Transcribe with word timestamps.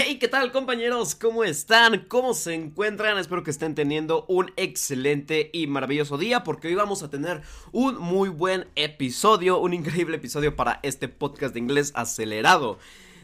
Hey, 0.00 0.18
¿qué 0.20 0.28
tal 0.28 0.52
compañeros? 0.52 1.16
¿Cómo 1.16 1.42
están? 1.42 2.04
¿Cómo 2.06 2.32
se 2.32 2.54
encuentran? 2.54 3.18
Espero 3.18 3.42
que 3.42 3.50
estén 3.50 3.74
teniendo 3.74 4.26
un 4.28 4.52
excelente 4.54 5.50
y 5.52 5.66
maravilloso 5.66 6.16
día 6.16 6.44
porque 6.44 6.68
hoy 6.68 6.76
vamos 6.76 7.02
a 7.02 7.10
tener 7.10 7.42
un 7.72 7.98
muy 7.98 8.28
buen 8.28 8.68
episodio, 8.76 9.58
un 9.58 9.74
increíble 9.74 10.18
episodio 10.18 10.54
para 10.54 10.78
este 10.84 11.08
podcast 11.08 11.52
de 11.52 11.58
inglés 11.58 11.90
acelerado. 11.96 12.78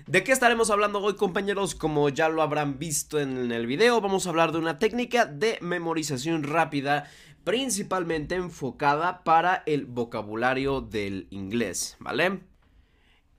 ¿De 0.09 0.25
qué 0.25 0.33
estaremos 0.33 0.69
hablando 0.71 0.99
hoy 0.99 1.15
compañeros? 1.15 1.77
Como 1.77 2.09
ya 2.09 2.29
lo 2.29 2.43
habrán 2.43 2.81
visto 2.81 3.21
en 3.21 3.53
el 3.53 3.69
video, 3.69 4.01
vamos 4.01 4.27
a 4.27 4.31
hablar 4.31 4.51
de 4.51 4.59
una 4.59 4.81
técnica 4.81 5.27
de 5.27 5.59
memorización 5.61 6.43
rápida 6.43 7.09
principalmente 7.45 8.35
enfocada 8.35 9.23
para 9.23 9.63
el 9.67 9.87
vocabulario 9.87 10.81
del 10.81 11.29
inglés, 11.31 11.97
¿vale? 12.01 12.41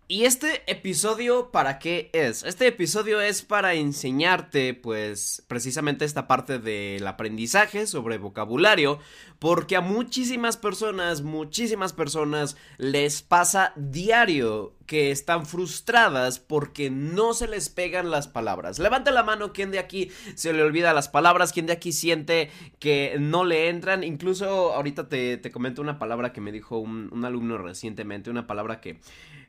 ¿Y 0.07 0.25
este 0.25 0.61
episodio 0.67 1.49
para 1.49 1.79
qué 1.79 2.11
es? 2.13 2.43
Este 2.43 2.67
episodio 2.67 3.21
es 3.21 3.41
para 3.41 3.73
enseñarte, 3.73 4.75
pues, 4.75 5.43
precisamente 5.47 6.05
esta 6.05 6.27
parte 6.27 6.59
del 6.59 7.07
aprendizaje 7.07 7.87
sobre 7.87 8.19
vocabulario, 8.19 8.99
porque 9.39 9.75
a 9.75 9.81
muchísimas 9.81 10.57
personas, 10.57 11.23
muchísimas 11.23 11.91
personas 11.91 12.55
les 12.77 13.23
pasa 13.23 13.73
diario 13.77 14.75
que 14.85 15.09
están 15.09 15.47
frustradas 15.47 16.37
porque 16.37 16.91
no 16.91 17.33
se 17.33 17.47
les 17.47 17.69
pegan 17.69 18.11
las 18.11 18.27
palabras. 18.27 18.77
Levanta 18.77 19.09
la 19.09 19.23
mano 19.23 19.53
quien 19.53 19.71
de 19.71 19.79
aquí 19.79 20.11
se 20.35 20.53
le 20.53 20.61
olvida 20.61 20.93
las 20.93 21.09
palabras, 21.09 21.51
quien 21.51 21.65
de 21.65 21.73
aquí 21.73 21.91
siente 21.91 22.51
que 22.77 23.15
no 23.19 23.43
le 23.43 23.69
entran. 23.69 24.03
Incluso 24.03 24.71
ahorita 24.75 25.09
te, 25.09 25.41
comento 25.51 25.81
una 25.81 25.97
palabra 25.97 26.31
que 26.31 26.41
me 26.41 26.51
dijo 26.51 26.77
un, 26.77 27.09
un 27.11 27.25
alumno 27.25 27.57
recientemente, 27.57 28.29
una 28.29 28.45
palabra 28.45 28.81
que 28.81 28.99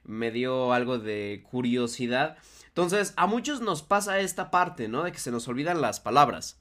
me 0.06 0.30
dio 0.30 0.72
algo 0.72 0.98
de 0.98 1.44
curiosidad. 1.50 2.36
Entonces, 2.68 3.14
a 3.16 3.26
muchos 3.26 3.60
nos 3.60 3.82
pasa 3.82 4.20
esta 4.20 4.50
parte, 4.50 4.88
¿no? 4.88 5.02
De 5.02 5.12
que 5.12 5.18
se 5.18 5.30
nos 5.30 5.48
olvidan 5.48 5.80
las 5.80 6.00
palabras. 6.00 6.60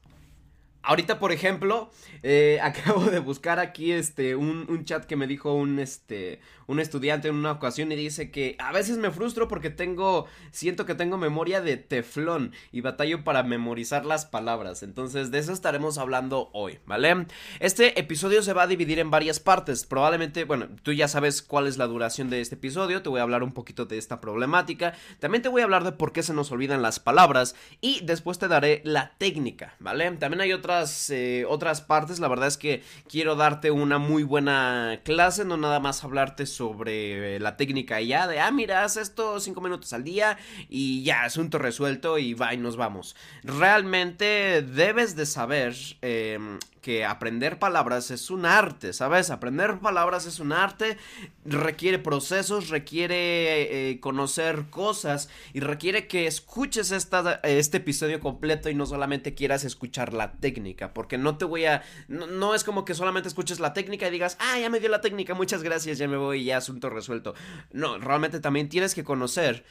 Ahorita, 0.85 1.19
por 1.19 1.31
ejemplo, 1.31 1.89
eh, 2.23 2.59
acabo 2.63 3.05
de 3.05 3.19
buscar 3.19 3.59
aquí 3.59 3.91
este 3.91 4.35
un, 4.35 4.65
un, 4.69 4.85
chat 4.85 5.05
que 5.05 5.15
me 5.15 5.27
dijo 5.27 5.53
un 5.53 5.79
este 5.79 6.39
un 6.67 6.79
estudiante 6.79 7.27
en 7.27 7.35
una 7.35 7.51
ocasión 7.51 7.91
y 7.91 7.95
dice 7.95 8.31
que 8.31 8.55
a 8.59 8.71
veces 8.71 8.97
me 8.97 9.11
frustro 9.11 9.47
porque 9.47 9.69
tengo 9.69 10.25
siento 10.51 10.85
que 10.85 10.95
tengo 10.95 11.17
memoria 11.17 11.61
de 11.61 11.77
teflón 11.77 12.53
y 12.71 12.81
batallo 12.81 13.23
para 13.23 13.43
memorizar 13.43 14.05
las 14.05 14.25
palabras. 14.25 14.83
Entonces, 14.83 15.31
de 15.31 15.39
eso 15.39 15.53
estaremos 15.53 15.97
hablando 15.97 16.49
hoy, 16.53 16.79
¿vale? 16.85 17.25
Este 17.59 17.99
episodio 17.99 18.41
se 18.41 18.53
va 18.53 18.63
a 18.63 18.67
dividir 18.67 18.99
en 18.99 19.11
varias 19.11 19.39
partes. 19.39 19.85
Probablemente, 19.85 20.43
bueno, 20.43 20.67
tú 20.83 20.91
ya 20.91 21.07
sabes 21.07 21.41
cuál 21.41 21.67
es 21.67 21.77
la 21.77 21.87
duración 21.87 22.29
de 22.29 22.41
este 22.41 22.55
episodio, 22.55 23.01
te 23.01 23.09
voy 23.09 23.19
a 23.19 23.23
hablar 23.23 23.43
un 23.43 23.53
poquito 23.53 23.85
de 23.85 23.97
esta 23.97 24.21
problemática, 24.21 24.93
también 25.19 25.41
te 25.41 25.49
voy 25.49 25.61
a 25.61 25.65
hablar 25.65 25.83
de 25.83 25.91
por 25.91 26.11
qué 26.11 26.23
se 26.23 26.33
nos 26.33 26.51
olvidan 26.51 26.81
las 26.81 26.99
palabras 26.99 27.55
y 27.81 28.01
después 28.03 28.39
te 28.39 28.47
daré 28.47 28.81
la 28.83 29.13
técnica, 29.17 29.75
¿vale? 29.79 30.09
También 30.11 30.41
hay 30.41 30.53
otra 30.53 30.74
eh, 31.09 31.45
otras, 31.47 31.81
partes. 31.81 32.19
La 32.19 32.27
verdad 32.27 32.47
es 32.47 32.57
que 32.57 32.83
quiero 33.07 33.35
darte 33.35 33.71
una 33.71 33.97
muy 33.97 34.23
buena 34.23 35.01
clase, 35.03 35.45
no 35.45 35.57
nada 35.57 35.79
más 35.79 36.03
hablarte 36.03 36.45
sobre 36.45 37.39
la 37.39 37.57
técnica 37.57 38.01
ya 38.01 38.27
de, 38.27 38.39
ah, 38.39 38.51
mira, 38.51 38.83
haz 38.83 38.97
esto 38.97 39.39
cinco 39.39 39.61
minutos 39.61 39.93
al 39.93 40.03
día 40.03 40.37
y 40.69 41.03
ya, 41.03 41.23
asunto 41.23 41.57
resuelto 41.57 42.17
y 42.17 42.33
va 42.33 42.53
y 42.53 42.57
nos 42.57 42.77
vamos. 42.77 43.15
Realmente 43.43 44.61
debes 44.61 45.15
de 45.15 45.25
saber 45.25 45.75
em, 46.01 46.59
que 46.85 47.03
aprender 47.03 47.57
palabras 47.57 48.11
es 48.11 48.29
un 48.29 48.45
arte, 48.45 48.93
¿sabes? 48.93 49.31
Aprender 49.31 49.79
palabras 49.79 50.27
es 50.27 50.39
un 50.39 50.51
arte, 50.51 50.97
requiere 51.43 51.97
procesos, 51.97 52.69
requiere 52.69 53.89
eh, 53.89 53.99
conocer 53.99 54.65
cosas 54.69 55.27
y 55.53 55.61
requiere 55.61 56.05
que 56.05 56.27
escuches 56.27 56.91
esta, 56.91 57.39
este 57.41 57.77
episodio 57.77 58.19
completo 58.19 58.69
y 58.69 58.75
no 58.75 58.85
solamente 58.85 59.33
quieras 59.33 59.63
escuchar 59.63 60.13
la 60.13 60.33
técnica, 60.33 60.64
porque 60.93 61.17
no 61.17 61.37
te 61.37 61.45
voy 61.45 61.65
a... 61.65 61.83
No, 62.07 62.27
no, 62.27 62.55
es 62.55 62.63
como 62.63 62.85
que 62.85 62.93
solamente 62.93 63.29
escuches 63.29 63.59
la 63.59 63.73
técnica 63.73 64.07
y 64.07 64.11
digas, 64.11 64.37
ah, 64.39 64.59
ya 64.59 64.69
me 64.69 64.79
dio 64.79 64.89
la 64.89 65.01
técnica, 65.01 65.33
muchas 65.33 65.63
gracias, 65.63 65.97
ya 65.97 66.07
me 66.07 66.17
voy 66.17 66.43
ya 66.45 66.57
asunto 66.57 66.89
resuelto. 66.89 67.35
No, 67.71 67.97
realmente 67.97 68.39
también 68.39 68.69
tienes 68.69 68.95
que 68.95 69.03
conocer 69.03 69.63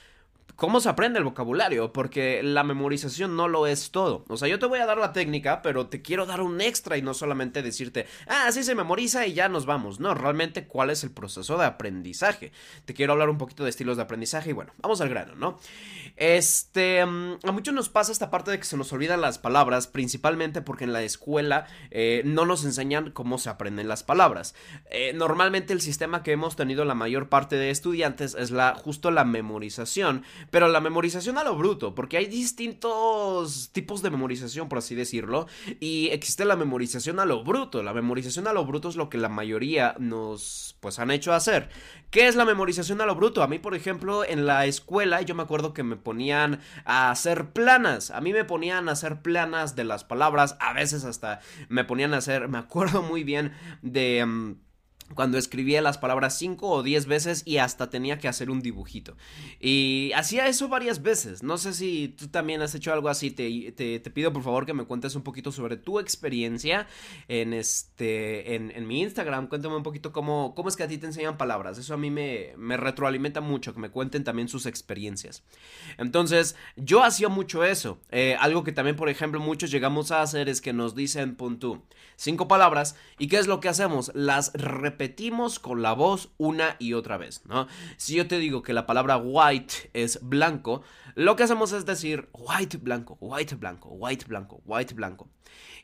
cómo 0.56 0.80
se 0.80 0.88
aprende 0.88 1.18
el 1.18 1.24
vocabulario, 1.24 1.92
porque 1.92 2.42
la 2.42 2.62
memorización 2.62 3.36
no 3.36 3.48
lo 3.48 3.66
es 3.66 3.90
todo. 3.90 4.24
O 4.28 4.36
sea, 4.36 4.48
yo 4.48 4.58
te 4.58 4.66
voy 4.66 4.78
a 4.78 4.86
dar 4.86 4.98
la 4.98 5.12
técnica, 5.12 5.62
pero 5.62 5.86
te 5.86 6.02
quiero 6.02 6.26
dar 6.26 6.40
un 6.40 6.60
extra 6.60 6.96
y 6.96 7.02
no 7.02 7.14
solamente 7.14 7.62
decirte, 7.62 8.06
ah, 8.28 8.44
así 8.46 8.62
se 8.62 8.74
memoriza 8.74 9.26
y 9.26 9.34
ya 9.34 9.48
nos 9.48 9.66
vamos. 9.66 10.00
No, 10.00 10.14
realmente 10.14 10.66
cuál 10.66 10.90
es 10.90 11.02
el 11.02 11.10
proceso 11.10 11.58
de 11.58 11.66
aprendizaje. 11.66 12.52
Te 12.84 12.94
quiero 12.94 13.12
hablar 13.12 13.30
un 13.30 13.38
poquito 13.38 13.64
de 13.64 13.70
estilos 13.70 13.96
de 13.96 14.04
aprendizaje 14.04 14.50
y 14.50 14.52
bueno, 14.52 14.72
vamos 14.78 15.00
al 15.00 15.08
grano, 15.08 15.34
¿no? 15.34 15.58
Este, 16.16 17.04
mm, 17.04 17.38
a 17.42 17.52
muchos 17.52 17.74
nos 17.74 17.88
pasa 17.88 18.12
esta 18.12 18.30
parte 18.30 18.52
de 18.52 18.58
que 18.58 18.64
se 18.64 18.76
nos 18.76 18.92
olvidan 18.92 19.20
las 19.20 19.38
palabras, 19.38 19.88
principalmente 19.88 20.62
porque 20.62 20.84
en 20.84 20.92
la 20.92 21.02
escuela 21.02 21.66
eh, 21.90 22.22
no 22.24 22.46
nos 22.46 22.64
enseñan 22.64 23.10
cómo 23.10 23.38
se 23.38 23.50
aprenden 23.50 23.88
las 23.88 24.04
palabras. 24.04 24.54
Eh, 24.90 25.12
normalmente 25.14 25.72
el 25.72 25.80
sistema 25.80 26.22
que 26.22 26.32
hemos 26.32 26.54
tenido 26.54 26.84
la 26.84 26.94
mayor 26.94 27.28
parte 27.28 27.56
de 27.56 27.70
estudiantes 27.70 28.36
es 28.38 28.52
la, 28.52 28.74
justo 28.76 29.10
la 29.10 29.24
memorización 29.24 30.22
pero 30.50 30.68
la 30.68 30.80
memorización 30.80 31.38
a 31.38 31.44
lo 31.44 31.56
bruto, 31.56 31.94
porque 31.94 32.16
hay 32.16 32.26
distintos 32.26 33.70
tipos 33.72 34.02
de 34.02 34.10
memorización, 34.10 34.68
por 34.68 34.78
así 34.78 34.94
decirlo, 34.94 35.46
y 35.80 36.08
existe 36.08 36.44
la 36.44 36.56
memorización 36.56 37.20
a 37.20 37.24
lo 37.24 37.44
bruto. 37.44 37.82
La 37.82 37.92
memorización 37.92 38.46
a 38.46 38.52
lo 38.52 38.64
bruto 38.64 38.88
es 38.88 38.96
lo 38.96 39.08
que 39.08 39.18
la 39.18 39.28
mayoría 39.28 39.94
nos, 39.98 40.76
pues, 40.80 40.98
han 40.98 41.10
hecho 41.10 41.32
hacer. 41.32 41.68
¿Qué 42.10 42.28
es 42.28 42.36
la 42.36 42.44
memorización 42.44 43.00
a 43.00 43.06
lo 43.06 43.14
bruto? 43.16 43.42
A 43.42 43.48
mí, 43.48 43.58
por 43.58 43.74
ejemplo, 43.74 44.24
en 44.24 44.46
la 44.46 44.66
escuela 44.66 45.22
yo 45.22 45.34
me 45.34 45.42
acuerdo 45.42 45.74
que 45.74 45.82
me 45.82 45.96
ponían 45.96 46.60
a 46.84 47.10
hacer 47.10 47.50
planas. 47.50 48.10
A 48.10 48.20
mí 48.20 48.32
me 48.32 48.44
ponían 48.44 48.88
a 48.88 48.92
hacer 48.92 49.22
planas 49.22 49.74
de 49.74 49.84
las 49.84 50.04
palabras, 50.04 50.56
a 50.60 50.72
veces 50.72 51.04
hasta 51.04 51.40
me 51.68 51.84
ponían 51.84 52.14
a 52.14 52.18
hacer, 52.18 52.48
me 52.48 52.58
acuerdo 52.58 53.02
muy 53.02 53.24
bien 53.24 53.52
de... 53.82 54.24
Mm, 54.24 54.63
cuando 55.14 55.36
escribía 55.36 55.82
las 55.82 55.98
palabras 55.98 56.38
5 56.38 56.66
o 56.68 56.82
10 56.82 57.06
veces 57.06 57.42
y 57.44 57.58
hasta 57.58 57.90
tenía 57.90 58.18
que 58.18 58.28
hacer 58.28 58.50
un 58.50 58.60
dibujito. 58.60 59.16
Y 59.60 60.12
hacía 60.14 60.46
eso 60.46 60.68
varias 60.68 61.02
veces. 61.02 61.42
No 61.42 61.58
sé 61.58 61.74
si 61.74 62.08
tú 62.08 62.28
también 62.28 62.62
has 62.62 62.74
hecho 62.74 62.92
algo 62.92 63.08
así. 63.08 63.30
Te, 63.30 63.72
te, 63.72 64.10
pido 64.10 64.32
por 64.32 64.42
favor 64.42 64.64
que 64.64 64.72
me 64.72 64.84
cuentes 64.84 65.14
un 65.14 65.22
poquito 65.22 65.52
sobre 65.52 65.76
tu 65.76 66.00
experiencia 66.00 66.86
en, 67.28 67.52
este, 67.52 68.54
en, 68.54 68.70
en, 68.70 68.86
mi 68.86 69.02
Instagram. 69.02 69.48
Cuéntame 69.48 69.76
un 69.76 69.82
poquito 69.82 70.12
cómo, 70.12 70.54
cómo 70.54 70.68
es 70.68 70.76
que 70.76 70.84
a 70.84 70.88
ti 70.88 70.98
te 70.98 71.06
enseñan 71.06 71.36
palabras. 71.36 71.78
Eso 71.78 71.94
a 71.94 71.98
mí 71.98 72.10
me, 72.10 72.54
me 72.56 72.76
retroalimenta 72.76 73.40
mucho, 73.40 73.74
que 73.74 73.80
me 73.80 73.90
cuenten 73.90 74.24
también 74.24 74.48
sus 74.48 74.66
experiencias. 74.66 75.44
Entonces, 75.98 76.56
yo 76.76 77.04
hacía 77.04 77.28
mucho 77.28 77.64
eso. 77.64 77.98
Eh, 78.10 78.36
algo 78.40 78.64
que 78.64 78.72
también, 78.72 78.96
por 78.96 79.08
ejemplo, 79.08 79.40
muchos 79.40 79.70
llegamos 79.70 80.10
a 80.10 80.22
hacer 80.22 80.48
es 80.48 80.60
que 80.60 80.72
nos 80.72 80.94
dicen, 80.94 81.36
pon 81.36 81.58
tú, 81.58 81.82
cinco 82.16 82.48
palabras. 82.48 82.96
¿Y 83.18 83.28
qué 83.28 83.38
es 83.38 83.46
lo 83.46 83.60
que 83.60 83.68
hacemos? 83.68 84.10
Las 84.14 84.52
repetimos 84.54 85.03
con 85.60 85.82
la 85.82 85.92
voz 85.92 86.30
una 86.38 86.76
y 86.78 86.92
otra 86.94 87.16
vez, 87.16 87.42
¿no? 87.46 87.66
Si 87.96 88.14
yo 88.14 88.26
te 88.26 88.38
digo 88.38 88.62
que 88.62 88.72
la 88.72 88.86
palabra 88.86 89.16
white 89.16 89.90
es 89.92 90.18
blanco, 90.22 90.82
lo 91.14 91.36
que 91.36 91.42
hacemos 91.44 91.72
es 91.72 91.86
decir 91.86 92.28
white 92.32 92.78
blanco, 92.78 93.16
white 93.20 93.54
blanco, 93.56 93.90
white 93.90 94.24
blanco, 94.26 94.62
white 94.64 94.94
blanco. 94.94 95.28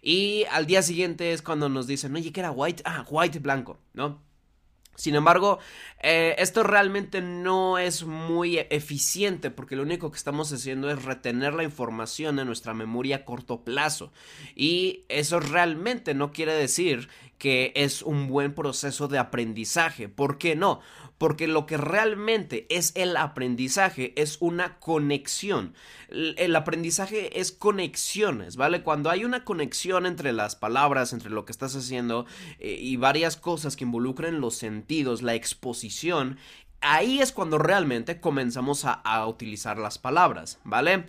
Y 0.02 0.44
al 0.50 0.66
día 0.66 0.82
siguiente 0.82 1.32
es 1.32 1.42
cuando 1.42 1.68
nos 1.68 1.86
dicen, 1.86 2.14
oye, 2.16 2.32
¿qué 2.32 2.40
era 2.40 2.50
white? 2.50 2.82
Ah, 2.86 3.04
white 3.10 3.38
blanco, 3.38 3.78
¿no? 3.92 4.30
Sin 5.00 5.14
embargo, 5.14 5.58
eh, 6.02 6.34
esto 6.36 6.62
realmente 6.62 7.22
no 7.22 7.78
es 7.78 8.04
muy 8.04 8.58
eficiente 8.58 9.50
porque 9.50 9.74
lo 9.74 9.82
único 9.82 10.10
que 10.10 10.18
estamos 10.18 10.52
haciendo 10.52 10.90
es 10.90 11.02
retener 11.02 11.54
la 11.54 11.62
información 11.62 12.38
en 12.38 12.46
nuestra 12.46 12.74
memoria 12.74 13.16
a 13.16 13.24
corto 13.24 13.64
plazo. 13.64 14.12
Y 14.54 15.06
eso 15.08 15.40
realmente 15.40 16.12
no 16.12 16.32
quiere 16.32 16.52
decir 16.52 17.08
que 17.40 17.72
es 17.74 18.02
un 18.02 18.28
buen 18.28 18.54
proceso 18.54 19.08
de 19.08 19.18
aprendizaje. 19.18 20.08
¿Por 20.08 20.38
qué 20.38 20.54
no? 20.54 20.80
porque 21.20 21.46
lo 21.46 21.66
que 21.66 21.76
realmente 21.76 22.66
es 22.70 22.92
el 22.94 23.14
aprendizaje 23.14 24.14
es 24.16 24.38
una 24.40 24.78
conexión. 24.78 25.74
El 26.08 26.56
aprendizaje 26.56 27.38
es 27.38 27.52
conexiones, 27.52 28.56
¿vale? 28.56 28.82
Cuando 28.82 29.10
hay 29.10 29.26
una 29.26 29.44
conexión 29.44 30.06
entre 30.06 30.32
las 30.32 30.56
palabras, 30.56 31.12
entre 31.12 31.28
lo 31.28 31.44
que 31.44 31.52
estás 31.52 31.76
haciendo 31.76 32.24
eh, 32.58 32.78
y 32.80 32.96
varias 32.96 33.36
cosas 33.36 33.76
que 33.76 33.84
involucren 33.84 34.40
los 34.40 34.54
sentidos, 34.54 35.20
la 35.20 35.34
exposición, 35.34 36.38
ahí 36.80 37.20
es 37.20 37.32
cuando 37.32 37.58
realmente 37.58 38.18
comenzamos 38.18 38.86
a, 38.86 38.94
a 38.94 39.26
utilizar 39.26 39.76
las 39.76 39.98
palabras, 39.98 40.58
¿vale? 40.64 41.04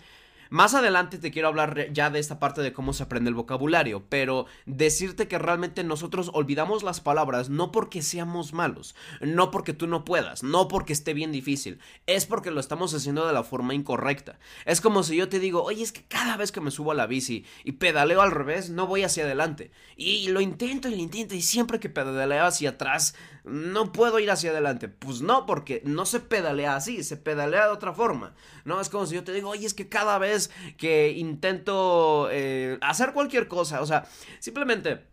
Más 0.52 0.74
adelante 0.74 1.18
te 1.18 1.32
quiero 1.32 1.48
hablar 1.48 1.94
ya 1.94 2.10
de 2.10 2.20
esta 2.20 2.38
parte 2.38 2.62
de 2.62 2.74
cómo 2.74 2.92
se 2.92 3.04
aprende 3.04 3.30
el 3.30 3.36
vocabulario, 3.36 4.04
pero 4.10 4.48
decirte 4.66 5.30
que 5.30 5.40
realmente 5.40 5.82
nosotros 5.86 6.30
olvidamos 6.34 6.84
las 6.84 7.00
palabras 7.00 7.48
no 7.48 7.72
porque 7.72 8.02
seamos 8.02 8.52
malos, 8.52 8.94
no 9.22 9.50
porque 9.50 9.72
tú 9.72 9.88
no 9.88 10.04
puedas, 10.04 10.44
no 10.44 10.68
porque 10.68 10.92
esté 10.92 11.14
bien 11.14 11.32
difícil, 11.32 11.80
es 12.06 12.26
porque 12.26 12.52
lo 12.52 12.60
estamos 12.60 12.94
haciendo 12.94 13.26
de 13.26 13.32
la 13.32 13.44
forma 13.44 13.74
incorrecta. 13.74 14.40
Es 14.66 14.82
como 14.82 15.04
si 15.04 15.16
yo 15.16 15.30
te 15.30 15.40
digo, 15.40 15.64
oye, 15.64 15.84
es 15.84 15.94
que 15.94 16.04
cada 16.04 16.36
vez 16.36 16.52
que 16.52 16.60
me 16.60 16.70
subo 16.70 16.92
a 16.92 16.96
la 16.96 17.08
bici 17.08 17.46
y 17.64 17.72
pedaleo 17.72 18.22
al 18.22 18.32
revés, 18.32 18.70
no 18.70 18.88
voy 18.88 19.04
hacia 19.04 19.24
adelante. 19.24 19.72
Y 19.96 20.28
lo 20.28 20.42
intento 20.42 20.90
y 20.90 20.96
lo 20.96 21.02
intento 21.02 21.34
y 21.34 21.42
siempre 21.42 21.80
que 21.80 21.88
pedaleo 21.88 22.44
hacia 22.44 22.72
atrás, 22.72 23.16
no 23.44 23.92
puedo 23.92 24.20
ir 24.20 24.30
hacia 24.30 24.52
adelante. 24.52 24.90
Pues 24.90 25.22
no, 25.22 25.46
porque 25.46 25.82
no 25.86 26.06
se 26.06 26.20
pedalea 26.20 26.76
así, 26.76 27.04
se 27.04 27.18
pedalea 27.18 27.68
de 27.68 27.72
otra 27.72 27.94
forma. 27.94 28.34
No, 28.66 28.82
es 28.82 28.90
como 28.90 29.06
si 29.06 29.16
yo 29.16 29.24
te 29.24 29.32
digo, 29.32 29.50
oye, 29.50 29.66
es 29.66 29.74
que 29.74 29.90
cada 29.90 30.18
vez 30.18 30.41
que 30.78 31.12
intento 31.12 32.30
eh, 32.32 32.78
hacer 32.82 33.14
cualquier 33.14 33.48
cosa, 33.48 33.82
o 33.82 33.86
sea, 33.86 34.06
simplemente 34.40 35.06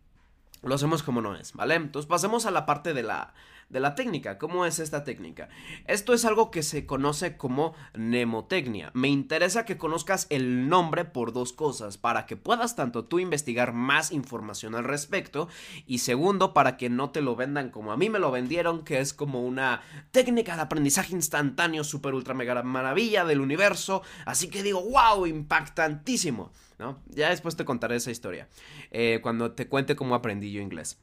lo 0.63 0.75
hacemos 0.75 1.03
como 1.03 1.21
no 1.21 1.37
es, 1.37 1.53
¿vale? 1.53 1.75
Entonces 1.75 2.09
pasemos 2.09 2.47
a 2.47 2.51
la 2.51 2.67
parte 2.67 2.95
de 2.95 3.03
la 3.03 3.35
de 3.69 3.81
la 3.81 3.95
técnica. 3.95 4.39
¿Cómo 4.39 4.65
es 4.65 4.79
esta 4.79 5.05
técnica? 5.05 5.49
Esto 5.87 6.15
es 6.15 6.25
algo 6.25 6.51
que 6.51 6.63
se 6.63 6.87
conoce 6.87 7.37
como 7.37 7.75
mnemotecnia. 7.95 8.91
Me 8.95 9.09
interesa 9.09 9.65
que 9.65 9.79
conozcas 9.79 10.27
el 10.31 10.69
nombre 10.69 11.05
por 11.05 11.33
dos 11.33 11.53
cosas, 11.53 11.99
para 11.99 12.27
que 12.27 12.37
puedas 12.37 12.77
tanto 12.77 13.05
tú 13.05 13.19
investigar 13.19 13.73
más 13.73 14.13
información 14.13 14.75
al 14.75 14.85
respecto 14.85 15.49
y 15.87 15.99
segundo, 15.99 16.55
para 16.55 16.77
que 16.77 16.89
no 16.89 17.11
te 17.11 17.21
lo 17.21 17.37
vendan 17.37 17.71
como 17.71 17.93
a 17.93 17.97
mí 17.97 18.09
me 18.09 18.19
lo 18.19 18.31
vendieron, 18.31 18.85
que 18.85 19.01
es 19.01 19.13
como 19.13 19.45
una 19.45 19.83
técnica 20.11 20.57
de 20.57 20.63
aprendizaje 20.63 21.15
instantáneo, 21.15 21.85
super 21.85 22.15
ultra 22.15 22.35
mega 22.35 22.63
maravilla 22.63 23.25
del 23.25 23.41
universo. 23.41 24.03
Así 24.25 24.49
que 24.49 24.63
digo, 24.63 24.83
wow, 24.83 25.27
impactantísimo. 25.27 26.53
¿No? 26.79 27.03
Ya 27.09 27.31
después 27.31 27.57
te 27.57 27.65
contaré 27.65 27.97
esa 27.97 28.13
historia, 28.13 28.47
eh, 28.93 29.19
cuando 29.21 29.51
te 29.51 29.67
cuente 29.67 29.97
cómo 29.97 30.15
aprendí 30.15 30.53
yo 30.53 30.61
inglés. 30.61 31.01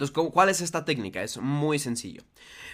Entonces, 0.00 0.32
¿cuál 0.32 0.48
es 0.48 0.62
esta 0.62 0.86
técnica? 0.86 1.22
Es 1.22 1.36
muy 1.36 1.78
sencillo. 1.78 2.22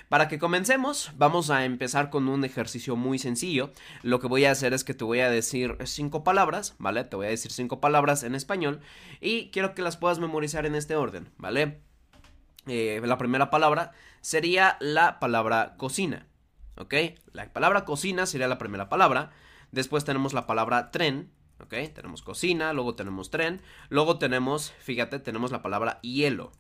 Para 0.09 0.29
que 0.29 0.39
comencemos, 0.39 1.11
vamos 1.17 1.51
a 1.51 1.65
empezar 1.65 2.09
con 2.09 2.29
un 2.29 2.45
ejercicio 2.45 2.95
muy 2.95 3.19
sencillo. 3.19 3.73
Lo 4.05 4.21
que 4.21 4.29
voy 4.29 4.45
a 4.45 4.53
hacer 4.53 4.73
es 4.73 4.85
que 4.85 4.95
te 4.95 5.03
voy 5.03 5.19
a 5.19 5.29
decir 5.29 5.77
cinco 5.87 6.23
palabras, 6.23 6.77
¿vale? 6.79 7.03
Te 7.03 7.17
voy 7.17 7.27
a 7.27 7.31
decir 7.31 7.51
cinco 7.51 7.81
palabras 7.81 8.23
en 8.23 8.37
español 8.37 8.79
y 9.21 9.51
quiero 9.51 9.75
que 9.75 9.83
las 9.83 9.97
puedas 9.97 10.21
memorizar 10.21 10.67
en 10.67 10.77
este 10.77 10.95
orden, 10.95 11.29
¿vale? 11.37 11.81
Eh, 12.69 13.03
la 13.05 13.19
primera 13.19 13.51
palabra 13.51 13.91
sería 14.21 14.77
la 14.79 15.19
palabra 15.19 15.75
cocina, 15.79 16.29
¿ok? 16.77 16.95
La 17.33 17.53
palabra 17.53 17.85
cocina 17.85 18.27
sería 18.27 18.47
la 18.47 18.59
primera 18.59 18.89
palabra. 18.89 19.33
Después 19.73 20.05
tenemos 20.05 20.33
la 20.33 20.47
palabra 20.47 20.93
tren, 20.93 21.33
¿ok? 21.59 21.75
Tenemos 21.93 22.23
cocina, 22.23 22.73
luego 22.73 22.95
tenemos 22.95 23.31
tren, 23.31 23.63
luego 23.89 24.17
tenemos, 24.17 24.71
fíjate, 24.79 25.19
tenemos 25.19 25.51
la 25.51 25.63
palabra 25.63 25.99
hielo 26.03 26.53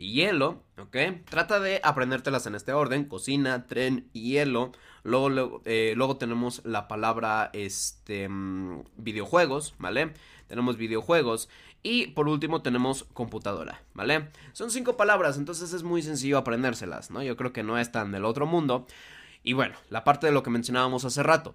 hielo, 0.00 0.64
¿ok? 0.78 0.96
Trata 1.28 1.60
de 1.60 1.80
aprendértelas 1.84 2.46
en 2.46 2.54
este 2.54 2.72
orden, 2.72 3.04
cocina, 3.04 3.66
tren, 3.66 4.08
hielo. 4.12 4.72
Luego, 5.02 5.62
eh, 5.64 5.94
luego, 5.96 6.16
tenemos 6.16 6.62
la 6.64 6.88
palabra, 6.88 7.50
este, 7.52 8.28
mm, 8.28 8.84
videojuegos, 8.96 9.74
¿vale? 9.78 10.12
Tenemos 10.48 10.76
videojuegos. 10.76 11.48
Y 11.82 12.08
por 12.08 12.28
último 12.28 12.60
tenemos 12.60 13.04
computadora, 13.04 13.82
¿vale? 13.94 14.28
Son 14.52 14.70
cinco 14.70 14.96
palabras, 14.96 15.38
entonces 15.38 15.72
es 15.72 15.82
muy 15.82 16.02
sencillo 16.02 16.36
aprendérselas, 16.38 17.10
¿no? 17.10 17.22
Yo 17.22 17.36
creo 17.36 17.52
que 17.52 17.62
no 17.62 17.78
es 17.78 17.90
tan 17.92 18.12
del 18.12 18.24
otro 18.24 18.46
mundo. 18.46 18.86
Y 19.42 19.54
bueno, 19.54 19.76
la 19.88 20.04
parte 20.04 20.26
de 20.26 20.32
lo 20.32 20.42
que 20.42 20.50
mencionábamos 20.50 21.04
hace 21.06 21.22
rato 21.22 21.54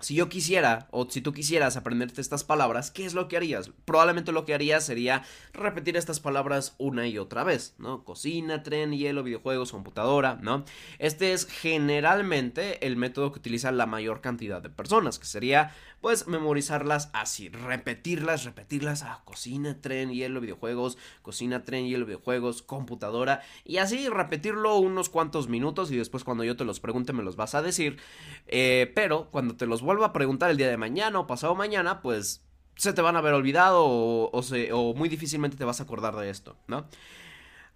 si 0.00 0.14
yo 0.14 0.28
quisiera, 0.28 0.86
o 0.90 1.08
si 1.10 1.20
tú 1.20 1.32
quisieras 1.32 1.76
aprenderte 1.76 2.20
estas 2.20 2.44
palabras, 2.44 2.90
¿qué 2.90 3.04
es 3.04 3.14
lo 3.14 3.26
que 3.28 3.36
harías? 3.36 3.70
Probablemente 3.84 4.32
lo 4.32 4.44
que 4.44 4.54
harías 4.54 4.86
sería 4.86 5.24
repetir 5.52 5.96
estas 5.96 6.20
palabras 6.20 6.74
una 6.78 7.06
y 7.08 7.18
otra 7.18 7.42
vez, 7.44 7.74
¿no? 7.78 8.04
Cocina, 8.04 8.62
tren, 8.62 8.92
hielo, 8.92 9.22
videojuegos, 9.22 9.72
computadora, 9.72 10.38
¿no? 10.40 10.64
Este 10.98 11.32
es 11.32 11.46
generalmente 11.46 12.86
el 12.86 12.96
método 12.96 13.32
que 13.32 13.40
utiliza 13.40 13.72
la 13.72 13.86
mayor 13.86 14.20
cantidad 14.20 14.62
de 14.62 14.70
personas, 14.70 15.18
que 15.18 15.26
sería 15.26 15.74
pues 16.00 16.26
memorizarlas 16.26 17.10
así, 17.12 17.48
repetirlas, 17.48 18.44
repetirlas 18.44 19.02
a 19.02 19.22
cocina, 19.24 19.80
tren, 19.80 20.10
hielo, 20.10 20.40
videojuegos, 20.40 20.98
cocina, 21.22 21.64
tren, 21.64 21.86
hielo, 21.86 22.06
videojuegos, 22.06 22.62
computadora 22.62 23.42
y 23.64 23.78
así 23.78 24.08
repetirlo 24.08 24.78
unos 24.78 25.08
cuantos 25.08 25.48
minutos 25.48 25.90
y 25.90 25.96
después 25.96 26.24
cuando 26.24 26.44
yo 26.44 26.56
te 26.56 26.64
los 26.64 26.80
pregunte 26.80 27.12
me 27.12 27.22
los 27.22 27.36
vas 27.36 27.54
a 27.54 27.62
decir, 27.62 27.98
eh, 28.46 28.92
pero 28.94 29.28
cuando 29.30 29.56
te 29.56 29.66
los 29.66 29.82
vuelva 29.82 30.06
a 30.06 30.12
preguntar 30.12 30.50
el 30.50 30.56
día 30.56 30.68
de 30.68 30.76
mañana 30.76 31.18
o 31.18 31.26
pasado 31.26 31.54
mañana, 31.54 32.00
pues 32.00 32.42
se 32.76 32.92
te 32.92 33.02
van 33.02 33.16
a 33.16 33.18
haber 33.18 33.34
olvidado 33.34 33.84
o, 33.84 34.30
o 34.30 34.94
muy 34.94 35.08
difícilmente 35.08 35.56
te 35.56 35.64
vas 35.64 35.80
a 35.80 35.82
acordar 35.82 36.14
de 36.16 36.30
esto, 36.30 36.56
¿no? 36.68 36.86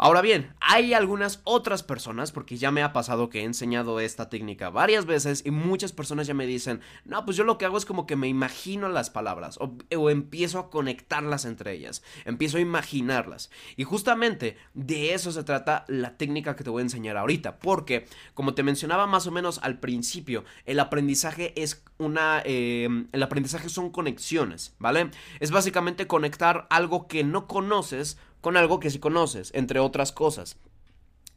Ahora 0.02 0.20
bien, 0.20 0.52
hay 0.58 0.94
algunas 0.94 1.42
otras 1.44 1.84
personas, 1.84 2.32
porque 2.32 2.56
ya 2.56 2.72
me 2.72 2.82
ha 2.82 2.92
pasado 2.92 3.30
que 3.30 3.42
he 3.42 3.44
enseñado 3.44 4.00
esta 4.00 4.28
técnica 4.28 4.68
varias 4.68 5.06
veces 5.06 5.44
y 5.46 5.52
muchas 5.52 5.92
personas 5.92 6.26
ya 6.26 6.34
me 6.34 6.44
dicen, 6.44 6.80
no, 7.04 7.24
pues 7.24 7.36
yo 7.36 7.44
lo 7.44 7.56
que 7.56 7.66
hago 7.66 7.78
es 7.78 7.84
como 7.84 8.04
que 8.04 8.16
me 8.16 8.26
imagino 8.26 8.88
las 8.88 9.10
palabras 9.10 9.60
o, 9.60 10.10
empiezo 10.10 10.58
a 10.58 10.70
conectarlas 10.70 11.44
entre 11.44 11.74
ellas, 11.74 12.02
empiezo 12.24 12.56
a 12.56 12.60
imaginarlas. 12.60 13.52
Y 13.76 13.84
justamente 13.84 14.56
de 14.74 15.14
eso 15.14 15.30
se 15.30 15.44
trata 15.44 15.84
la 15.86 16.16
técnica 16.16 16.56
que 16.56 16.64
te 16.64 16.70
voy 16.70 16.80
a 16.80 16.86
enseñar 16.86 17.16
ahorita, 17.16 17.60
porque 17.60 18.06
como 18.34 18.54
te 18.54 18.64
mencionaba 18.64 19.06
más 19.06 19.28
o 19.28 19.30
menos 19.30 19.60
al 19.62 19.78
principio, 19.78 20.42
el 20.64 20.80
aprendizaje 20.80 21.52
es 21.62 21.84
una... 21.98 22.42
Eh, 22.44 22.88
el 23.12 23.22
aprendizaje 23.22 23.68
son 23.68 23.90
conexiones, 23.90 24.74
¿vale? 24.80 25.10
Es 25.38 25.52
básicamente 25.52 26.08
conectar 26.08 26.66
algo 26.70 27.06
que 27.06 27.22
no 27.22 27.46
conoces 27.46 28.18
con 28.42 28.58
algo 28.58 28.78
que 28.78 28.90
sí 28.90 28.98
conoces, 28.98 29.50
entre 29.54 29.80
otras 29.80 30.12
cosas. 30.12 30.56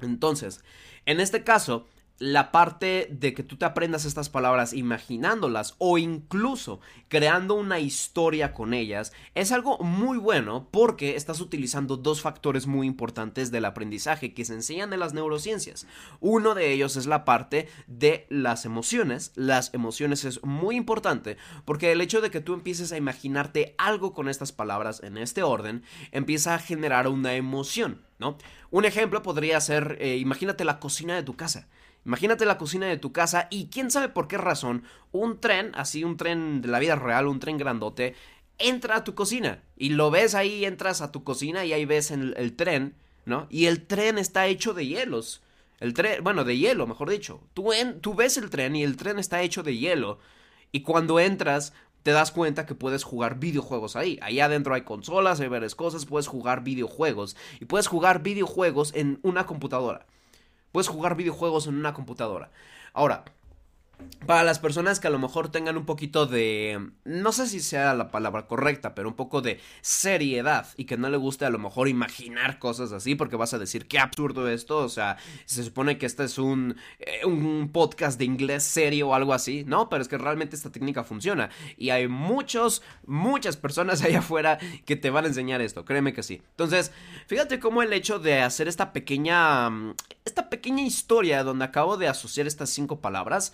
Entonces, 0.02 0.60
en 1.06 1.22
este 1.22 1.46
caso, 1.46 1.88
la 2.18 2.52
parte 2.52 3.10
de 3.12 3.34
que 3.34 3.44
tú 3.44 3.58
te 3.58 3.66
aprendas 3.66 4.06
estas 4.06 4.30
palabras 4.30 4.72
imaginándolas 4.72 5.76
o 5.80 5.98
incluso 5.98 6.80
creando 7.10 7.56
una 7.56 7.80
historia 7.80 8.54
con 8.54 8.74
ellas 8.74 9.12
es 9.34 9.52
algo 9.52 9.78
muy 9.80 10.18
bueno 10.18 10.70
porque 10.72 11.18
estás 11.18 11.42
utilizando 11.42 11.98
dos 11.98 12.22
factores 12.22 12.68
muy 12.68 12.88
importantes 12.88 13.52
del 13.52 13.66
aprendizaje 13.66 14.34
que 14.34 14.46
se 14.46 14.54
enseñan 14.54 14.94
en 14.94 15.00
las 15.02 15.14
neurociencias. 15.14 15.88
Uno 16.22 16.56
de 16.56 16.72
ellos 16.72 16.96
es 16.96 17.06
la 17.06 17.26
parte 17.26 17.68
de 17.88 18.28
las 18.30 18.64
emociones. 18.64 19.34
Las 19.36 19.74
emociones 19.74 20.24
es 20.24 20.42
muy 20.44 20.78
importante 20.78 21.38
porque 21.66 21.92
el 21.92 22.00
hecho 22.00 22.22
de 22.22 22.32
que 22.32 22.42
tú 22.42 22.54
empieces 22.54 22.94
a 22.94 22.98
imaginarte 22.98 23.76
algo 23.78 24.14
con 24.14 24.30
estas 24.30 24.54
palabras 24.54 25.04
en 25.04 25.18
este 25.18 25.44
orden 25.44 25.84
empieza 26.12 26.56
a 26.56 26.60
generar 26.60 27.10
una 27.10 27.36
emoción, 27.36 28.06
¿no? 28.20 28.38
Un 28.72 28.86
ejemplo 28.86 29.22
podría 29.22 29.60
ser, 29.60 29.98
eh, 30.00 30.18
imagínate 30.18 30.64
la 30.66 30.80
cocina 30.80 31.16
de 31.16 31.24
tu 31.24 31.36
casa. 31.36 31.68
Imagínate 32.06 32.46
la 32.46 32.57
cocina 32.57 32.86
de 32.86 32.98
tu 32.98 33.12
casa 33.12 33.48
y 33.50 33.68
quién 33.68 33.90
sabe 33.90 34.10
por 34.10 34.28
qué 34.28 34.38
razón 34.38 34.84
un 35.12 35.40
tren, 35.40 35.72
así 35.75 36.04
un 36.04 36.18
tren 36.18 36.62
de 36.62 36.68
la 36.68 36.80
vida 36.80 36.96
real, 36.96 37.28
un 37.28 37.40
tren 37.40 37.57
grandote, 37.57 38.16
entra 38.60 38.98
a 38.98 39.04
tu 39.04 39.16
cocina 39.16 39.63
y 39.75 39.90
lo 39.90 40.12
ves 40.12 40.36
ahí, 40.36 40.66
entras 40.66 41.02
a 41.02 41.12
tu 41.12 41.24
cocina 41.24 41.66
y 41.66 41.74
ahí 41.74 41.86
ves 41.86 42.12
el, 42.12 42.36
el 42.38 42.56
tren, 42.56 42.96
¿no? 43.25 43.48
Y 43.50 43.66
el 43.66 43.88
tren 43.88 44.18
está 44.18 44.48
hecho 44.48 44.74
de 44.74 44.86
hielos. 44.86 45.42
El 45.80 45.94
tren, 45.94 46.24
bueno, 46.24 46.44
de 46.44 46.57
hielo, 46.57 46.88
mejor 46.88 47.10
dicho. 47.10 47.42
Tú, 47.54 47.74
en, 47.74 48.00
tú 48.00 48.13
ves 48.13 48.38
el 48.38 48.50
tren 48.50 48.75
y 48.75 48.84
el 48.84 48.98
tren 48.98 49.19
está 49.19 49.42
hecho 49.42 49.63
de 49.63 49.75
hielo. 49.78 50.19
Y 50.72 50.81
cuando 50.81 51.19
entras, 51.19 51.74
te 52.04 52.12
das 52.12 52.31
cuenta 52.31 52.66
que 52.66 52.75
puedes 52.75 53.04
jugar 53.04 53.39
videojuegos 53.39 53.96
ahí. 53.96 54.20
Ahí 54.22 54.39
adentro 54.39 54.74
hay 54.74 54.84
consolas, 54.84 55.39
hay 55.39 55.48
varias 55.48 55.75
cosas, 55.75 56.06
puedes 56.06 56.27
jugar 56.27 56.63
videojuegos. 56.63 57.36
Y 57.60 57.65
puedes 57.65 57.88
jugar 57.88 58.22
videojuegos 58.22 58.94
en 58.94 59.20
una 59.24 59.46
computadora. 59.46 60.06
Puedes 60.75 60.89
jugar 60.89 61.15
videojuegos 61.15 61.67
en 61.67 61.75
una 61.75 61.94
computadora. 61.94 62.51
Ahora, 62.91 63.24
para 64.25 64.44
las 64.44 64.58
personas 64.58 65.00
que 65.00 65.08
a 65.08 65.12
lo 65.12 65.20
mejor 65.20 65.50
tengan 65.50 65.77
un 65.77 65.86
poquito 65.86 66.25
de, 66.25 66.89
no 67.03 67.32
sé 67.32 67.48
si 67.48 67.60
sea 67.60 67.94
la 67.94 68.10
palabra 68.10 68.48
correcta, 68.48 68.96
pero 68.96 69.08
un 69.08 69.15
poco 69.15 69.41
de 69.41 69.60
seriedad 69.82 70.67
y 70.77 70.86
que 70.86 70.98
no 70.98 71.10
le 71.10 71.17
guste 71.17 71.46
a 71.46 71.51
lo 71.51 71.60
mejor 71.60 71.88
imaginar 71.88 72.58
cosas 72.58 72.91
así, 72.91 73.13
porque 73.13 73.36
vas 73.36 73.53
a 73.53 73.60
decir 73.60 73.88
qué 73.88 74.00
absurdo 74.00 74.50
esto, 74.50 74.79
o 74.79 74.89
sea, 74.89 75.17
se 75.46 75.63
supone 75.63 76.00
que 76.00 76.08
este 76.08 76.24
es 76.24 76.39
un, 76.39 76.75
eh, 77.00 77.24
un 77.25 77.70
podcast 77.72 78.17
de 78.17 78.25
inglés 78.25 78.63
serio 78.63 79.10
o 79.10 79.13
algo 79.13 79.34
así, 79.34 79.63
no, 79.67 79.89
pero 79.89 80.01
es 80.01 80.08
que 80.08 80.17
realmente 80.17 80.55
esta 80.55 80.72
técnica 80.72 81.03
funciona 81.03 81.51
y 81.77 81.91
hay 81.91 82.08
muchos, 82.08 82.82
muchas 83.05 83.58
personas 83.58 84.01
allá 84.03 84.20
afuera 84.20 84.58
que 84.86 84.96
te 84.96 85.12
van 85.12 85.25
a 85.25 85.27
enseñar 85.27 85.62
esto, 85.62 85.86
créeme 85.86 86.13
que 86.13 86.24
sí. 86.24 86.41
Entonces, 86.51 86.91
fíjate 87.27 87.60
cómo 87.60 87.84
el 87.84 87.94
hecho 87.94 88.17
de 88.17 88.41
hacer 88.41 88.67
esta 88.67 88.91
pequeña, 88.91 89.70
esta 90.25 90.50
pequeña 90.50 90.84
historia 90.84 91.44
donde 91.44 91.65
acabo 91.65 91.98
de 91.98 92.08
asociar 92.08 92.48
estas 92.48 92.72
cinco 92.72 93.00
palabras, 93.00 93.53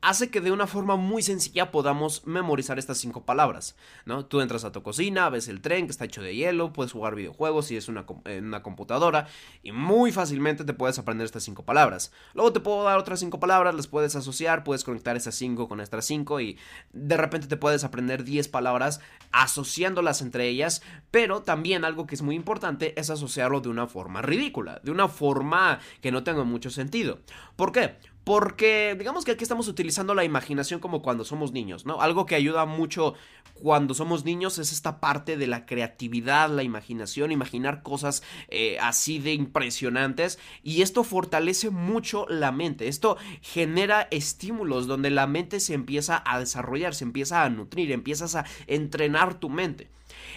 hace 0.00 0.30
que 0.30 0.40
de 0.40 0.52
una 0.52 0.66
forma 0.66 0.96
muy 0.96 1.22
sencilla 1.22 1.70
podamos 1.70 2.24
memorizar 2.26 2.78
estas 2.78 2.98
cinco 2.98 3.24
palabras, 3.24 3.76
¿no? 4.04 4.24
Tú 4.26 4.40
entras 4.40 4.64
a 4.64 4.70
tu 4.70 4.82
cocina, 4.82 5.28
ves 5.28 5.48
el 5.48 5.60
tren 5.60 5.86
que 5.86 5.90
está 5.90 6.04
hecho 6.04 6.22
de 6.22 6.34
hielo, 6.34 6.72
puedes 6.72 6.92
jugar 6.92 7.14
videojuegos 7.14 7.66
si 7.66 7.76
es 7.76 7.88
una, 7.88 8.04
en 8.24 8.46
una 8.46 8.62
computadora 8.62 9.26
y 9.62 9.72
muy 9.72 10.12
fácilmente 10.12 10.64
te 10.64 10.74
puedes 10.74 10.98
aprender 10.98 11.24
estas 11.24 11.42
cinco 11.42 11.64
palabras. 11.64 12.12
Luego 12.34 12.52
te 12.52 12.60
puedo 12.60 12.84
dar 12.84 12.98
otras 12.98 13.20
cinco 13.20 13.40
palabras, 13.40 13.74
las 13.74 13.88
puedes 13.88 14.14
asociar, 14.14 14.62
puedes 14.62 14.84
conectar 14.84 15.16
esas 15.16 15.34
cinco 15.34 15.68
con 15.68 15.80
estas 15.80 16.04
cinco 16.04 16.40
y 16.40 16.58
de 16.92 17.16
repente 17.16 17.48
te 17.48 17.56
puedes 17.56 17.82
aprender 17.84 18.24
10 18.24 18.48
palabras 18.48 19.00
asociándolas 19.32 20.22
entre 20.22 20.48
ellas, 20.48 20.82
pero 21.10 21.42
también 21.42 21.84
algo 21.84 22.06
que 22.06 22.14
es 22.14 22.22
muy 22.22 22.34
importante 22.34 22.98
es 22.98 23.10
asociarlo 23.10 23.60
de 23.60 23.68
una 23.68 23.86
forma 23.86 24.22
ridícula, 24.22 24.80
de 24.82 24.90
una 24.90 25.08
forma 25.08 25.78
que 26.00 26.12
no 26.12 26.22
tenga 26.22 26.44
mucho 26.44 26.70
sentido. 26.70 27.20
¿Por 27.56 27.72
qué? 27.72 27.96
Porque 28.28 28.94
digamos 28.98 29.24
que 29.24 29.30
aquí 29.30 29.42
estamos 29.42 29.68
utilizando 29.68 30.14
la 30.14 30.22
imaginación 30.22 30.80
como 30.80 31.00
cuando 31.00 31.24
somos 31.24 31.52
niños, 31.52 31.86
¿no? 31.86 32.02
Algo 32.02 32.26
que 32.26 32.34
ayuda 32.34 32.66
mucho 32.66 33.14
cuando 33.54 33.94
somos 33.94 34.26
niños 34.26 34.58
es 34.58 34.70
esta 34.70 35.00
parte 35.00 35.38
de 35.38 35.46
la 35.46 35.64
creatividad, 35.64 36.50
la 36.50 36.62
imaginación, 36.62 37.32
imaginar 37.32 37.82
cosas 37.82 38.22
eh, 38.50 38.76
así 38.82 39.18
de 39.18 39.32
impresionantes. 39.32 40.38
Y 40.62 40.82
esto 40.82 41.04
fortalece 41.04 41.70
mucho 41.70 42.26
la 42.28 42.52
mente. 42.52 42.88
Esto 42.88 43.16
genera 43.40 44.08
estímulos 44.10 44.86
donde 44.86 45.08
la 45.08 45.26
mente 45.26 45.58
se 45.58 45.72
empieza 45.72 46.22
a 46.26 46.38
desarrollar, 46.38 46.94
se 46.94 47.04
empieza 47.04 47.44
a 47.44 47.48
nutrir, 47.48 47.92
empiezas 47.92 48.34
a 48.34 48.44
entrenar 48.66 49.40
tu 49.40 49.48
mente. 49.48 49.88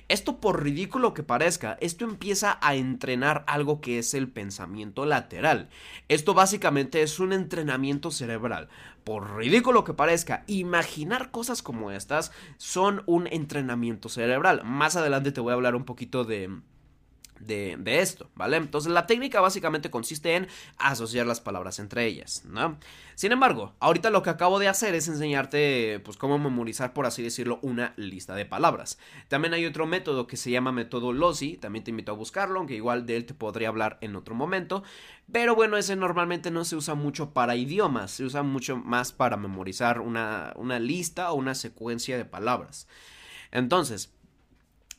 Esto 0.08 0.38
por 0.38 0.64
ridículo 0.64 1.14
que 1.14 1.24
parezca, 1.24 1.78
esto 1.82 2.06
empieza 2.06 2.58
a 2.62 2.76
entrenar 2.76 3.44
algo 3.48 3.82
que 3.82 4.00
es 4.00 4.14
el 4.14 4.28
pensamiento 4.28 5.06
lateral. 5.06 5.70
Esto 6.08 6.34
básicamente 6.34 7.02
es 7.02 7.20
un 7.20 7.34
entrenamiento 7.34 8.12
cerebral. 8.12 8.70
Por 9.04 9.36
ridículo 9.36 9.84
que 9.84 9.94
parezca, 9.94 10.44
imaginar 10.48 11.32
cosas 11.32 11.62
como 11.62 11.92
estas 11.92 12.32
son 12.58 13.04
un 13.06 13.28
entrenamiento 13.28 14.10
cerebral. 14.10 14.64
Más 14.64 14.96
adelante 14.96 15.32
te 15.32 15.42
voy 15.42 15.52
a 15.52 15.56
hablar 15.56 15.76
un 15.76 15.86
poquito 15.86 16.24
de 16.24 16.50
de, 17.46 18.00
esto, 18.00 18.30
¿vale? 18.36 18.58
Entonces 18.58 18.92
la 18.92 19.08
técnica 19.08 19.42
básicamente 19.42 19.90
consiste 19.90 20.36
en 20.36 20.48
asociar 20.78 21.26
las 21.26 21.42
palabras 21.42 21.80
entre 21.80 22.06
ellas, 22.06 22.44
¿no? 22.46 22.78
Sin 23.16 23.32
embargo, 23.32 23.74
ahorita 23.80 24.10
lo 24.10 24.24
que 24.24 24.30
acabo 24.30 24.58
de 24.58 24.68
hacer 24.68 24.96
es 24.96 25.08
enseñarte, 25.08 26.00
pues, 26.04 26.18
cómo 26.18 26.40
memorizar, 26.40 26.94
por 26.94 27.06
así 27.06 27.22
decirlo, 27.22 27.60
una 27.62 27.94
lista 27.96 28.34
de 28.36 28.46
palabras. 28.46 28.98
También 29.28 29.54
hay 29.54 29.66
otro 29.66 29.86
método 29.86 30.26
que 30.26 30.38
se 30.38 30.50
llama 30.50 30.72
método 30.72 31.14
Losi, 31.14 31.58
también 31.58 31.84
te 31.84 31.92
invito 31.92 32.12
a 32.12 32.16
buscarlo, 32.16 32.60
aunque 32.60 32.76
igual 32.76 33.06
de 33.06 33.18
él 33.18 33.26
te 33.26 33.34
podría 33.34 33.68
hablar 33.68 33.98
en 34.02 34.16
otro 34.16 34.34
momento. 34.34 34.84
Pero 35.32 35.56
bueno, 35.56 35.78
ese 35.78 35.96
normalmente 35.96 36.50
no 36.52 36.66
se 36.66 36.76
usa 36.76 36.96
mucho 36.96 37.32
para 37.32 37.56
idiomas, 37.56 38.12
se 38.12 38.24
usa 38.24 38.44
mucho 38.44 38.78
más 38.78 39.12
para 39.12 39.38
memorizar 39.38 40.00
una, 40.00 40.54
una 40.56 40.80
lista 40.80 41.32
o 41.32 41.36
una 41.36 41.54
secuencia 41.54 42.18
de 42.18 42.26
palabras. 42.26 42.88
Entonces, 43.52 44.14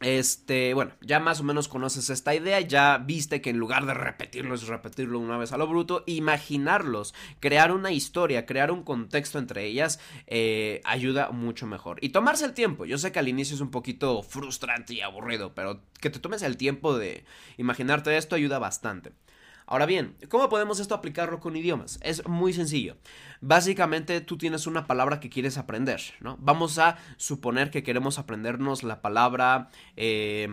este, 0.03 0.75
bueno, 0.75 0.93
ya 1.01 1.21
más 1.21 1.41
o 1.41 1.45
menos 1.45 1.69
conoces 1.69 2.11
esta 2.11 2.35
idea, 2.35 2.61
ya 2.61 2.99
viste 2.99 3.41
que 3.41 3.51
en 3.51 3.59
lugar 3.59 3.87
de 3.87 3.95
repetirlo 3.95 4.55
es 4.55 4.67
repetirlo 4.67 5.19
una 5.19 5.39
vez 5.39 5.53
a 5.53 5.57
lo 5.57 5.67
bruto, 5.67 6.05
imaginarlos, 6.07 7.15
crear 7.41 7.73
una 7.73 7.93
historia, 7.93 8.47
crear 8.47 8.71
un 8.71 8.83
contexto 8.83 9.39
entre 9.39 9.67
ellas, 9.67 10.01
eh, 10.27 10.81
ayuda 10.85 11.31
mucho 11.31 11.67
mejor. 11.67 11.99
Y 12.01 12.11
tomarse 12.11 12.45
el 12.45 12.55
tiempo, 12.55 12.85
yo 12.85 12.99
sé 12.99 13.13
que 13.13 13.19
al 13.19 13.29
inicio 13.29 13.55
es 13.55 13.61
un 13.61 13.71
poquito 13.71 14.23
frustrante 14.23 14.95
y 14.95 15.01
aburrido, 15.01 15.55
pero 15.55 15.83
que 16.01 16.11
te 16.11 16.19
tomes 16.19 16.43
el 16.43 16.57
tiempo 16.57 16.97
de 16.97 17.25
imaginarte 17.57 18.17
esto 18.17 18.37
ayuda 18.37 18.59
bastante. 18.59 19.13
Ahora 19.67 19.87
bien, 19.87 20.17
¿cómo 20.29 20.49
podemos 20.49 20.81
esto 20.81 20.95
aplicarlo 20.95 21.41
con 21.41 21.57
idiomas? 21.57 21.99
Es 22.03 22.27
muy 22.27 22.53
sencillo. 22.53 22.97
Básicamente 23.41 24.21
tú 24.21 24.37
tienes 24.37 24.67
una 24.67 24.87
palabra 24.87 25.21
que 25.21 25.31
quieres 25.31 25.57
aprender, 25.57 26.01
¿no? 26.21 26.37
Vamos 26.41 26.79
a 26.79 26.99
suponer 27.17 27.71
que 27.71 27.83
queremos 27.83 28.19
aprendernos 28.19 28.83
la 28.83 29.01
palabra... 29.03 29.69
Eh, 29.97 30.49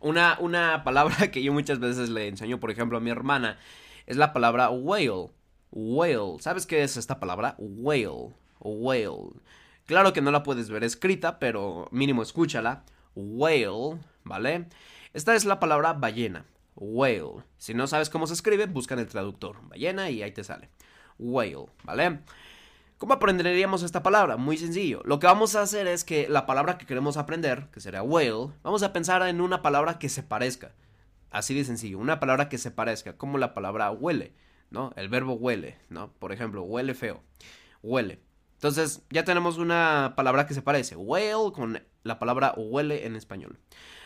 una, 0.00 0.36
una 0.40 0.82
palabra 0.84 1.30
que 1.30 1.42
yo 1.42 1.52
muchas 1.52 1.78
veces 1.78 2.08
le 2.08 2.28
enseño, 2.28 2.60
por 2.60 2.70
ejemplo, 2.70 2.98
a 2.98 3.00
mi 3.00 3.10
hermana, 3.10 3.58
es 4.06 4.16
la 4.16 4.32
palabra 4.32 4.70
whale. 4.70 5.30
Whale. 5.70 6.40
¿Sabes 6.40 6.66
qué 6.66 6.82
es 6.82 6.96
esta 6.96 7.18
palabra? 7.18 7.54
Whale. 7.58 8.34
Whale. 8.60 9.30
Claro 9.86 10.12
que 10.12 10.20
no 10.20 10.30
la 10.30 10.42
puedes 10.42 10.70
ver 10.70 10.84
escrita, 10.84 11.38
pero 11.38 11.88
mínimo 11.90 12.22
escúchala. 12.22 12.84
Whale, 13.14 13.98
¿vale? 14.24 14.66
Esta 15.14 15.34
es 15.34 15.44
la 15.44 15.60
palabra 15.60 15.94
ballena 15.94 16.44
whale. 16.74 17.44
Si 17.58 17.74
no 17.74 17.86
sabes 17.86 18.10
cómo 18.10 18.26
se 18.26 18.34
escribe, 18.34 18.66
busca 18.66 18.94
en 18.94 19.00
el 19.00 19.08
traductor 19.08 19.56
ballena 19.68 20.10
y 20.10 20.22
ahí 20.22 20.32
te 20.32 20.44
sale. 20.44 20.70
Whale, 21.18 21.66
¿vale? 21.84 22.20
¿Cómo 22.98 23.14
aprenderíamos 23.14 23.82
esta 23.82 24.02
palabra? 24.02 24.36
Muy 24.36 24.56
sencillo. 24.56 25.02
Lo 25.04 25.18
que 25.18 25.26
vamos 25.26 25.56
a 25.56 25.62
hacer 25.62 25.88
es 25.88 26.04
que 26.04 26.28
la 26.28 26.46
palabra 26.46 26.78
que 26.78 26.86
queremos 26.86 27.16
aprender, 27.16 27.68
que 27.72 27.80
sería 27.80 28.02
whale, 28.02 28.52
vamos 28.62 28.82
a 28.82 28.92
pensar 28.92 29.26
en 29.26 29.40
una 29.40 29.60
palabra 29.60 29.98
que 29.98 30.08
se 30.08 30.22
parezca. 30.22 30.72
Así 31.30 31.54
de 31.54 31.64
sencillo, 31.64 31.98
una 31.98 32.20
palabra 32.20 32.48
que 32.48 32.58
se 32.58 32.70
parezca, 32.70 33.16
como 33.16 33.38
la 33.38 33.54
palabra 33.54 33.90
huele, 33.90 34.34
¿no? 34.70 34.92
El 34.96 35.08
verbo 35.08 35.32
huele, 35.32 35.78
¿no? 35.88 36.12
Por 36.12 36.30
ejemplo, 36.32 36.62
huele 36.62 36.94
feo. 36.94 37.22
Huele. 37.82 38.20
Entonces, 38.54 39.02
ya 39.10 39.24
tenemos 39.24 39.58
una 39.58 40.12
palabra 40.14 40.46
que 40.46 40.54
se 40.54 40.62
parece. 40.62 40.94
Whale 40.94 41.52
con 41.52 41.82
la 42.04 42.18
palabra 42.20 42.54
huele 42.56 43.06
en 43.06 43.16
español. 43.16 43.58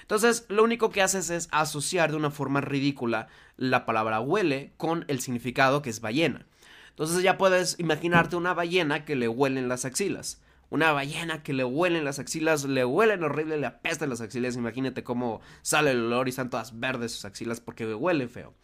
Entonces, 0.06 0.46
lo 0.48 0.62
único 0.62 0.90
que 0.90 1.02
haces 1.02 1.30
es 1.30 1.48
asociar 1.50 2.12
de 2.12 2.16
una 2.16 2.30
forma 2.30 2.60
ridícula 2.60 3.26
la 3.56 3.84
palabra 3.86 4.20
huele 4.20 4.72
con 4.76 5.04
el 5.08 5.18
significado 5.18 5.82
que 5.82 5.90
es 5.90 6.00
ballena. 6.00 6.46
Entonces 6.90 7.24
ya 7.24 7.36
puedes 7.36 7.74
imaginarte 7.80 8.36
una 8.36 8.54
ballena 8.54 9.04
que 9.04 9.16
le 9.16 9.26
huelen 9.26 9.68
las 9.68 9.84
axilas. 9.84 10.40
Una 10.70 10.92
ballena 10.92 11.42
que 11.42 11.52
le 11.52 11.64
huelen 11.64 12.04
las 12.04 12.20
axilas, 12.20 12.64
le 12.64 12.84
huelen 12.84 13.24
horrible, 13.24 13.58
le 13.58 13.66
apestan 13.66 14.08
las 14.08 14.20
axilas. 14.20 14.54
Imagínate 14.54 15.02
cómo 15.02 15.40
sale 15.62 15.90
el 15.90 16.04
olor 16.04 16.28
y 16.28 16.30
están 16.30 16.50
todas 16.50 16.78
verdes 16.78 17.10
sus 17.10 17.24
axilas 17.24 17.60
porque 17.60 17.92
huele 17.92 18.28
feo. 18.28 18.54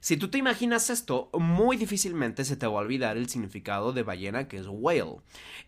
Si 0.00 0.16
tú 0.16 0.28
te 0.28 0.38
imaginas 0.38 0.88
esto, 0.88 1.28
muy 1.34 1.76
difícilmente 1.76 2.46
se 2.46 2.56
te 2.56 2.66
va 2.66 2.72
a 2.72 2.82
olvidar 2.82 3.18
el 3.18 3.28
significado 3.28 3.92
de 3.92 4.02
ballena, 4.02 4.48
que 4.48 4.56
es 4.56 4.66
whale. 4.66 5.16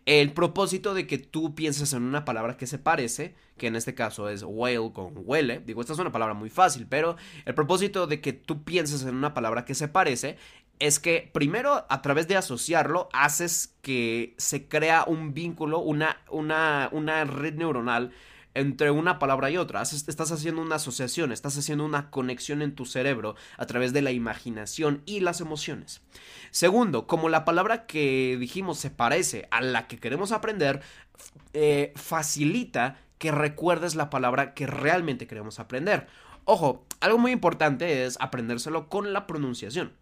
El 0.06 0.32
propósito 0.32 0.94
de 0.94 1.06
que 1.06 1.18
tú 1.18 1.54
pienses 1.54 1.92
en 1.92 2.02
una 2.02 2.24
palabra 2.24 2.56
que 2.56 2.66
se 2.66 2.78
parece, 2.78 3.34
que 3.58 3.66
en 3.66 3.76
este 3.76 3.94
caso 3.94 4.30
es 4.30 4.42
whale 4.42 4.90
con 4.94 5.12
huele, 5.16 5.60
digo, 5.60 5.82
esta 5.82 5.92
es 5.92 5.98
una 5.98 6.12
palabra 6.12 6.34
muy 6.34 6.48
fácil, 6.48 6.86
pero 6.88 7.16
el 7.44 7.54
propósito 7.54 8.06
de 8.06 8.22
que 8.22 8.32
tú 8.32 8.64
pienses 8.64 9.02
en 9.02 9.14
una 9.16 9.34
palabra 9.34 9.66
que 9.66 9.74
se 9.74 9.88
parece 9.88 10.38
es 10.78 10.98
que 10.98 11.30
primero 11.32 11.84
a 11.90 12.00
través 12.00 12.26
de 12.26 12.36
asociarlo 12.36 13.10
haces 13.12 13.76
que 13.82 14.34
se 14.38 14.66
crea 14.66 15.04
un 15.06 15.34
vínculo, 15.34 15.78
una, 15.78 16.22
una, 16.30 16.88
una 16.90 17.24
red 17.24 17.54
neuronal 17.54 18.12
entre 18.54 18.90
una 18.90 19.18
palabra 19.18 19.50
y 19.50 19.56
otra. 19.56 19.82
Estás 19.82 20.32
haciendo 20.32 20.62
una 20.62 20.76
asociación, 20.76 21.32
estás 21.32 21.56
haciendo 21.56 21.84
una 21.84 22.10
conexión 22.10 22.62
en 22.62 22.74
tu 22.74 22.84
cerebro 22.84 23.34
a 23.56 23.66
través 23.66 23.92
de 23.92 24.02
la 24.02 24.12
imaginación 24.12 25.02
y 25.06 25.20
las 25.20 25.40
emociones. 25.40 26.02
Segundo, 26.50 27.06
como 27.06 27.28
la 27.28 27.44
palabra 27.44 27.86
que 27.86 28.36
dijimos 28.38 28.78
se 28.78 28.90
parece 28.90 29.48
a 29.50 29.60
la 29.60 29.86
que 29.86 29.98
queremos 29.98 30.32
aprender, 30.32 30.82
eh, 31.52 31.92
facilita 31.96 32.98
que 33.18 33.30
recuerdes 33.30 33.94
la 33.94 34.10
palabra 34.10 34.54
que 34.54 34.66
realmente 34.66 35.26
queremos 35.26 35.60
aprender. 35.60 36.08
Ojo, 36.44 36.84
algo 37.00 37.18
muy 37.18 37.30
importante 37.30 38.04
es 38.04 38.16
aprendérselo 38.20 38.88
con 38.88 39.12
la 39.12 39.26
pronunciación. 39.26 39.92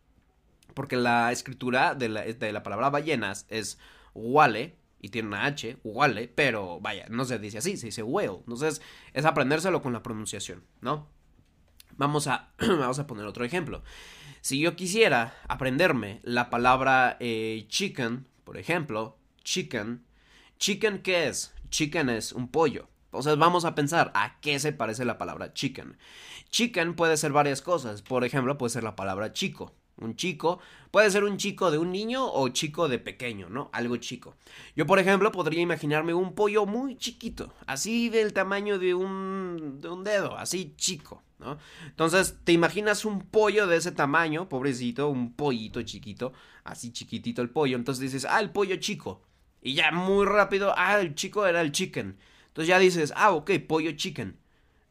Porque 0.75 0.97
la 0.97 1.31
escritura 1.33 1.95
de 1.95 2.09
la, 2.09 2.23
de 2.23 2.53
la 2.53 2.63
palabra 2.63 2.91
ballenas 2.91 3.45
es 3.51 3.79
wale, 4.15 4.77
y 5.01 5.09
tiene 5.09 5.29
una 5.29 5.47
H, 5.47 5.79
wale, 5.83 6.29
pero 6.29 6.81
vaya, 6.81 7.07
no 7.09 7.25
se 7.25 7.39
dice 7.39 7.59
así, 7.59 7.77
se 7.77 7.87
dice 7.87 8.03
whale. 8.03 8.39
Entonces 8.41 8.83
es 9.13 9.25
aprendérselo 9.25 9.83
con 9.83 9.93
la 9.93 10.03
pronunciación, 10.03 10.65
¿no? 10.81 11.09
Vamos 11.97 12.27
a, 12.27 12.53
vamos 12.59 12.99
a 12.99 13.07
poner 13.07 13.27
otro 13.27 13.45
ejemplo. 13.45 13.83
Si 14.41 14.59
yo 14.61 14.77
quisiera 14.77 15.35
aprenderme 15.49 16.21
la 16.23 16.51
palabra 16.51 17.17
eh, 17.21 17.67
chicken, 17.69 18.27
por 18.45 18.57
ejemplo, 18.57 19.19
chicken, 19.45 20.05
chicken 20.59 21.03
¿qué 21.03 21.29
es? 21.29 21.55
Chicken 21.71 22.09
es 22.09 22.33
un 22.33 22.49
pollo. 22.49 22.89
Entonces 23.07 23.37
vamos 23.39 23.65
a 23.65 23.75
pensar 23.75 24.13
a 24.15 24.41
qué 24.41 24.59
se 24.59 24.73
parece 24.73 25.05
la 25.05 25.19
palabra 25.19 25.53
chicken. 25.53 25.99
Chicken 26.51 26.95
puede 26.95 27.17
ser 27.17 27.33
varias 27.33 27.61
cosas. 27.61 28.03
Por 28.03 28.25
ejemplo, 28.25 28.57
puede 28.57 28.71
ser 28.71 28.85
la 28.85 28.97
palabra 28.97 29.33
chico. 29.33 29.75
Un 30.01 30.17
chico 30.17 30.61
puede 30.91 31.11
ser 31.11 31.25
un 31.25 31.37
chico 31.37 31.71
de 31.71 31.79
un 31.79 31.93
niño 31.93 32.27
o 32.27 32.49
chico 32.49 32.89
de 32.89 32.99
pequeño, 32.99 33.49
¿no? 33.49 33.71
Algo 33.73 33.97
chico. 33.97 34.37
Yo, 34.75 34.87
por 34.87 34.99
ejemplo, 34.99 35.31
podría 35.31 35.61
imaginarme 35.61 36.15
un 36.15 36.35
pollo 36.35 36.67
muy 36.67 36.97
chiquito, 36.97 37.53
así 37.67 38.09
del 38.09 38.33
tamaño 38.33 38.79
de 38.79 38.95
un, 38.95 39.79
de 39.81 39.89
un 39.89 40.03
dedo, 40.03 40.37
así 40.37 40.75
chico, 40.77 41.23
¿no? 41.39 41.59
Entonces, 41.87 42.39
te 42.45 42.53
imaginas 42.53 43.05
un 43.05 43.21
pollo 43.21 43.67
de 43.67 43.77
ese 43.77 43.93
tamaño, 43.93 44.49
pobrecito, 44.49 45.09
un 45.09 45.35
pollito 45.35 45.83
chiquito, 45.83 46.33
así 46.65 46.93
chiquitito 46.93 47.43
el 47.43 47.51
pollo. 47.51 47.77
Entonces 47.77 48.03
dices, 48.03 48.27
ah, 48.29 48.41
el 48.41 48.51
pollo 48.51 48.77
chico. 48.77 49.23
Y 49.63 49.75
ya 49.75 49.91
muy 49.93 50.25
rápido, 50.25 50.73
ah, 50.77 50.99
el 51.01 51.15
chico 51.15 51.47
era 51.47 51.61
el 51.61 51.73
chicken. 51.73 52.19
Entonces 52.49 52.69
ya 52.69 52.79
dices, 52.79 53.13
ah, 53.17 53.33
ok, 53.33 53.53
pollo 53.69 53.93
chicken. 53.93 54.37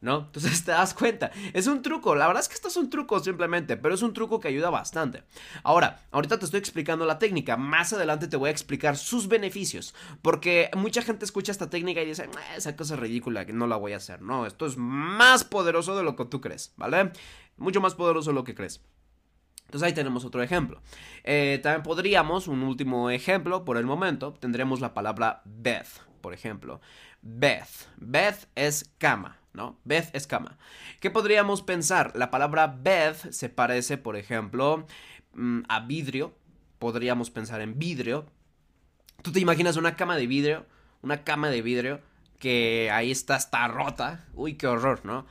¿No? 0.00 0.18
Entonces 0.18 0.64
te 0.64 0.72
das 0.72 0.94
cuenta. 0.94 1.30
Es 1.52 1.66
un 1.66 1.82
truco, 1.82 2.14
la 2.14 2.26
verdad 2.26 2.42
es 2.42 2.48
que 2.48 2.54
esto 2.54 2.68
es 2.68 2.76
un 2.76 2.90
truco 2.90 3.20
simplemente, 3.20 3.76
pero 3.76 3.94
es 3.94 4.02
un 4.02 4.12
truco 4.12 4.40
que 4.40 4.48
ayuda 4.48 4.70
bastante. 4.70 5.22
Ahora, 5.62 6.02
ahorita 6.10 6.38
te 6.38 6.44
estoy 6.44 6.58
explicando 6.58 7.04
la 7.04 7.18
técnica, 7.18 7.56
más 7.56 7.92
adelante 7.92 8.28
te 8.28 8.36
voy 8.36 8.48
a 8.48 8.52
explicar 8.52 8.96
sus 8.96 9.28
beneficios, 9.28 9.94
porque 10.22 10.70
mucha 10.76 11.02
gente 11.02 11.24
escucha 11.24 11.52
esta 11.52 11.70
técnica 11.70 12.02
y 12.02 12.06
dice, 12.06 12.28
esa 12.56 12.76
cosa 12.76 12.94
es 12.94 13.00
ridícula, 13.00 13.44
que 13.44 13.52
no 13.52 13.66
la 13.66 13.76
voy 13.76 13.92
a 13.92 13.98
hacer. 13.98 14.22
No, 14.22 14.46
esto 14.46 14.66
es 14.66 14.76
más 14.76 15.44
poderoso 15.44 15.96
de 15.96 16.02
lo 16.02 16.16
que 16.16 16.24
tú 16.24 16.40
crees, 16.40 16.72
¿vale? 16.76 17.12
Mucho 17.56 17.80
más 17.80 17.94
poderoso 17.94 18.30
de 18.30 18.34
lo 18.34 18.44
que 18.44 18.54
crees. 18.54 18.80
Entonces 19.66 19.86
ahí 19.86 19.92
tenemos 19.92 20.24
otro 20.24 20.42
ejemplo. 20.42 20.82
Eh, 21.22 21.60
también 21.62 21.84
podríamos, 21.84 22.48
un 22.48 22.64
último 22.64 23.08
ejemplo 23.08 23.64
por 23.64 23.76
el 23.76 23.86
momento, 23.86 24.32
tendremos 24.32 24.80
la 24.80 24.94
palabra 24.94 25.42
Beth, 25.44 25.86
por 26.20 26.34
ejemplo. 26.34 26.80
Beth. 27.22 27.88
Beth 27.96 28.48
es 28.56 28.90
cama. 28.98 29.39
¿No? 29.52 29.78
Beth 29.84 30.10
es 30.14 30.26
cama. 30.26 30.58
¿Qué 31.00 31.10
podríamos 31.10 31.62
pensar? 31.62 32.12
La 32.16 32.30
palabra 32.30 32.66
Beth 32.66 33.32
se 33.32 33.48
parece, 33.48 33.98
por 33.98 34.16
ejemplo, 34.16 34.86
mm, 35.34 35.62
a 35.68 35.80
vidrio, 35.80 36.34
podríamos 36.78 37.30
pensar 37.30 37.60
en 37.60 37.78
vidrio. 37.78 38.26
Tú 39.22 39.32
te 39.32 39.40
imaginas 39.40 39.76
una 39.76 39.96
cama 39.96 40.16
de 40.16 40.26
vidrio, 40.26 40.66
una 41.02 41.24
cama 41.24 41.50
de 41.50 41.62
vidrio 41.62 42.00
que 42.38 42.90
ahí 42.92 43.10
está, 43.10 43.36
está 43.36 43.68
rota. 43.68 44.26
Uy, 44.34 44.54
qué 44.54 44.66
horror, 44.66 45.00
¿no? 45.04 45.26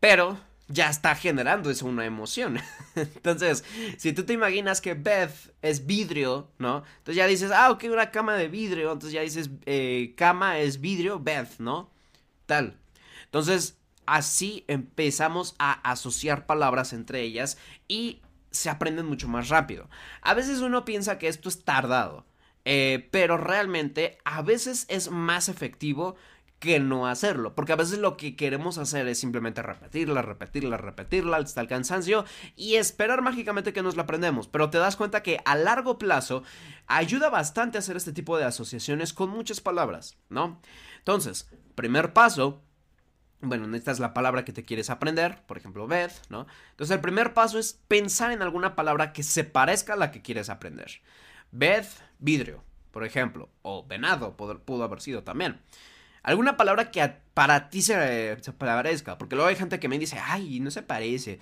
Pero 0.00 0.38
ya 0.68 0.90
está 0.90 1.14
generando 1.14 1.70
eso 1.70 1.86
una 1.86 2.06
emoción. 2.06 2.58
Entonces, 2.94 3.64
si 3.98 4.12
tú 4.12 4.24
te 4.24 4.32
imaginas 4.32 4.80
que 4.80 4.94
Beth 4.94 5.54
es 5.62 5.86
vidrio, 5.86 6.50
¿no? 6.58 6.84
Entonces 6.98 7.16
ya 7.16 7.26
dices, 7.26 7.50
ah, 7.52 7.70
ok, 7.70 7.84
una 7.90 8.10
cama 8.10 8.34
de 8.36 8.48
vidrio. 8.48 8.92
Entonces 8.92 9.12
ya 9.12 9.22
dices, 9.22 9.50
eh, 9.66 10.14
cama 10.16 10.58
es 10.58 10.80
vidrio, 10.80 11.20
Beth, 11.20 11.58
¿no? 11.58 11.90
Tal. 12.46 12.78
Entonces, 13.26 13.78
así 14.06 14.64
empezamos 14.68 15.54
a 15.58 15.72
asociar 15.88 16.46
palabras 16.46 16.92
entre 16.92 17.22
ellas 17.22 17.58
y 17.88 18.22
se 18.50 18.70
aprenden 18.70 19.06
mucho 19.06 19.28
más 19.28 19.48
rápido. 19.48 19.88
A 20.22 20.34
veces 20.34 20.60
uno 20.60 20.84
piensa 20.84 21.18
que 21.18 21.28
esto 21.28 21.48
es 21.48 21.64
tardado, 21.64 22.26
eh, 22.64 23.08
pero 23.10 23.36
realmente 23.36 24.18
a 24.24 24.42
veces 24.42 24.86
es 24.88 25.10
más 25.10 25.48
efectivo 25.48 26.16
que 26.58 26.80
no 26.80 27.06
hacerlo. 27.06 27.54
Porque 27.54 27.72
a 27.72 27.76
veces 27.76 27.98
lo 27.98 28.16
que 28.16 28.36
queremos 28.36 28.78
hacer 28.78 29.06
es 29.08 29.18
simplemente 29.18 29.62
repetirla, 29.62 30.22
repetirla, 30.22 30.76
repetirla 30.76 31.36
hasta 31.36 31.60
el 31.60 31.68
cansancio 31.68 32.24
y 32.56 32.76
esperar 32.76 33.22
mágicamente 33.22 33.72
que 33.72 33.82
nos 33.82 33.96
la 33.96 34.02
aprendemos. 34.02 34.48
Pero 34.48 34.70
te 34.70 34.78
das 34.78 34.96
cuenta 34.96 35.22
que 35.22 35.40
a 35.44 35.54
largo 35.56 35.98
plazo 35.98 36.42
ayuda 36.86 37.30
bastante 37.30 37.78
a 37.78 37.80
hacer 37.80 37.96
este 37.96 38.12
tipo 38.12 38.38
de 38.38 38.44
asociaciones 38.44 39.12
con 39.12 39.30
muchas 39.30 39.60
palabras, 39.60 40.16
¿no? 40.28 40.60
Entonces, 40.98 41.50
primer 41.74 42.12
paso. 42.12 42.62
Bueno, 43.46 43.74
esta 43.76 43.90
es 43.90 44.00
la 44.00 44.12
palabra 44.12 44.44
que 44.44 44.52
te 44.52 44.64
quieres 44.64 44.90
aprender, 44.90 45.42
por 45.46 45.56
ejemplo, 45.56 45.86
Beth, 45.86 46.12
¿no? 46.28 46.46
Entonces 46.70 46.94
el 46.94 47.00
primer 47.00 47.32
paso 47.32 47.58
es 47.58 47.80
pensar 47.88 48.32
en 48.32 48.42
alguna 48.42 48.74
palabra 48.74 49.12
que 49.12 49.22
se 49.22 49.44
parezca 49.44 49.94
a 49.94 49.96
la 49.96 50.10
que 50.10 50.22
quieres 50.22 50.50
aprender. 50.50 51.00
Beth, 51.52 51.88
vidrio, 52.18 52.62
por 52.90 53.04
ejemplo, 53.04 53.48
o 53.62 53.86
venado, 53.86 54.36
pudo 54.36 54.84
haber 54.84 55.00
sido 55.00 55.22
también. 55.22 55.60
Alguna 56.26 56.56
palabra 56.56 56.90
que 56.90 57.08
para 57.34 57.70
ti 57.70 57.82
se, 57.82 58.36
parezca. 58.58 59.16
Porque 59.16 59.36
luego 59.36 59.48
hay 59.48 59.54
gente 59.54 59.78
que 59.78 59.88
me 59.88 59.96
dice, 59.96 60.18
ay, 60.20 60.58
no 60.58 60.72
se 60.72 60.82
parece. 60.82 61.38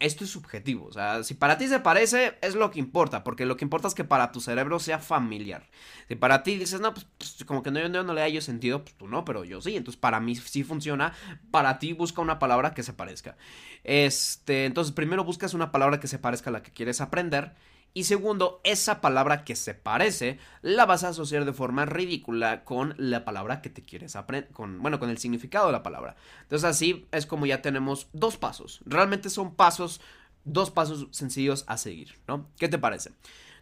Esto 0.00 0.24
es 0.24 0.30
subjetivo. 0.30 0.86
O 0.86 0.92
sea, 0.92 1.24
si 1.24 1.34
para 1.34 1.58
ti 1.58 1.66
se 1.66 1.80
parece, 1.80 2.38
es 2.40 2.54
lo 2.54 2.70
que 2.70 2.78
importa. 2.78 3.24
Porque 3.24 3.46
lo 3.46 3.56
que 3.56 3.64
importa 3.64 3.88
es 3.88 3.94
que 3.94 4.04
para 4.04 4.30
tu 4.30 4.40
cerebro 4.40 4.78
sea 4.78 5.00
familiar. 5.00 5.68
Si 6.06 6.14
para 6.14 6.42
ti 6.44 6.56
dices, 6.56 6.80
no, 6.80 6.94
pues, 6.94 7.06
pues 7.18 7.44
como 7.44 7.62
que 7.62 7.70
no, 7.70 7.80
yo 7.80 8.04
no 8.04 8.14
le 8.14 8.22
hallo 8.22 8.40
sentido, 8.40 8.84
pues 8.84 8.94
tú 8.94 9.08
no, 9.08 9.24
pero 9.24 9.44
yo 9.44 9.60
sí. 9.60 9.76
Entonces, 9.76 10.00
para 10.00 10.20
mí 10.20 10.36
sí 10.36 10.62
funciona. 10.62 11.14
Para 11.50 11.78
ti, 11.80 11.94
busca 11.94 12.20
una 12.22 12.38
palabra 12.38 12.74
que 12.74 12.84
se 12.84 12.92
parezca. 12.92 13.36
Este, 13.82 14.66
entonces, 14.66 14.94
primero 14.94 15.24
buscas 15.24 15.54
una 15.54 15.72
palabra 15.72 15.98
que 15.98 16.06
se 16.06 16.18
parezca 16.18 16.50
a 16.50 16.52
la 16.52 16.62
que 16.62 16.70
quieres 16.70 17.00
aprender. 17.00 17.54
Y 17.94 18.04
segundo, 18.04 18.60
esa 18.64 19.00
palabra 19.00 19.44
que 19.44 19.56
se 19.56 19.74
parece 19.74 20.38
la 20.62 20.86
vas 20.86 21.04
a 21.04 21.08
asociar 21.08 21.44
de 21.44 21.52
forma 21.52 21.84
ridícula 21.84 22.64
con 22.64 22.94
la 22.96 23.24
palabra 23.24 23.60
que 23.60 23.70
te 23.70 23.82
quieres 23.82 24.14
aprender, 24.14 24.50
con, 24.52 24.80
bueno, 24.80 25.00
con 25.00 25.10
el 25.10 25.18
significado 25.18 25.66
de 25.66 25.72
la 25.72 25.82
palabra. 25.82 26.14
Entonces 26.42 26.68
así 26.68 27.06
es 27.10 27.26
como 27.26 27.46
ya 27.46 27.62
tenemos 27.62 28.08
dos 28.12 28.36
pasos. 28.36 28.80
Realmente 28.84 29.30
son 29.30 29.54
pasos, 29.54 30.00
dos 30.44 30.70
pasos 30.70 31.08
sencillos 31.10 31.64
a 31.66 31.76
seguir, 31.76 32.18
¿no? 32.28 32.48
¿Qué 32.58 32.68
te 32.68 32.78
parece? 32.78 33.12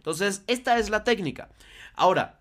Entonces, 0.07 0.45
esta 0.47 0.79
es 0.79 0.89
la 0.89 1.03
técnica. 1.03 1.49
Ahora, 1.95 2.39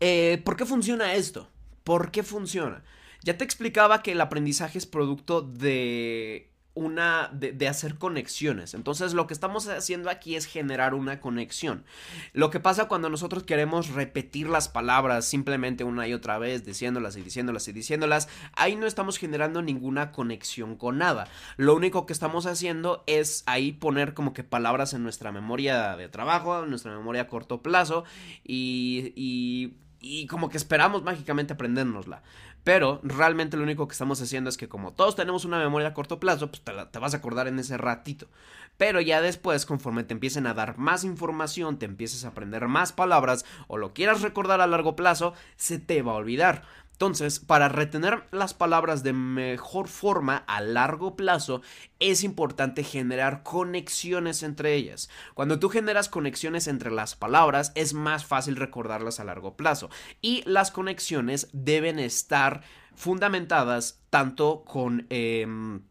eh, 0.00 0.42
¿por 0.44 0.56
qué 0.56 0.66
funciona 0.66 1.14
esto? 1.14 1.48
¿Por 1.82 2.10
qué 2.10 2.22
funciona? 2.22 2.84
Ya 3.22 3.38
te 3.38 3.44
explicaba 3.44 4.02
que 4.02 4.12
el 4.12 4.20
aprendizaje 4.20 4.76
es 4.76 4.84
producto 4.84 5.40
de 5.40 6.52
una 6.78 7.28
de, 7.32 7.68
hacer 7.68 7.96
conexiones. 7.96 8.72
Entonces 8.74 9.12
lo 9.12 9.26
que 9.26 9.34
estamos 9.34 9.66
haciendo 9.68 10.10
aquí 10.10 10.36
es 10.36 10.46
generar 10.46 10.94
una 10.94 11.20
conexión. 11.20 11.84
Lo 12.32 12.50
que 12.50 12.60
pasa 12.60 12.86
cuando 12.86 13.10
nosotros 13.10 13.42
queremos 13.42 13.90
repetir 13.90 14.48
las 14.48 14.68
palabras 14.68 15.24
simplemente 15.24 15.82
una 15.82 16.06
y 16.06 16.14
otra 16.14 16.38
vez, 16.38 16.64
diciéndolas 16.64 17.16
y 17.16 17.22
diciéndolas 17.22 17.66
y 17.66 17.72
diciéndolas, 17.72 18.28
ahí 18.54 18.76
no 18.76 18.86
estamos 18.86 19.18
generando 19.18 19.60
ninguna 19.60 20.12
conexión 20.12 20.76
con 20.76 20.98
nada. 20.98 21.26
Lo 21.56 21.74
único 21.74 22.06
que 22.06 22.12
estamos 22.12 22.46
haciendo 22.46 23.02
es 23.06 23.42
ahí 23.46 23.72
poner 23.72 24.14
como 24.14 24.32
que 24.32 24.44
palabras 24.44 24.94
en 24.94 25.02
nuestra 25.02 25.32
memoria 25.32 25.96
de 25.96 26.08
trabajo, 26.08 26.62
en 26.62 26.70
nuestra 26.70 26.96
memoria 26.96 27.22
a 27.22 27.26
corto 27.26 27.60
plazo 27.60 28.04
y, 28.44 29.12
y, 29.16 29.74
y 30.00 30.26
como 30.26 30.48
que 30.48 30.56
esperamos 30.56 31.02
mágicamente 31.02 31.54
aprendérnosla. 31.54 32.22
Pero 32.64 33.00
realmente 33.02 33.56
lo 33.56 33.62
único 33.62 33.88
que 33.88 33.92
estamos 33.92 34.20
haciendo 34.20 34.50
es 34.50 34.56
que 34.56 34.68
como 34.68 34.92
todos 34.92 35.16
tenemos 35.16 35.44
una 35.44 35.58
memoria 35.58 35.88
a 35.88 35.94
corto 35.94 36.20
plazo, 36.20 36.50
pues 36.50 36.62
te, 36.62 36.98
vas 36.98 37.14
a 37.14 37.16
acordar 37.16 37.48
en 37.48 37.58
ese 37.58 37.76
ratito. 37.78 38.28
Pero 38.76 39.00
ya 39.00 39.20
después, 39.20 39.66
conforme 39.66 40.04
te 40.04 40.14
empiecen 40.14 40.46
a 40.46 40.54
dar 40.54 40.78
más 40.78 41.02
información, 41.04 41.78
te 41.78 41.86
empieces 41.86 42.24
a 42.24 42.28
aprender 42.28 42.68
más 42.68 42.92
palabras 42.92 43.44
o 43.66 43.76
lo 43.76 43.92
quieras 43.92 44.22
recordar 44.22 44.60
a 44.60 44.66
largo 44.66 44.96
plazo, 44.96 45.34
se 45.56 45.78
te 45.78 46.02
va 46.02 46.12
a 46.12 46.16
olvidar. 46.16 46.64
Entonces, 46.98 47.38
para 47.38 47.68
retener 47.68 48.24
las 48.32 48.54
palabras 48.54 49.04
de 49.04 49.12
mejor 49.12 49.86
forma 49.86 50.38
a 50.48 50.60
largo 50.60 51.14
plazo, 51.14 51.62
es 52.00 52.24
importante 52.24 52.82
generar 52.82 53.44
conexiones 53.44 54.42
entre 54.42 54.74
ellas. 54.74 55.08
Cuando 55.34 55.60
tú 55.60 55.68
generas 55.68 56.08
conexiones 56.08 56.66
entre 56.66 56.90
las 56.90 57.14
palabras, 57.14 57.70
es 57.76 57.94
más 57.94 58.26
fácil 58.26 58.56
recordarlas 58.56 59.20
a 59.20 59.24
largo 59.24 59.56
plazo. 59.56 59.90
Y 60.22 60.42
las 60.44 60.72
conexiones 60.72 61.46
deben 61.52 62.00
estar 62.00 62.62
fundamentadas 62.96 64.00
tanto 64.10 64.64
con... 64.64 65.06
Em, 65.08 65.82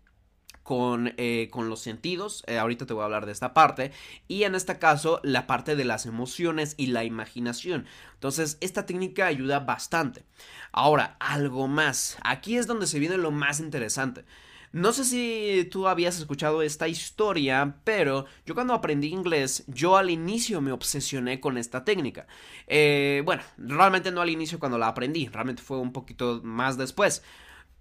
con, 0.68 1.14
eh, 1.16 1.48
con, 1.50 1.70
los 1.70 1.80
sentidos, 1.80 2.44
eh, 2.46 2.58
ahorita 2.58 2.86
te 2.86 2.94
voy 2.94 3.02
a 3.02 3.06
hablar 3.06 3.26
de 3.26 3.32
esta 3.32 3.54
parte, 3.54 3.94
y 4.28 4.44
en 4.44 4.54
este 4.54 4.78
caso 4.78 5.22
la 5.24 5.48
parte 5.48 5.78
de 5.78 5.86
las 5.86 6.06
emociones 6.06 6.76
y 6.76 6.88
la 6.88 7.06
imaginación. 7.06 7.86
Entonces, 8.16 8.58
esta 8.60 8.86
técnica 8.86 9.28
ayuda 9.28 9.62
bastante. 9.62 10.26
Ahora, 10.74 11.16
algo 11.22 11.70
más, 11.70 12.18
aquí 12.22 12.58
es 12.58 12.68
donde 12.68 12.86
se 12.86 13.00
viene 13.00 13.16
lo 13.16 13.32
más 13.32 13.62
interesante. 13.62 14.26
No 14.74 14.92
sé 14.92 15.06
si 15.06 15.70
tú 15.72 15.88
habías 15.88 16.18
escuchado 16.18 16.62
esta 16.62 16.90
historia, 16.90 17.78
pero 17.86 18.26
yo 18.46 18.54
cuando 18.54 18.74
aprendí 18.74 19.08
inglés, 19.08 19.64
yo 19.68 19.96
al 19.96 20.10
inicio 20.10 20.60
me 20.60 20.74
obsesioné 20.74 21.40
con 21.40 21.58
esta 21.58 21.86
técnica. 21.86 22.28
Eh, 22.68 23.22
bueno, 23.24 23.42
realmente 23.58 24.12
no 24.12 24.20
al 24.20 24.30
inicio 24.30 24.60
cuando 24.60 24.78
la 24.78 24.90
aprendí, 24.90 25.30
realmente 25.30 25.64
fue 25.64 25.78
un 25.78 25.94
poquito 25.94 26.42
más 26.44 26.78
después. 26.78 27.24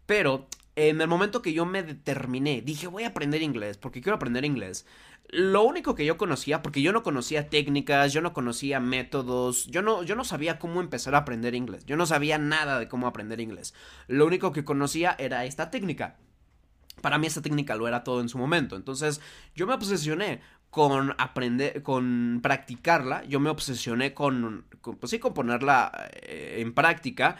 Pero 0.06 0.46
en 0.76 1.00
el 1.00 1.08
momento 1.08 1.40
que 1.40 1.54
yo 1.54 1.64
me 1.64 1.82
determiné, 1.82 2.60
dije 2.60 2.86
voy 2.86 3.04
a 3.04 3.08
aprender 3.08 3.42
inglés 3.42 3.78
porque 3.78 4.02
quiero 4.02 4.16
aprender 4.16 4.44
inglés. 4.44 4.86
Lo 5.28 5.64
único 5.64 5.96
que 5.96 6.04
yo 6.04 6.18
conocía, 6.18 6.62
porque 6.62 6.82
yo 6.82 6.92
no 6.92 7.02
conocía 7.02 7.48
técnicas, 7.48 8.12
yo 8.12 8.20
no 8.20 8.32
conocía 8.32 8.78
métodos, 8.78 9.66
yo 9.66 9.82
no, 9.82 10.04
yo 10.04 10.14
no 10.14 10.22
sabía 10.22 10.58
cómo 10.60 10.80
empezar 10.80 11.16
a 11.16 11.18
aprender 11.18 11.54
inglés, 11.54 11.84
yo 11.86 11.96
no 11.96 12.06
sabía 12.06 12.38
nada 12.38 12.78
de 12.78 12.88
cómo 12.88 13.08
aprender 13.08 13.40
inglés. 13.40 13.74
Lo 14.06 14.26
único 14.26 14.52
que 14.52 14.64
conocía 14.64 15.16
era 15.18 15.44
esta 15.46 15.70
técnica. 15.70 16.18
Para 17.00 17.18
mí 17.18 17.26
esta 17.26 17.42
técnica 17.42 17.74
lo 17.74 17.88
era 17.88 18.04
todo 18.04 18.20
en 18.20 18.28
su 18.28 18.38
momento. 18.38 18.76
Entonces 18.76 19.20
yo 19.54 19.66
me 19.66 19.74
obsesioné 19.74 20.40
con 20.70 21.14
aprender, 21.18 21.82
con 21.82 22.40
practicarla, 22.42 23.24
yo 23.24 23.40
me 23.40 23.50
obsesioné 23.50 24.14
con, 24.14 24.66
con 24.82 24.96
pues 24.96 25.10
sí, 25.10 25.18
con 25.18 25.34
ponerla 25.34 25.90
eh, 26.12 26.58
en 26.58 26.74
práctica. 26.74 27.36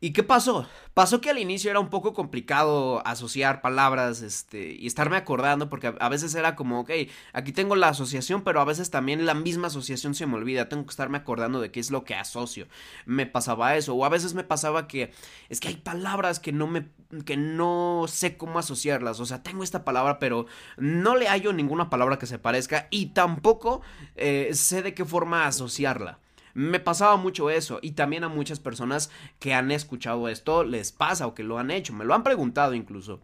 ¿Y 0.00 0.12
qué 0.12 0.22
pasó? 0.22 0.64
Pasó 0.94 1.20
que 1.20 1.30
al 1.30 1.38
inicio 1.38 1.70
era 1.72 1.80
un 1.80 1.90
poco 1.90 2.14
complicado 2.14 3.04
asociar 3.04 3.60
palabras 3.60 4.22
este, 4.22 4.72
y 4.72 4.86
estarme 4.86 5.16
acordando 5.16 5.68
porque 5.68 5.92
a, 5.98 6.08
veces 6.08 6.36
era 6.36 6.54
como, 6.54 6.80
ok, 6.80 6.90
aquí 7.32 7.50
tengo 7.50 7.74
la 7.74 7.88
asociación, 7.88 8.42
pero 8.42 8.60
a 8.60 8.64
veces 8.64 8.90
también 8.90 9.26
la 9.26 9.34
misma 9.34 9.66
asociación 9.66 10.14
se 10.14 10.26
me 10.26 10.36
olvida, 10.36 10.68
tengo 10.68 10.84
que 10.84 10.90
estarme 10.90 11.18
acordando 11.18 11.60
de 11.60 11.72
qué 11.72 11.80
es 11.80 11.90
lo 11.90 12.04
que 12.04 12.14
asocio. 12.14 12.68
Me 13.06 13.26
pasaba 13.26 13.76
eso, 13.76 13.94
o 13.94 14.04
a 14.04 14.08
veces 14.08 14.34
me 14.34 14.44
pasaba 14.44 14.86
que 14.86 15.12
es 15.48 15.58
que 15.58 15.68
hay 15.68 15.76
palabras 15.76 16.38
que 16.38 16.52
no 16.52 16.68
me, 16.68 16.86
que 17.24 17.36
no 17.36 18.04
sé 18.06 18.36
cómo 18.36 18.60
asociarlas, 18.60 19.18
o 19.18 19.26
sea, 19.26 19.42
tengo 19.42 19.64
esta 19.64 19.84
palabra, 19.84 20.20
pero 20.20 20.46
no 20.76 21.16
le 21.16 21.26
hallo 21.26 21.52
ninguna 21.52 21.90
palabra 21.90 22.20
que 22.20 22.26
se 22.26 22.38
parezca 22.38 22.86
y 22.90 23.06
tampoco 23.06 23.82
eh, 24.14 24.50
sé 24.52 24.82
de 24.82 24.94
qué 24.94 25.04
forma 25.04 25.46
asociarla. 25.46 26.20
Me 26.58 26.80
pasaba 26.80 27.16
mucho 27.16 27.50
eso 27.50 27.78
y 27.82 27.92
también 27.92 28.24
a 28.24 28.28
muchas 28.28 28.58
personas 28.58 29.10
que 29.38 29.54
han 29.54 29.70
escuchado 29.70 30.28
esto 30.28 30.64
les 30.64 30.90
pasa 30.90 31.28
o 31.28 31.32
que 31.32 31.44
lo 31.44 31.60
han 31.60 31.70
hecho, 31.70 31.92
me 31.92 32.04
lo 32.04 32.14
han 32.14 32.24
preguntado 32.24 32.74
incluso. 32.74 33.20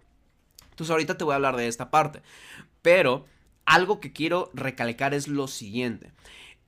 Entonces 0.71 0.93
ahorita 0.93 1.19
te 1.19 1.25
voy 1.25 1.33
a 1.33 1.35
hablar 1.35 1.57
de 1.57 1.67
esta 1.67 1.91
parte, 1.91 2.23
pero 2.81 3.27
algo 3.65 3.99
que 3.99 4.13
quiero 4.13 4.53
recalcar 4.55 5.15
es 5.15 5.27
lo 5.27 5.49
siguiente. 5.49 6.13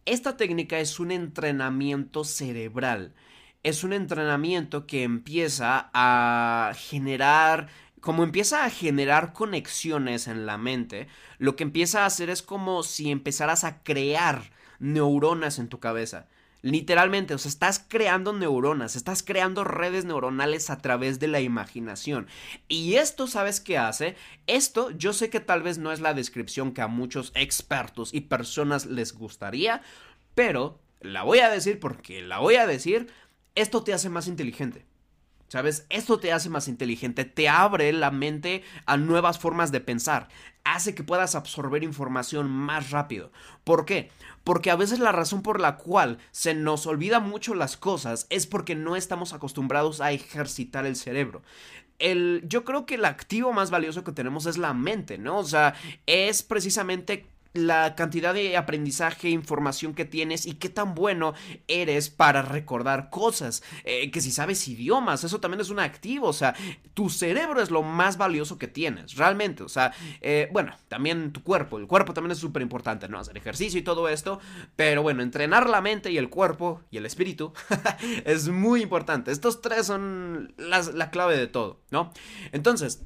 Esta 0.07 0.37
técnica 0.37 0.81
es 0.81 0.99
un 0.99 1.13
entrenamiento 1.13 2.25
cerebral. 2.25 3.15
Es 3.63 3.85
un 3.85 3.93
entrenamiento 3.93 4.89
que 4.89 5.05
empieza 5.05 5.91
a 5.95 6.73
generar 6.75 7.69
como 8.01 8.25
empieza 8.25 8.65
a 8.65 8.71
generar 8.71 9.33
conexiones 9.33 10.27
en 10.27 10.47
la 10.47 10.59
mente, 10.59 11.07
lo 11.39 11.55
que 11.55 11.63
empieza 11.63 12.03
a 12.03 12.07
hacer 12.07 12.29
es 12.29 12.43
como 12.43 12.83
si 12.83 13.13
empezaras 13.13 13.63
a 13.63 13.85
crear 13.85 14.51
neuronas 14.81 15.61
en 15.61 15.69
tu 15.69 15.79
cabeza. 15.79 16.27
Literalmente, 16.67 17.33
o 17.33 17.39
sea, 17.39 17.49
estás 17.49 17.79
creando 17.79 18.33
neuronas, 18.33 18.97
estás 18.97 19.23
creando 19.23 19.63
redes 19.63 20.05
neuronales 20.05 20.69
a 20.69 20.79
través 20.79 21.21
de 21.21 21.29
la 21.29 21.41
imaginación. 21.41 22.27
Y 22.67 22.95
esto, 22.95 23.29
¿sabes 23.29 23.61
qué 23.61 23.79
hace? 23.79 24.17
Esto 24.49 24.91
yo 24.91 25.13
sé 25.13 25.31
que 25.31 25.39
tal 25.39 25.63
vez 25.63 25.79
no 25.79 25.93
es 25.93 26.01
la 26.01 26.13
descripción 26.13 26.73
que 26.73 26.83
a 26.83 26.89
muchos 26.89 27.31
expertos 27.37 28.13
y 28.13 28.23
personas 28.23 28.87
les 28.87 29.13
gustaría. 29.13 29.81
Pero, 30.35 30.81
la 31.01 31.23
voy 31.23 31.39
a 31.39 31.51
decir 31.51 31.79
porque 31.79 32.21
la 32.21 32.41
voy 32.41 32.57
a 32.57 32.67
decir, 32.67 33.13
esto 33.55 33.85
te 33.85 33.93
hace 33.93 34.09
más 34.09 34.27
inteligente. 34.27 34.86
¿Sabes? 35.49 35.87
Esto 35.91 36.19
te 36.19 36.33
hace 36.33 36.51
más 36.51 36.67
inteligente, 36.67 37.25
te 37.25 37.49
abre 37.49 37.93
la 37.93 38.11
mente 38.11 38.65
a 38.85 38.97
nuevas 38.97 39.39
formas 39.39 39.71
de 39.71 39.81
pensar, 39.81 40.29
hace 40.65 40.95
que 40.95 41.05
puedas 41.05 41.35
absorber 41.35 41.85
información 41.85 42.51
más 42.51 42.91
rápido. 42.91 43.31
¿Por 43.63 43.85
qué? 43.85 44.11
Porque 44.43 44.71
a 44.71 44.77
veces 44.77 44.99
la 44.99 45.13
razón 45.13 45.43
por 45.43 45.61
la 45.61 45.77
cual 45.77 46.19
se 46.33 46.55
nos 46.55 46.87
olvida 46.87 47.21
mucho 47.21 47.55
las 47.55 47.77
cosas 47.77 48.27
es 48.31 48.47
porque 48.47 48.75
no 48.75 48.97
estamos 48.97 49.33
acostumbrados 49.33 50.01
a 50.01 50.13
ejercitar 50.13 50.85
el 50.85 50.97
cerebro. 50.97 51.43
El, 51.99 52.43
yo 52.47 52.65
creo 52.65 52.85
que 52.85 52.97
el 52.97 53.05
activo 53.05 53.53
más 53.53 53.71
valioso 53.71 54.05
que 54.05 54.13
tenemos 54.13 54.47
es 54.47 54.59
la 54.59 54.75
mente, 54.75 55.17
¿no? 55.17 55.39
O 55.39 55.45
sea, 55.45 55.75
es 56.07 56.43
precisamente 56.43 57.27
la 57.57 57.95
cantidad 57.95 58.35
de 58.35 58.57
aprendizaje, 58.57 59.31
información 59.31 59.95
que 59.95 60.05
tienes 60.05 60.47
y 60.47 60.55
qué 60.55 60.69
tan 60.69 60.95
bueno 60.95 61.35
eres 61.69 62.11
para 62.11 62.43
recordar 62.43 63.11
cosas. 63.11 63.63
Eh, 63.85 64.11
que 64.11 64.21
si 64.21 64.31
sabes 64.31 64.67
idiomas, 64.69 65.25
eso 65.25 65.41
también 65.41 65.61
es 65.61 65.71
un 65.71 65.81
activo. 65.81 66.29
O 66.29 66.33
sea, 66.33 66.55
tu 66.95 67.11
cerebro 67.11 67.61
es 67.61 67.71
lo 67.71 67.83
más 67.83 68.17
valioso 68.17 68.59
que 68.59 68.69
tienes, 68.69 69.17
realmente. 69.17 69.63
O 69.63 69.69
sea, 69.69 69.93
eh, 70.21 70.49
bueno, 70.53 70.75
también 70.89 71.33
tu 71.33 71.43
cuerpo. 71.43 71.79
El 71.79 71.87
cuerpo 71.87 72.15
también 72.15 72.33
es 72.33 72.39
súper 72.39 72.63
importante, 72.63 73.09
¿no? 73.09 73.19
Hacer 73.19 73.37
ejercicio 73.37 73.81
y 73.81 73.83
todo 73.85 74.09
esto. 74.09 74.41
Pero 74.77 75.03
bueno, 75.03 75.23
entrenar 75.23 75.69
la 75.69 75.81
mente 75.81 76.11
y 76.11 76.19
el 76.19 76.29
cuerpo 76.29 76.83
y 76.91 76.99
el 76.99 77.07
espíritu 77.07 77.53
es 78.25 78.49
muy 78.49 78.83
importante. 78.83 79.33
Estos 79.33 79.61
tres 79.61 79.87
son 79.87 80.55
la 80.57 81.11
clave 81.11 81.37
de 81.37 81.47
todo, 81.47 81.81
¿no? 81.91 82.13
Entonces, 82.53 83.03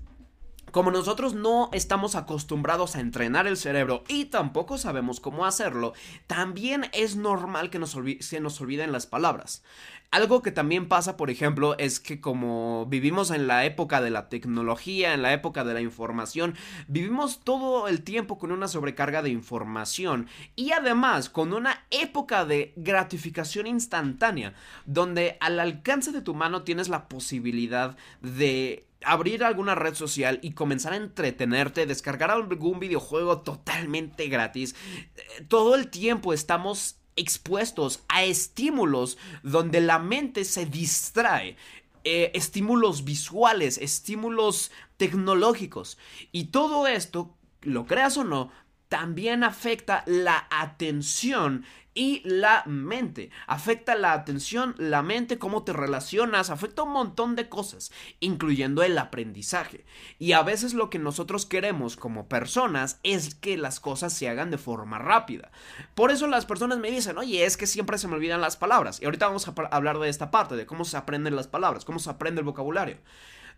como 0.70 0.90
nosotros 0.90 1.34
no 1.34 1.70
estamos 1.72 2.14
acostumbrados 2.14 2.96
a 2.96 3.00
entrenar 3.00 3.46
el 3.46 3.56
cerebro 3.56 4.04
y 4.08 4.26
tampoco 4.26 4.78
sabemos 4.78 5.20
cómo 5.20 5.46
hacerlo, 5.46 5.92
también 6.26 6.86
es 6.92 7.16
normal 7.16 7.70
que 7.70 7.78
nos 7.78 7.96
se 8.20 8.40
nos 8.40 8.60
olviden 8.60 8.92
las 8.92 9.06
palabras. 9.06 9.62
Algo 10.10 10.42
que 10.42 10.50
también 10.50 10.88
pasa, 10.88 11.16
por 11.16 11.30
ejemplo, 11.30 11.78
es 11.78 12.00
que 12.00 12.20
como 12.20 12.86
vivimos 12.86 13.30
en 13.30 13.46
la 13.46 13.64
época 13.64 14.00
de 14.00 14.10
la 14.10 14.28
tecnología, 14.28 15.14
en 15.14 15.22
la 15.22 15.32
época 15.32 15.62
de 15.62 15.72
la 15.72 15.80
información, 15.80 16.56
vivimos 16.88 17.44
todo 17.44 17.86
el 17.86 18.02
tiempo 18.02 18.36
con 18.36 18.50
una 18.50 18.66
sobrecarga 18.66 19.22
de 19.22 19.30
información 19.30 20.26
y 20.56 20.72
además 20.72 21.30
con 21.30 21.52
una 21.52 21.86
época 21.90 22.44
de 22.44 22.72
gratificación 22.74 23.68
instantánea, 23.68 24.54
donde 24.84 25.36
al 25.40 25.60
alcance 25.60 26.10
de 26.10 26.22
tu 26.22 26.34
mano 26.34 26.64
tienes 26.64 26.88
la 26.88 27.06
posibilidad 27.06 27.96
de 28.20 28.89
abrir 29.04 29.44
alguna 29.44 29.74
red 29.74 29.94
social 29.94 30.38
y 30.42 30.52
comenzar 30.52 30.92
a 30.92 30.96
entretenerte, 30.96 31.86
descargar 31.86 32.30
algún 32.30 32.80
videojuego 32.80 33.40
totalmente 33.40 34.28
gratis. 34.28 34.74
Eh, 35.16 35.44
todo 35.48 35.74
el 35.74 35.88
tiempo 35.88 36.32
estamos 36.32 36.96
expuestos 37.16 38.02
a 38.08 38.24
estímulos 38.24 39.18
donde 39.42 39.80
la 39.80 39.98
mente 39.98 40.44
se 40.44 40.66
distrae. 40.66 41.56
Eh, 42.02 42.30
estímulos 42.34 43.04
visuales, 43.04 43.76
estímulos 43.76 44.70
tecnológicos. 44.96 45.98
Y 46.32 46.44
todo 46.44 46.86
esto, 46.86 47.36
lo 47.60 47.86
creas 47.86 48.16
o 48.16 48.24
no, 48.24 48.50
también 48.88 49.44
afecta 49.44 50.02
la 50.06 50.48
atención 50.50 51.64
y 51.94 52.22
la 52.24 52.62
mente. 52.66 53.30
Afecta 53.46 53.94
la 53.94 54.12
atención, 54.12 54.74
la 54.78 55.02
mente, 55.02 55.38
cómo 55.38 55.64
te 55.64 55.72
relacionas, 55.72 56.50
afecta 56.50 56.82
un 56.82 56.92
montón 56.92 57.36
de 57.36 57.48
cosas, 57.48 57.92
incluyendo 58.20 58.82
el 58.82 58.96
aprendizaje. 58.98 59.84
Y 60.18 60.32
a 60.32 60.42
veces 60.42 60.74
lo 60.74 60.90
que 60.90 60.98
nosotros 60.98 61.46
queremos 61.46 61.96
como 61.96 62.28
personas 62.28 63.00
es 63.02 63.34
que 63.34 63.56
las 63.56 63.80
cosas 63.80 64.12
se 64.12 64.28
hagan 64.28 64.50
de 64.50 64.58
forma 64.58 64.98
rápida. 64.98 65.50
Por 65.94 66.10
eso 66.10 66.26
las 66.26 66.46
personas 66.46 66.78
me 66.78 66.90
dicen, 66.90 67.18
oye, 67.18 67.44
es 67.44 67.56
que 67.56 67.66
siempre 67.66 67.98
se 67.98 68.08
me 68.08 68.14
olvidan 68.14 68.40
las 68.40 68.56
palabras. 68.56 69.00
Y 69.00 69.04
ahorita 69.04 69.26
vamos 69.26 69.48
a 69.48 69.54
hablar 69.70 69.98
de 69.98 70.08
esta 70.08 70.30
parte, 70.30 70.56
de 70.56 70.66
cómo 70.66 70.84
se 70.84 70.96
aprenden 70.96 71.36
las 71.36 71.48
palabras, 71.48 71.84
cómo 71.84 71.98
se 71.98 72.10
aprende 72.10 72.40
el 72.40 72.46
vocabulario. 72.46 72.98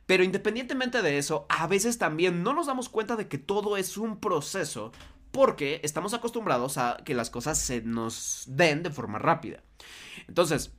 Pero 0.07 0.25
independientemente 0.25 1.01
de 1.01 1.18
eso, 1.18 1.47
a 1.49 1.66
veces 1.66 1.99
también 1.99 2.42
no 2.42 2.53
nos 2.53 2.66
damos 2.66 2.88
cuenta 2.88 3.16
de 3.16 3.29
que 3.29 3.38
todo 3.38 3.77
es 3.77 3.97
un 3.97 4.18
proceso 4.18 4.92
porque 5.33 5.81
estamos 5.83 6.14
acostumbrados 6.14 6.79
a 6.79 6.99
que 7.05 7.14
las 7.14 7.31
cosas 7.31 7.59
se 7.59 7.83
nos 7.83 8.45
den 8.47 8.83
de 8.83 8.90
forma 8.90 9.18
rápida. 9.18 9.62
Entonces, 10.29 10.73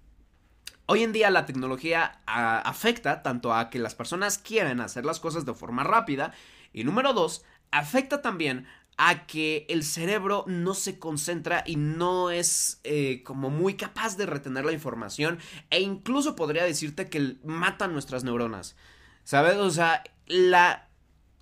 hoy 0.86 1.04
en 1.04 1.12
día 1.12 1.30
la 1.32 1.46
tecnología 1.46 2.22
afecta 2.26 3.24
tanto 3.24 3.54
a 3.54 3.70
que 3.70 3.80
las 3.80 3.96
personas 3.96 4.38
quieren 4.38 4.80
hacer 4.80 5.06
las 5.06 5.20
cosas 5.20 5.46
de 5.46 5.54
forma 5.54 5.84
rápida 5.84 6.34
y 6.72 6.84
número 6.84 7.14
dos, 7.14 7.44
afecta 7.72 8.22
también 8.22 8.68
a 8.98 9.26
que 9.26 9.66
el 9.70 9.84
cerebro 9.84 10.46
no 10.48 10.76
se 10.76 11.00
concentra 11.00 11.64
y 11.66 11.78
no 11.78 12.30
es 12.30 12.80
eh, 12.84 13.24
como 13.24 13.50
muy 13.50 13.74
capaz 13.74 14.18
de 14.18 14.28
retener 14.28 14.66
la 14.66 14.72
información 14.72 15.40
e 15.72 15.82
incluso 15.82 16.36
podría 16.36 16.64
decirte 16.64 17.10
que 17.10 17.38
mata 17.44 17.88
nuestras 17.88 18.24
neuronas. 18.24 18.76
¿Sabes? 19.24 19.56
O 19.56 19.72
sea, 19.72 20.04
la 20.28 20.90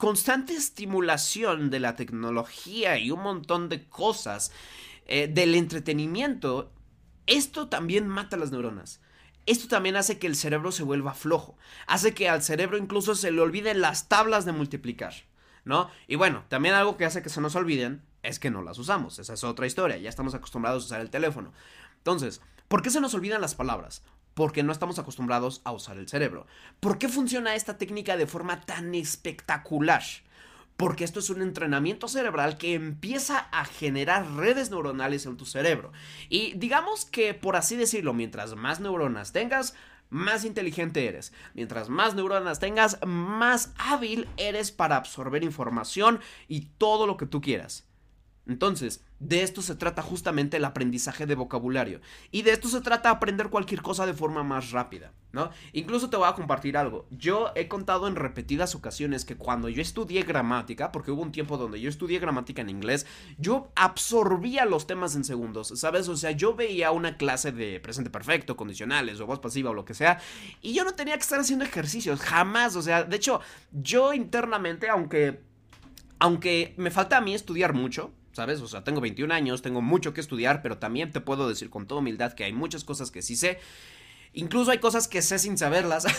constante 0.01 0.55
estimulación 0.55 1.69
de 1.69 1.79
la 1.79 1.95
tecnología 1.95 2.97
y 2.97 3.11
un 3.11 3.21
montón 3.21 3.69
de 3.69 3.87
cosas 3.87 4.51
eh, 5.05 5.27
del 5.27 5.53
entretenimiento, 5.53 6.71
esto 7.27 7.67
también 7.67 8.07
mata 8.07 8.35
las 8.35 8.51
neuronas. 8.51 8.99
Esto 9.45 9.67
también 9.67 9.95
hace 9.95 10.17
que 10.17 10.25
el 10.25 10.35
cerebro 10.35 10.71
se 10.71 10.81
vuelva 10.81 11.13
flojo. 11.13 11.55
Hace 11.85 12.15
que 12.15 12.27
al 12.27 12.41
cerebro 12.41 12.79
incluso 12.79 13.13
se 13.13 13.29
le 13.29 13.41
olviden 13.41 13.79
las 13.79 14.09
tablas 14.09 14.43
de 14.43 14.53
multiplicar. 14.53 15.13
¿No? 15.65 15.91
Y 16.07 16.15
bueno, 16.15 16.45
también 16.47 16.73
algo 16.73 16.97
que 16.97 17.05
hace 17.05 17.21
que 17.21 17.29
se 17.29 17.39
nos 17.39 17.55
olviden 17.55 18.01
es 18.23 18.39
que 18.39 18.49
no 18.49 18.63
las 18.63 18.79
usamos. 18.79 19.19
Esa 19.19 19.35
es 19.35 19.43
otra 19.43 19.67
historia. 19.67 19.97
Ya 19.97 20.09
estamos 20.09 20.33
acostumbrados 20.33 20.81
a 20.81 20.85
usar 20.87 21.01
el 21.01 21.11
teléfono. 21.11 21.53
Entonces, 21.97 22.41
¿por 22.67 22.81
qué 22.81 22.89
se 22.89 23.01
nos 23.01 23.13
olvidan 23.13 23.39
las 23.39 23.53
palabras? 23.53 24.01
Porque 24.33 24.63
no 24.63 24.71
estamos 24.71 24.99
acostumbrados 24.99 25.61
a 25.63 25.71
usar 25.71 25.97
el 25.97 26.07
cerebro. 26.07 26.47
¿Por 26.79 26.97
qué 26.97 27.09
funciona 27.09 27.55
esta 27.55 27.77
técnica 27.77 28.17
de 28.17 28.27
forma 28.27 28.61
tan 28.61 28.95
espectacular? 28.95 30.03
Porque 30.77 31.03
esto 31.03 31.19
es 31.19 31.29
un 31.29 31.41
entrenamiento 31.41 32.07
cerebral 32.07 32.57
que 32.57 32.73
empieza 32.73 33.39
a 33.51 33.65
generar 33.65 34.25
redes 34.35 34.71
neuronales 34.71 35.25
en 35.25 35.37
tu 35.37 35.45
cerebro. 35.45 35.91
Y 36.29 36.53
digamos 36.53 37.05
que, 37.05 37.33
por 37.33 37.55
así 37.55 37.75
decirlo, 37.75 38.13
mientras 38.13 38.55
más 38.55 38.79
neuronas 38.79 39.31
tengas, 39.31 39.75
más 40.09 40.43
inteligente 40.43 41.07
eres. 41.07 41.33
Mientras 41.53 41.89
más 41.89 42.15
neuronas 42.15 42.59
tengas, 42.59 42.99
más 43.05 43.73
hábil 43.77 44.27
eres 44.37 44.71
para 44.71 44.97
absorber 44.97 45.43
información 45.43 46.19
y 46.47 46.67
todo 46.77 47.05
lo 47.07 47.17
que 47.17 47.25
tú 47.25 47.41
quieras. 47.41 47.90
Entonces, 48.47 49.03
de 49.19 49.43
esto 49.43 49.61
se 49.61 49.75
trata 49.75 50.01
justamente 50.01 50.57
el 50.57 50.65
aprendizaje 50.65 51.27
de 51.27 51.35
vocabulario. 51.35 52.01
Y 52.31 52.41
de 52.41 52.51
esto 52.51 52.69
se 52.69 52.81
trata 52.81 53.11
aprender 53.11 53.49
cualquier 53.49 53.83
cosa 53.83 54.07
de 54.07 54.15
forma 54.15 54.43
más 54.43 54.71
rápida, 54.71 55.13
¿no? 55.31 55.51
Incluso 55.73 56.09
te 56.09 56.17
voy 56.17 56.27
a 56.27 56.33
compartir 56.33 56.75
algo. 56.75 57.05
Yo 57.11 57.51
he 57.55 57.67
contado 57.67 58.07
en 58.07 58.15
repetidas 58.15 58.73
ocasiones 58.73 59.25
que 59.25 59.37
cuando 59.37 59.69
yo 59.69 59.81
estudié 59.81 60.23
gramática, 60.23 60.91
porque 60.91 61.11
hubo 61.11 61.21
un 61.21 61.31
tiempo 61.31 61.57
donde 61.57 61.79
yo 61.79 61.87
estudié 61.87 62.17
gramática 62.17 62.63
en 62.63 62.71
inglés, 62.71 63.05
yo 63.37 63.71
absorbía 63.75 64.65
los 64.65 64.87
temas 64.87 65.15
en 65.15 65.23
segundos, 65.23 65.71
¿sabes? 65.75 66.07
O 66.07 66.17
sea, 66.17 66.31
yo 66.31 66.55
veía 66.55 66.91
una 66.91 67.17
clase 67.17 67.51
de 67.51 67.79
presente 67.79 68.09
perfecto, 68.09 68.57
condicionales 68.57 69.19
o 69.19 69.27
voz 69.27 69.39
pasiva 69.39 69.69
o 69.69 69.75
lo 69.75 69.85
que 69.85 69.93
sea, 69.93 70.19
y 70.61 70.73
yo 70.73 70.83
no 70.83 70.95
tenía 70.95 71.15
que 71.15 71.21
estar 71.21 71.39
haciendo 71.39 71.63
ejercicios, 71.63 72.19
jamás. 72.19 72.75
O 72.75 72.81
sea, 72.81 73.03
de 73.03 73.15
hecho, 73.15 73.39
yo 73.71 74.13
internamente, 74.13 74.89
aunque... 74.89 75.49
Aunque 76.23 76.75
me 76.77 76.91
falta 76.91 77.17
a 77.17 77.21
mí 77.21 77.33
estudiar 77.33 77.73
mucho, 77.73 78.11
¿sabes? 78.33 78.61
O 78.61 78.67
sea, 78.67 78.83
tengo 78.83 79.01
21 79.01 79.33
años, 79.33 79.61
tengo 79.61 79.81
mucho 79.81 80.13
que 80.13 80.21
estudiar, 80.21 80.61
pero 80.61 80.77
también 80.77 81.11
te 81.11 81.21
puedo 81.21 81.47
decir 81.47 81.69
con 81.69 81.87
toda 81.87 82.01
humildad 82.01 82.33
que 82.33 82.43
hay 82.43 82.53
muchas 82.53 82.83
cosas 82.83 83.11
que 83.11 83.21
sí 83.21 83.35
sé. 83.35 83.59
Incluso 84.33 84.71
hay 84.71 84.77
cosas 84.77 85.09
que 85.09 85.21
sé 85.21 85.39
sin 85.39 85.57
saberlas. 85.57 86.05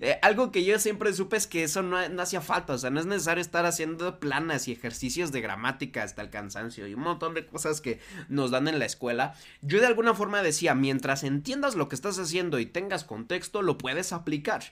Eh, 0.00 0.18
algo 0.22 0.50
que 0.50 0.64
yo 0.64 0.78
siempre 0.80 1.12
supe 1.12 1.36
es 1.36 1.46
que 1.46 1.62
eso 1.62 1.82
no, 1.82 1.96
hacía 2.20 2.40
falta. 2.40 2.72
O 2.72 2.78
sea, 2.78 2.90
no 2.90 2.98
es 2.98 3.06
necesario 3.06 3.40
estar 3.40 3.64
haciendo 3.66 4.18
planas 4.18 4.66
y 4.66 4.72
ejercicios 4.72 5.30
de 5.30 5.40
gramática 5.40 6.02
hasta 6.02 6.22
el 6.22 6.30
cansancio 6.30 6.86
y 6.88 6.94
un 6.94 7.02
montón 7.02 7.34
de 7.34 7.46
cosas 7.46 7.80
que 7.80 8.00
nos 8.28 8.50
dan 8.50 8.66
en 8.66 8.78
la 8.78 8.84
escuela. 8.84 9.34
Yo 9.62 9.80
de 9.80 9.86
alguna 9.86 10.14
forma 10.14 10.42
decía, 10.42 10.74
mientras 10.74 11.22
entiendas 11.22 11.76
lo 11.76 11.88
que 11.88 11.94
estás 11.94 12.18
haciendo 12.18 12.58
y 12.58 12.66
tengas 12.66 13.04
contexto, 13.04 13.62
lo 13.62 13.78
puedes 13.78 14.12
aplicar, 14.12 14.64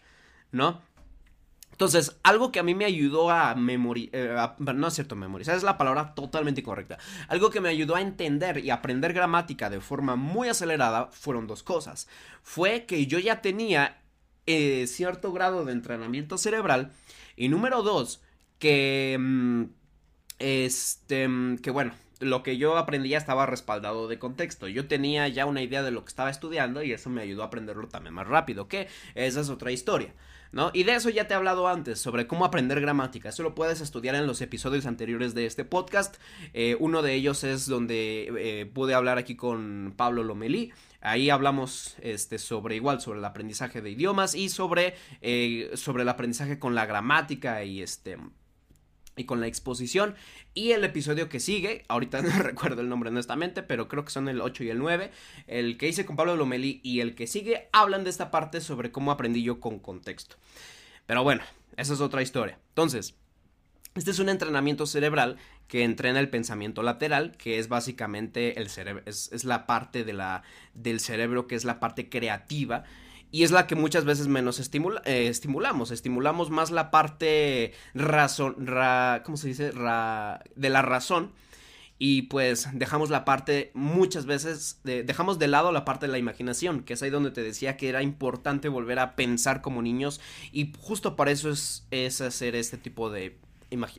¿no? 0.50 0.82
Entonces, 1.74 2.16
algo 2.22 2.52
que 2.52 2.60
a 2.60 2.62
mí 2.62 2.72
me 2.72 2.84
ayudó 2.84 3.30
a 3.30 3.56
memorizar, 3.56 4.10
eh, 4.12 4.72
no 4.74 4.86
es 4.86 4.94
cierto, 4.94 5.16
memorizar 5.16 5.56
es 5.56 5.64
la 5.64 5.76
palabra 5.76 6.14
totalmente 6.14 6.62
correcta. 6.62 6.98
Algo 7.26 7.50
que 7.50 7.60
me 7.60 7.68
ayudó 7.68 7.96
a 7.96 8.00
entender 8.00 8.64
y 8.64 8.70
aprender 8.70 9.12
gramática 9.12 9.70
de 9.70 9.80
forma 9.80 10.14
muy 10.14 10.48
acelerada 10.48 11.08
fueron 11.10 11.48
dos 11.48 11.64
cosas. 11.64 12.06
Fue 12.44 12.84
que 12.84 13.06
yo 13.08 13.18
ya 13.18 13.42
tenía 13.42 13.98
eh, 14.46 14.86
cierto 14.86 15.32
grado 15.32 15.64
de 15.64 15.72
entrenamiento 15.72 16.38
cerebral 16.38 16.92
y 17.36 17.48
número 17.48 17.82
dos, 17.82 18.22
que... 18.60 19.16
Mm, 19.18 19.64
este, 20.38 21.28
que 21.60 21.70
bueno, 21.70 21.92
lo 22.20 22.42
que 22.42 22.56
yo 22.56 22.76
aprendía 22.76 23.18
estaba 23.18 23.46
respaldado 23.46 24.08
de 24.08 24.18
contexto. 24.18 24.68
Yo 24.68 24.86
tenía 24.86 25.26
ya 25.28 25.46
una 25.46 25.62
idea 25.62 25.82
de 25.82 25.90
lo 25.90 26.04
que 26.04 26.10
estaba 26.10 26.30
estudiando 26.30 26.82
y 26.82 26.92
eso 26.92 27.10
me 27.10 27.22
ayudó 27.22 27.42
a 27.42 27.46
aprenderlo 27.46 27.88
también 27.88 28.14
más 28.14 28.26
rápido, 28.26 28.68
que 28.68 28.88
esa 29.14 29.40
es 29.40 29.48
otra 29.48 29.72
historia. 29.72 30.14
¿No? 30.54 30.70
Y 30.72 30.84
de 30.84 30.94
eso 30.94 31.10
ya 31.10 31.26
te 31.26 31.34
he 31.34 31.36
hablado 31.36 31.66
antes, 31.66 32.00
sobre 32.00 32.28
cómo 32.28 32.44
aprender 32.44 32.80
gramática. 32.80 33.30
Eso 33.30 33.42
lo 33.42 33.56
puedes 33.56 33.80
estudiar 33.80 34.14
en 34.14 34.28
los 34.28 34.40
episodios 34.40 34.86
anteriores 34.86 35.34
de 35.34 35.46
este 35.46 35.64
podcast. 35.64 36.14
Eh, 36.52 36.76
uno 36.78 37.02
de 37.02 37.14
ellos 37.14 37.42
es 37.42 37.66
donde 37.66 38.32
eh, 38.38 38.64
pude 38.66 38.94
hablar 38.94 39.18
aquí 39.18 39.34
con 39.34 39.94
Pablo 39.96 40.22
Lomelí. 40.22 40.72
Ahí 41.00 41.28
hablamos 41.28 41.96
este, 42.00 42.38
sobre 42.38 42.76
igual, 42.76 43.00
sobre 43.00 43.18
el 43.18 43.24
aprendizaje 43.24 43.82
de 43.82 43.90
idiomas 43.90 44.36
y 44.36 44.48
sobre, 44.48 44.94
eh, 45.22 45.72
sobre 45.74 46.04
el 46.04 46.08
aprendizaje 46.08 46.60
con 46.60 46.76
la 46.76 46.86
gramática 46.86 47.64
y 47.64 47.82
este 47.82 48.16
y 49.16 49.24
con 49.24 49.40
la 49.40 49.46
exposición. 49.46 50.14
Y 50.54 50.72
el 50.72 50.84
episodio 50.84 51.28
que 51.28 51.40
sigue, 51.40 51.84
ahorita 51.88 52.22
no 52.22 52.42
recuerdo 52.42 52.80
el 52.80 52.88
nombre 52.88 53.10
honestamente, 53.10 53.62
pero 53.62 53.88
creo 53.88 54.04
que 54.04 54.10
son 54.10 54.28
el 54.28 54.40
8 54.40 54.64
y 54.64 54.70
el 54.70 54.78
9, 54.78 55.10
el 55.46 55.76
que 55.78 55.88
hice 55.88 56.04
con 56.04 56.16
Pablo 56.16 56.36
Lomeli 56.36 56.80
y 56.82 57.00
el 57.00 57.14
que 57.14 57.26
sigue, 57.26 57.68
hablan 57.72 58.04
de 58.04 58.10
esta 58.10 58.30
parte 58.30 58.60
sobre 58.60 58.90
cómo 58.90 59.10
aprendí 59.10 59.42
yo 59.42 59.60
con 59.60 59.78
contexto. 59.78 60.36
Pero 61.06 61.22
bueno, 61.22 61.42
esa 61.76 61.94
es 61.94 62.00
otra 62.00 62.22
historia. 62.22 62.58
Entonces, 62.70 63.14
este 63.94 64.10
es 64.10 64.18
un 64.18 64.28
entrenamiento 64.28 64.86
cerebral 64.86 65.36
que 65.68 65.84
entrena 65.84 66.20
el 66.20 66.28
pensamiento 66.28 66.82
lateral, 66.82 67.36
que 67.36 67.58
es 67.58 67.68
básicamente 67.68 68.60
el 68.60 68.68
cerebro, 68.68 69.02
es, 69.06 69.30
es 69.32 69.44
la 69.44 69.66
parte 69.66 70.04
de 70.04 70.12
la, 70.12 70.42
del 70.74 71.00
cerebro 71.00 71.46
que 71.46 71.54
es 71.54 71.64
la 71.64 71.80
parte 71.80 72.08
creativa 72.08 72.84
y 73.34 73.42
es 73.42 73.50
la 73.50 73.66
que 73.66 73.74
muchas 73.74 74.04
veces 74.04 74.28
menos 74.28 74.60
eh, 74.60 75.26
estimulamos. 75.26 75.90
Estimulamos 75.90 76.50
más 76.50 76.70
la 76.70 76.92
parte 76.92 77.72
razón, 77.92 78.54
¿cómo 79.24 79.36
se 79.36 79.48
dice? 79.48 79.72
de 79.72 80.70
la 80.70 80.82
razón. 80.82 81.32
Y 81.98 82.22
pues 82.22 82.68
dejamos 82.74 83.10
la 83.10 83.24
parte, 83.24 83.72
muchas 83.74 84.26
veces, 84.26 84.78
dejamos 84.84 85.40
de 85.40 85.48
lado 85.48 85.72
la 85.72 85.84
parte 85.84 86.06
de 86.06 86.12
la 86.12 86.18
imaginación, 86.18 86.84
que 86.84 86.92
es 86.92 87.02
ahí 87.02 87.10
donde 87.10 87.32
te 87.32 87.42
decía 87.42 87.76
que 87.76 87.88
era 87.88 88.04
importante 88.04 88.68
volver 88.68 89.00
a 89.00 89.16
pensar 89.16 89.62
como 89.62 89.82
niños. 89.82 90.20
Y 90.52 90.72
justo 90.78 91.16
para 91.16 91.32
eso 91.32 91.50
es, 91.50 91.88
es 91.90 92.20
hacer 92.20 92.54
este 92.54 92.78
tipo 92.78 93.10
de 93.10 93.36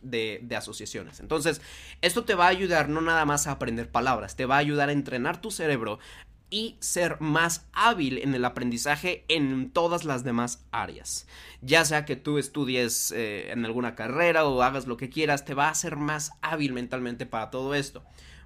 de, 0.04 0.40
de, 0.42 0.56
asociaciones. 0.56 1.20
Entonces, 1.20 1.62
esto 2.02 2.24
te 2.24 2.36
va 2.36 2.46
a 2.46 2.50
ayudar 2.50 2.90
no 2.90 3.02
nada 3.02 3.26
más 3.26 3.48
a 3.48 3.52
aprender 3.52 3.90
palabras, 3.90 4.36
te 4.36 4.46
va 4.46 4.56
a 4.56 4.60
ayudar 4.60 4.90
a 4.90 4.94
entrenar 4.94 5.42
tu 5.42 5.52
cerebro 5.52 6.00
y 6.50 6.78
ser 6.80 7.20
más 7.20 7.68
hábil 7.74 8.20
en 8.20 8.36
el 8.36 8.46
aprendizaje 8.46 9.26
en 9.28 9.72
todas 9.72 10.06
las 10.06 10.24
demás 10.24 10.66
áreas. 10.72 11.28
Ya 11.62 11.86
sea 11.86 12.06
que 12.06 12.16
tú 12.16 12.38
estudies 12.38 13.12
eh, 13.12 13.52
en 13.52 13.66
alguna 13.66 13.96
carrera 13.96 14.46
o 14.46 14.62
hagas 14.62 14.88
lo 14.88 14.98
que 14.98 15.10
quieras, 15.10 15.46
te 15.46 15.54
va 15.54 15.68
a 15.68 15.72
hacer 15.72 15.96
más 15.96 16.32
hábil 16.42 16.74
mentalmente 16.74 17.26
para 17.26 17.50
todo 17.50 17.74
esto. 17.76 18.04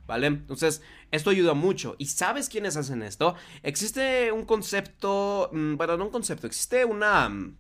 ¿Vale? 0.08 0.26
Entonces, 0.26 0.82
esto 1.12 1.30
ayuda 1.30 1.54
mucho. 1.54 1.96
¿Y 2.00 2.08
sabes 2.08 2.50
quiénes 2.50 2.78
hacen 2.78 3.04
esto? 3.04 3.36
Existe 3.62 4.32
un 4.32 4.44
concepto, 4.44 5.52
mm, 5.54 5.76
bueno, 5.76 5.98
no 5.98 6.06
un 6.06 6.12
concepto, 6.12 6.48
existe 6.48 6.84
una... 6.84 7.30
Mm, 7.30 7.56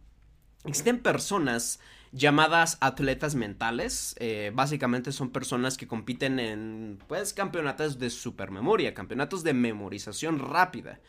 existen 0.65 0.99
personas 0.99 1.79
llamadas 2.11 2.77
atletas 2.81 3.35
mentales. 3.35 4.15
Eh, 4.19 4.51
básicamente 4.53 5.11
son 5.11 5.29
personas 5.29 5.77
que 5.77 5.87
compiten 5.87 6.39
en, 6.39 6.99
pues, 7.07 7.33
campeonatos 7.33 7.99
de 7.99 8.09
supermemoria, 8.09 8.93
campeonatos 8.93 9.43
de 9.43 9.53
memorización 9.53 10.39
rápida. 10.39 10.99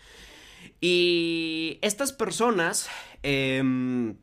Y 0.81 1.79
estas 1.83 2.13
personas, 2.13 2.89
em, 3.23 4.17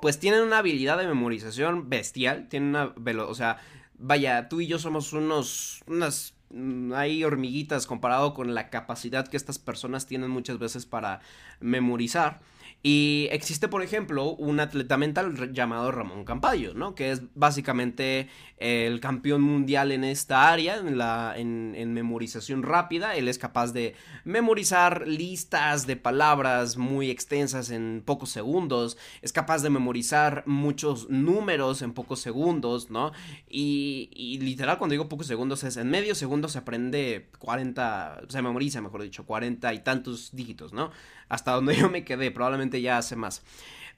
pues, 0.00 0.18
tienen 0.18 0.42
una 0.42 0.58
habilidad 0.58 0.98
de 0.98 1.06
memorización 1.06 1.88
bestial, 1.88 2.48
tienen 2.48 2.70
una, 2.70 2.94
o 3.24 3.34
sea, 3.34 3.58
vaya, 3.98 4.48
tú 4.48 4.60
y 4.60 4.66
yo 4.66 4.78
somos 4.78 5.12
unos, 5.12 5.82
unas 5.86 6.34
mm, 6.50 6.92
hay 6.94 7.24
hormiguitas 7.24 7.86
comparado 7.86 8.34
con 8.34 8.54
la 8.54 8.70
capacidad 8.70 9.28
que 9.28 9.36
estas 9.36 9.58
personas 9.58 10.06
tienen 10.06 10.30
muchas 10.30 10.58
veces 10.58 10.86
para 10.86 11.20
memorizar. 11.60 12.40
Y 12.80 13.26
existe, 13.32 13.66
por 13.66 13.82
ejemplo, 13.82 14.34
un 14.36 14.60
atleta 14.60 14.96
mental 14.96 15.52
llamado 15.52 15.90
Ramón 15.90 16.24
Campayo, 16.24 16.74
¿no? 16.74 16.94
Que 16.94 17.10
es 17.10 17.22
básicamente 17.34 18.28
el 18.58 19.00
campeón 19.00 19.42
mundial 19.42 19.90
en 19.90 20.04
esta 20.04 20.48
área, 20.52 20.76
en, 20.76 20.96
la, 20.96 21.34
en, 21.36 21.74
en, 21.76 21.92
memorización 21.92 22.62
rápida. 22.62 23.16
Él 23.16 23.26
es 23.26 23.36
capaz 23.36 23.72
de 23.72 23.96
memorizar 24.24 25.08
listas 25.08 25.88
de 25.88 25.96
palabras 25.96 26.76
muy 26.76 27.10
extensas 27.10 27.70
en 27.70 28.00
pocos 28.04 28.30
segundos. 28.30 28.96
Es 29.22 29.32
capaz 29.32 29.62
de 29.62 29.70
memorizar 29.70 30.44
muchos 30.46 31.10
números 31.10 31.82
en 31.82 31.92
pocos 31.94 32.20
segundos, 32.20 32.90
¿no? 32.90 33.10
Y, 33.48 34.08
y 34.12 34.38
literal, 34.38 34.78
cuando 34.78 34.92
digo 34.92 35.08
pocos 35.08 35.26
segundos, 35.26 35.64
es 35.64 35.76
en 35.76 35.90
medio 35.90 36.14
segundo 36.14 36.48
se 36.48 36.58
aprende 36.58 37.28
40, 37.40 38.22
se 38.28 38.40
memoriza, 38.40 38.80
mejor 38.80 39.02
dicho, 39.02 39.26
40 39.26 39.74
y 39.74 39.80
tantos 39.80 40.30
dígitos, 40.32 40.72
¿no? 40.72 40.92
Hasta 41.28 41.52
donde 41.52 41.76
yo 41.80 41.90
me 41.90 42.04
quedé, 42.04 42.30
probablemente 42.30 42.80
ya 42.80 42.98
hace 42.98 43.16
más. 43.16 43.42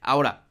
Ahora, 0.01 0.45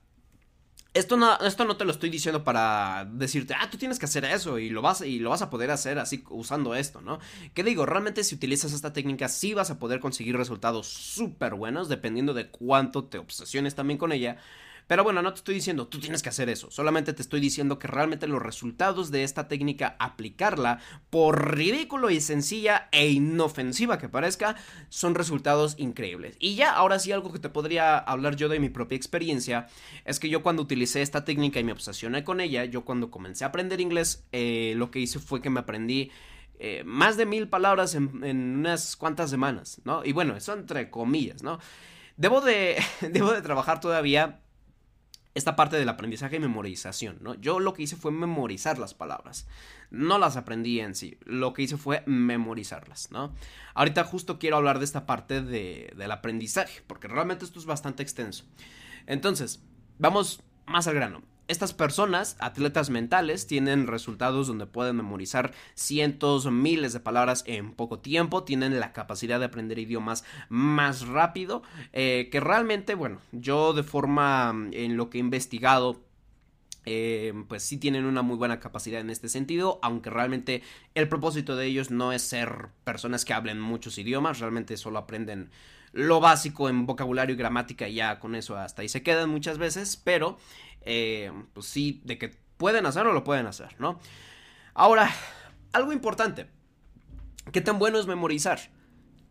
esto 0.93 1.17
no, 1.17 1.39
esto 1.41 1.65
no 1.65 1.77
te 1.77 1.85
lo 1.85 1.93
estoy 1.93 2.11
diciendo 2.11 2.43
para 2.43 3.09
decirte, 3.13 3.55
ah, 3.55 3.71
tú 3.71 3.79
tienes 3.79 3.99
que 3.99 4.07
hacer 4.07 4.25
eso 4.25 4.59
y 4.59 4.71
lo 4.71 4.83
vas, 4.83 5.03
y 5.03 5.21
lo 5.21 5.31
vas 5.31 5.43
a 5.43 5.51
poder 5.51 5.71
hacer 5.71 5.99
así 5.99 6.25
usando 6.31 6.75
esto, 6.75 7.01
¿no? 7.01 7.21
¿Qué 7.55 7.63
digo? 7.63 7.87
Realmente 7.87 8.25
si 8.25 8.35
utilizas 8.35 8.73
esta 8.73 8.93
técnica 8.93 9.29
sí 9.29 9.55
vas 9.55 9.71
a 9.71 9.79
poder 9.79 10.01
conseguir 10.01 10.37
resultados 10.37 10.89
súper 10.89 11.55
buenos 11.55 11.89
dependiendo 11.89 12.35
de 12.35 12.49
cuánto 12.49 13.05
te 13.05 13.19
obsesiones 13.19 13.77
también 13.77 13.99
con 13.99 14.11
ella. 14.11 14.39
Pero 14.91 15.05
bueno, 15.05 15.23
no 15.23 15.33
te 15.33 15.39
estoy 15.39 15.55
diciendo, 15.55 15.87
tú 15.87 16.01
tienes 16.01 16.21
que 16.21 16.31
hacer 16.31 16.49
eso. 16.49 16.69
Solamente 16.73 17.13
te 17.13 17.23
estoy 17.23 17.39
diciendo 17.39 17.79
que 17.79 17.87
realmente 17.87 18.27
los 18.27 18.43
resultados 18.43 19.13
de 19.13 19.23
esta 19.23 19.47
técnica, 19.47 19.95
aplicarla, 20.01 20.81
por 21.11 21.55
ridículo 21.55 22.11
y 22.11 22.21
sencilla 22.21 22.89
e 22.91 23.09
inofensiva 23.09 23.99
que 23.99 24.09
parezca, 24.09 24.57
son 24.89 25.15
resultados 25.15 25.77
increíbles. 25.79 26.35
Y 26.41 26.57
ya, 26.57 26.73
ahora 26.73 26.99
sí, 26.99 27.13
algo 27.13 27.33
que 27.33 27.39
te 27.39 27.49
podría 27.49 27.99
hablar 27.99 28.35
yo 28.35 28.49
de 28.49 28.59
mi 28.59 28.69
propia 28.69 28.97
experiencia, 28.97 29.69
es 30.05 30.19
que 30.19 30.29
yo 30.29 30.43
cuando 30.43 30.63
utilicé 30.63 31.03
esta 31.03 31.25
técnica 31.25 31.61
y 31.61 31.63
me 31.63 31.71
obsesioné 31.71 32.25
con 32.25 32.41
ella, 32.41 32.65
yo 32.65 32.85
cuando 32.85 33.13
comencé 33.13 33.45
a 33.45 33.49
aprender 33.51 33.81
inglés, 33.81 34.25
eh, 34.33 34.75
lo 34.75 34.91
que 34.91 34.99
hice 34.99 35.21
fue 35.21 35.41
que 35.41 35.51
me 35.51 35.61
aprendí 35.61 36.11
eh, 36.59 36.83
más 36.85 37.17
de 37.17 37.27
mil 37.27 37.47
palabras 37.47 37.95
en, 37.95 38.25
en, 38.25 38.57
unas 38.57 38.97
cuantas 38.97 39.31
semanas, 39.31 39.81
¿no? 39.85 40.05
Y 40.05 40.11
bueno, 40.11 40.37
eso 40.37 40.53
entre 40.53 40.91
comillas, 40.91 41.45
¿no? 41.45 41.61
Debo 42.17 42.41
de, 42.41 42.83
debo 43.13 43.31
de 43.31 43.41
trabajar 43.41 43.79
todavía 43.79 44.41
esta 45.35 45.55
parte 45.57 45.77
del 45.77 45.89
aprendizaje 45.89 46.37
y 46.37 46.41
memorización, 46.41 47.19
¿no? 47.21 47.35
Yo 47.35 47.61
lo 47.61 47.73
que 47.73 47.83
hice 47.83 47.97
fue 47.97 48.11
memorizar 48.11 48.79
las 48.79 48.95
palabras. 48.95 49.47
No 49.91 50.19
las 50.19 50.37
aprendí 50.37 50.81
en 50.81 50.95
sí, 50.95 51.19
lo 51.25 51.53
que 51.53 51.63
hice 51.63 51.77
fue 51.77 52.03
memorizarlas, 52.07 53.11
¿no? 53.11 53.33
Ahorita 53.75 54.05
justo 54.05 54.39
quiero 54.39 54.57
hablar 54.57 54.79
de 54.79 54.85
esta 54.85 55.07
parte 55.07 55.43
de, 55.43 55.93
del 55.97 56.11
aprendizaje, 56.11 56.83
porque 56.87 57.09
realmente 57.09 57.45
esto 57.45 57.59
es 57.59 57.67
bastante 57.67 58.03
extenso. 58.03 58.45
Entonces, 59.07 59.63
vamos 59.99 60.43
más 60.67 60.87
al 60.87 60.95
grano. 60.95 61.23
Estas 61.51 61.73
personas, 61.73 62.37
atletas 62.39 62.91
mentales, 62.91 63.49
tienen 63.49 63.89
resultados 63.89 64.47
donde 64.47 64.67
pueden 64.67 64.95
memorizar 64.95 65.53
cientos, 65.75 66.49
miles 66.49 66.93
de 66.93 67.01
palabras 67.01 67.43
en 67.45 67.73
poco 67.73 67.99
tiempo, 67.99 68.45
tienen 68.45 68.79
la 68.79 68.93
capacidad 68.93 69.41
de 69.41 69.47
aprender 69.47 69.81
idiomas 69.81 70.23
más 70.49 71.09
rápido, 71.09 71.65
eh, 71.93 72.29
que 72.31 72.39
realmente, 72.39 72.95
bueno, 72.95 73.19
yo 73.33 73.73
de 73.73 73.83
forma 73.83 74.55
en 74.71 74.97
lo 74.97 75.11
que 75.11 75.19
he 75.19 75.21
investigado, 75.21 76.01
eh, 76.87 77.35
pues 77.49 77.65
sí 77.65 77.79
tienen 77.79 78.05
una 78.05 78.23
muy 78.23 78.37
buena 78.37 78.61
capacidad 78.61 79.01
en 79.01 79.11
este 79.11 79.29
sentido, 79.29 79.81
aunque 79.83 80.09
realmente 80.09 80.63
el 80.95 81.09
propósito 81.09 81.57
de 81.57 81.67
ellos 81.67 81.91
no 81.91 82.13
es 82.13 82.23
ser 82.23 82.69
personas 82.85 83.25
que 83.25 83.33
hablen 83.33 83.61
muchos 83.61 83.99
idiomas, 83.99 84.39
realmente 84.39 84.77
solo 84.77 85.01
aprenden 85.01 85.51
lo 85.93 86.21
básico 86.21 86.69
en 86.69 86.87
vocabulario 86.87 87.35
y 87.35 87.39
gramática 87.39 87.89
y 87.89 87.95
ya 87.95 88.21
con 88.21 88.35
eso 88.35 88.57
hasta 88.57 88.83
ahí 88.83 88.89
se 88.89 89.03
quedan 89.03 89.29
muchas 89.29 89.59
veces, 89.59 89.97
pero 89.97 90.39
eh, 90.83 91.33
pues 91.53 91.67
sí, 91.67 92.01
de 92.05 92.19
que 92.19 92.31
pueden 92.57 92.87
hacerlo, 92.87 93.13
lo 93.13 93.25
pueden 93.25 93.47
hacer, 93.47 93.75
¿no? 93.79 93.99
Ahora, 94.75 95.11
algo 95.73 95.93
importante. 95.93 96.49
¿Qué 97.53 97.61
tan 97.61 97.79
bueno 97.79 97.99
es 97.99 98.07
memorizar? 98.07 98.61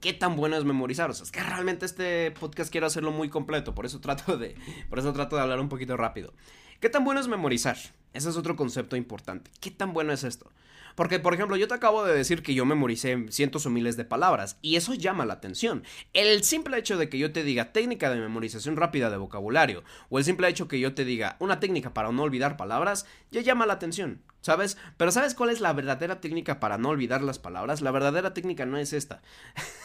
¿Qué 0.01 0.13
tan 0.13 0.35
bueno 0.35 0.55
es 0.57 0.63
memorizar? 0.63 1.09
O 1.09 1.13
sea, 1.13 1.25
es 1.25 1.31
que 1.31 1.43
realmente 1.43 1.85
este 1.85 2.31
podcast 2.31 2.71
quiero 2.71 2.87
hacerlo 2.87 3.11
muy 3.11 3.29
completo, 3.29 3.75
por 3.75 3.85
eso 3.85 3.99
trato 3.99 4.37
de, 4.37 4.55
por 4.89 4.99
eso 4.99 5.13
trato 5.13 5.35
de 5.35 5.41
hablar 5.41 5.59
un 5.59 5.69
poquito 5.69 5.97
rápido. 5.97 6.33
¿Qué 6.79 6.89
tan 6.89 7.03
bueno 7.03 7.19
es 7.19 7.27
memorizar? 7.27 7.77
Ese 8.13 8.29
es 8.29 8.37
otro 8.37 8.55
concepto 8.55 8.95
importante. 8.95 9.51
¿Qué 9.59 9.71
tan 9.71 9.93
bueno 9.93 10.13
es 10.13 10.23
esto? 10.23 10.49
Porque, 10.95 11.19
por 11.19 11.33
ejemplo, 11.33 11.57
yo 11.57 11.67
te 11.67 11.73
acabo 11.73 12.03
de 12.03 12.15
decir 12.15 12.43
que 12.43 12.53
yo 12.53 12.65
memoricé 12.65 13.25
cientos 13.29 13.65
o 13.65 13.69
miles 13.69 13.97
de 13.97 14.05
palabras 14.05 14.57
y 14.61 14.75
eso 14.75 14.93
llama 14.93 15.25
la 15.25 15.33
atención. 15.33 15.83
El 16.13 16.43
simple 16.43 16.77
hecho 16.77 16.97
de 16.97 17.09
que 17.09 17.17
yo 17.17 17.31
te 17.31 17.43
diga 17.43 17.71
técnica 17.71 18.09
de 18.09 18.19
memorización 18.19 18.77
rápida 18.77 19.09
de 19.09 19.17
vocabulario 19.17 19.83
o 20.09 20.19
el 20.19 20.25
simple 20.25 20.47
hecho 20.47 20.67
que 20.67 20.79
yo 20.79 20.93
te 20.93 21.05
diga 21.05 21.37
una 21.39 21.59
técnica 21.59 21.93
para 21.93 22.11
no 22.11 22.23
olvidar 22.23 22.57
palabras 22.57 23.05
ya 23.31 23.41
llama 23.41 23.65
la 23.65 23.73
atención. 23.73 24.21
¿Sabes? 24.41 24.77
Pero 24.95 25.11
¿sabes 25.11 25.35
cuál 25.35 25.49
es 25.49 25.59
la 25.59 25.73
verdadera 25.73 26.21
técnica 26.21 26.61
para 26.61 26.77
no 26.77 26.89
olvidar 26.89 27.21
las 27.21 27.39
palabras? 27.39 27.81
La 27.81 27.91
verdadera 27.91 28.33
técnica 28.33 28.65
no 28.65 28.77
es 28.77 28.93
esta. 28.93 29.21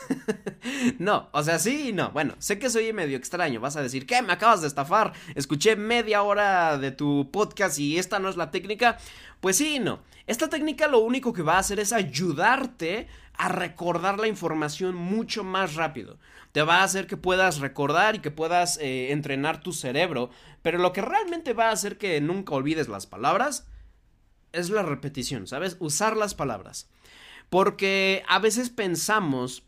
no, 1.00 1.28
o 1.32 1.42
sea, 1.42 1.58
sí 1.58 1.88
y 1.88 1.92
no. 1.92 2.10
Bueno, 2.12 2.34
sé 2.38 2.60
que 2.60 2.70
soy 2.70 2.92
medio 2.92 3.16
extraño. 3.16 3.60
Vas 3.60 3.74
a 3.74 3.82
decir, 3.82 4.06
¿qué? 4.06 4.22
Me 4.22 4.32
acabas 4.32 4.60
de 4.60 4.68
estafar. 4.68 5.12
Escuché 5.34 5.74
media 5.74 6.22
hora 6.22 6.78
de 6.78 6.92
tu 6.92 7.30
podcast 7.32 7.80
y 7.80 7.98
esta 7.98 8.20
no 8.20 8.28
es 8.28 8.36
la 8.36 8.52
técnica. 8.52 8.98
Pues 9.40 9.56
sí 9.56 9.76
y 9.76 9.78
no. 9.80 9.98
Esta 10.28 10.48
técnica 10.48 10.86
lo 10.86 11.00
único 11.00 11.32
que 11.32 11.42
va 11.42 11.54
a 11.54 11.58
hacer 11.58 11.80
es 11.80 11.92
ayudarte 11.92 13.08
a 13.36 13.48
recordar 13.48 14.20
la 14.20 14.28
información 14.28 14.94
mucho 14.94 15.42
más 15.42 15.74
rápido. 15.74 16.18
Te 16.52 16.62
va 16.62 16.78
a 16.78 16.84
hacer 16.84 17.08
que 17.08 17.16
puedas 17.16 17.58
recordar 17.58 18.14
y 18.14 18.18
que 18.20 18.30
puedas 18.30 18.78
eh, 18.78 19.10
entrenar 19.10 19.60
tu 19.60 19.72
cerebro. 19.72 20.30
Pero 20.62 20.78
lo 20.78 20.92
que 20.92 21.02
realmente 21.02 21.54
va 21.54 21.70
a 21.70 21.72
hacer 21.72 21.98
que 21.98 22.20
nunca 22.20 22.54
olvides 22.54 22.86
las 22.86 23.08
palabras 23.08 23.66
es 24.54 24.70
la 24.70 24.82
repetición, 24.82 25.46
¿sabes? 25.46 25.76
Usar 25.80 26.16
las 26.16 26.34
palabras. 26.34 26.88
Porque 27.50 28.22
a 28.28 28.38
veces 28.38 28.70
pensamos 28.70 29.64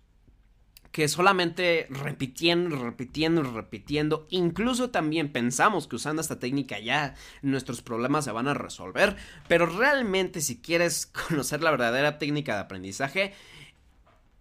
que 0.97 1.09
solamente 1.09 1.87
repitiendo, 1.91 2.75
repitiendo, 2.75 3.43
repitiendo, 3.43 4.27
incluso 4.31 4.89
también 4.89 5.31
pensamos 5.31 5.87
que 5.87 5.97
usando 5.97 6.23
esta 6.23 6.39
técnica 6.39 6.79
ya 6.79 7.15
nuestros 7.43 7.83
problemas 7.83 8.25
se 8.25 8.33
van 8.33 8.49
a 8.49 8.55
resolver, 8.55 9.15
pero 9.47 9.67
realmente 9.67 10.41
si 10.41 10.57
quieres 10.57 11.05
conocer 11.29 11.63
la 11.63 11.71
verdadera 11.71 12.17
técnica 12.17 12.55
de 12.55 12.61
aprendizaje, 12.61 13.35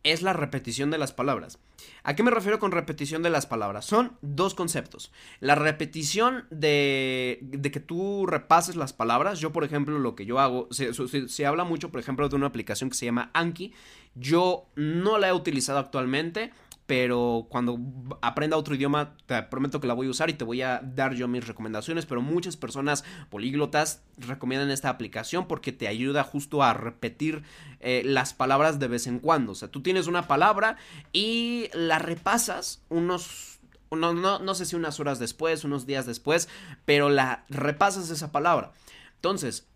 es 0.03 0.21
la 0.21 0.31
repetición 0.31 0.91
de 0.91 0.97
las 0.97 1.12
palabras. 1.12 1.60
¿A 2.08 2.15
qué 2.15 2.22
me 2.22 2.30
refiero 2.30 2.60
con 2.60 2.72
repetición 2.72 3.24
de 3.24 3.32
las 3.32 3.48
palabras? 3.48 3.86
Son 3.86 4.15
dos 4.22 4.54
conceptos. 4.54 5.12
La 5.39 5.56
repetición 5.56 6.46
de, 6.52 7.39
de 7.41 7.72
que 7.72 7.80
tú 7.80 8.28
repases 8.28 8.76
las 8.76 8.94
palabras. 8.94 9.39
Yo, 9.39 9.52
por 9.52 9.63
ejemplo, 9.63 9.98
lo 9.98 10.15
que 10.15 10.28
yo 10.28 10.39
hago, 10.39 10.68
se, 10.70 10.94
se, 10.94 11.46
habla 11.48 11.63
mucho, 11.63 11.89
por 11.89 12.00
ejemplo, 12.00 12.30
de 12.30 12.36
una 12.36 12.46
aplicación 12.46 12.91
que 12.91 12.96
se 12.96 13.06
llama 13.08 13.32
Anki. 13.34 13.74
Yo 14.13 14.68
no 14.76 15.18
la 15.18 15.30
he 15.30 15.34
utilizado 15.34 15.80
actualmente 15.80 16.52
pero 16.86 17.48
cuando 17.50 17.80
aprenda 18.21 18.58
otro 18.58 18.76
idioma 18.76 19.15
te 19.26 19.41
prometo 19.43 19.80
que 19.80 19.88
la 19.88 19.93
voy 19.93 20.08
a 20.08 20.12
usar 20.12 20.30
y 20.30 20.34
te 20.34 20.43
voy 20.43 20.62
a 20.62 20.82
dar 20.84 21.13
yo 21.13 21.28
mis 21.28 21.48
recomendaciones, 21.48 22.06
pero 22.06 22.21
muchas 22.21 22.58
personas 22.58 23.04
políglotas 23.30 24.04
recomiendan 24.17 24.71
esta 24.71 24.89
aplicación 24.89 25.48
porque 25.48 25.71
te 25.71 25.88
ayuda 25.88 26.24
justo 26.24 26.62
a 26.62 26.74
repetir 26.74 27.43
eh, 27.80 28.04
las 28.06 28.34
palabras 28.34 28.80
de 28.80 28.88
vez 28.88 29.08
en 29.08 29.19
cuando, 29.19 29.54
o 29.54 29.56
sea, 29.56 29.69
tú 29.69 29.82
tienes 29.82 30.08
una 30.08 30.28
palabra 30.28 30.78
y 31.12 31.69
la 31.74 32.00
repasas 32.00 32.84
unos 32.89 33.60
no, 33.91 34.13
no, 34.13 34.39
no 34.39 34.56
sé 34.56 34.65
si 34.65 34.76
unas 34.76 35.00
horas 35.00 35.19
después, 35.19 35.63
unos 35.63 35.86
días 35.86 36.06
después, 36.06 36.50
pero 36.84 37.10
la 37.10 37.45
repasas 37.50 38.10
esa 38.10 38.32
palabra. 38.32 38.74
Entonces, 39.15 39.67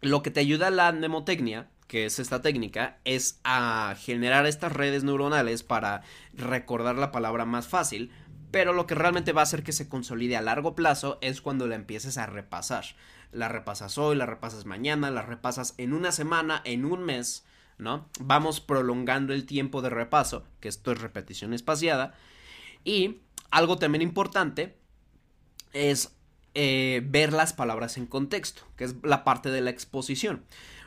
lo 0.00 0.22
que 0.22 0.30
te 0.30 0.40
ayuda 0.40 0.70
la 0.70 0.90
mnemotecnia 0.90 1.68
que 1.86 2.06
es 2.06 2.18
esta 2.18 2.42
técnica, 2.42 2.98
es 3.04 3.40
a 3.44 3.94
generar 3.98 4.46
estas 4.46 4.72
redes 4.72 5.04
neuronales 5.04 5.62
para 5.62 6.02
recordar 6.34 6.96
la 6.96 7.12
palabra 7.12 7.44
más 7.44 7.68
fácil, 7.68 8.10
pero 8.50 8.72
lo 8.72 8.86
que 8.86 8.94
realmente 8.94 9.32
va 9.32 9.42
a 9.42 9.44
hacer 9.44 9.62
que 9.62 9.72
se 9.72 9.88
consolide 9.88 10.36
a 10.36 10.42
largo 10.42 10.74
plazo 10.74 11.18
es 11.20 11.40
cuando 11.40 11.66
la 11.66 11.74
empieces 11.74 12.18
a 12.18 12.26
repasar. 12.26 12.84
La 13.32 13.48
repasas 13.48 13.98
hoy, 13.98 14.16
la 14.16 14.26
repasas 14.26 14.66
mañana, 14.66 15.10
la 15.10 15.22
repasas 15.22 15.74
en 15.78 15.92
una 15.92 16.12
semana, 16.12 16.62
en 16.64 16.84
un 16.84 17.04
mes, 17.04 17.44
¿no? 17.78 18.08
Vamos 18.20 18.60
prolongando 18.60 19.34
el 19.34 19.46
tiempo 19.46 19.82
de 19.82 19.90
repaso, 19.90 20.44
que 20.60 20.68
esto 20.68 20.92
es 20.92 21.00
repetición 21.00 21.52
espaciada. 21.52 22.14
Y 22.84 23.20
algo 23.50 23.76
también 23.76 24.02
importante 24.02 24.76
es 25.72 26.16
eh, 26.54 27.02
ver 27.04 27.32
las 27.32 27.52
palabras 27.52 27.98
en 27.98 28.06
contexto, 28.06 28.62
que 28.76 28.84
es 28.84 28.96
la 29.02 29.24
parte 29.24 29.50
de 29.50 29.60
la 29.60 29.70
exposición. 29.70 30.42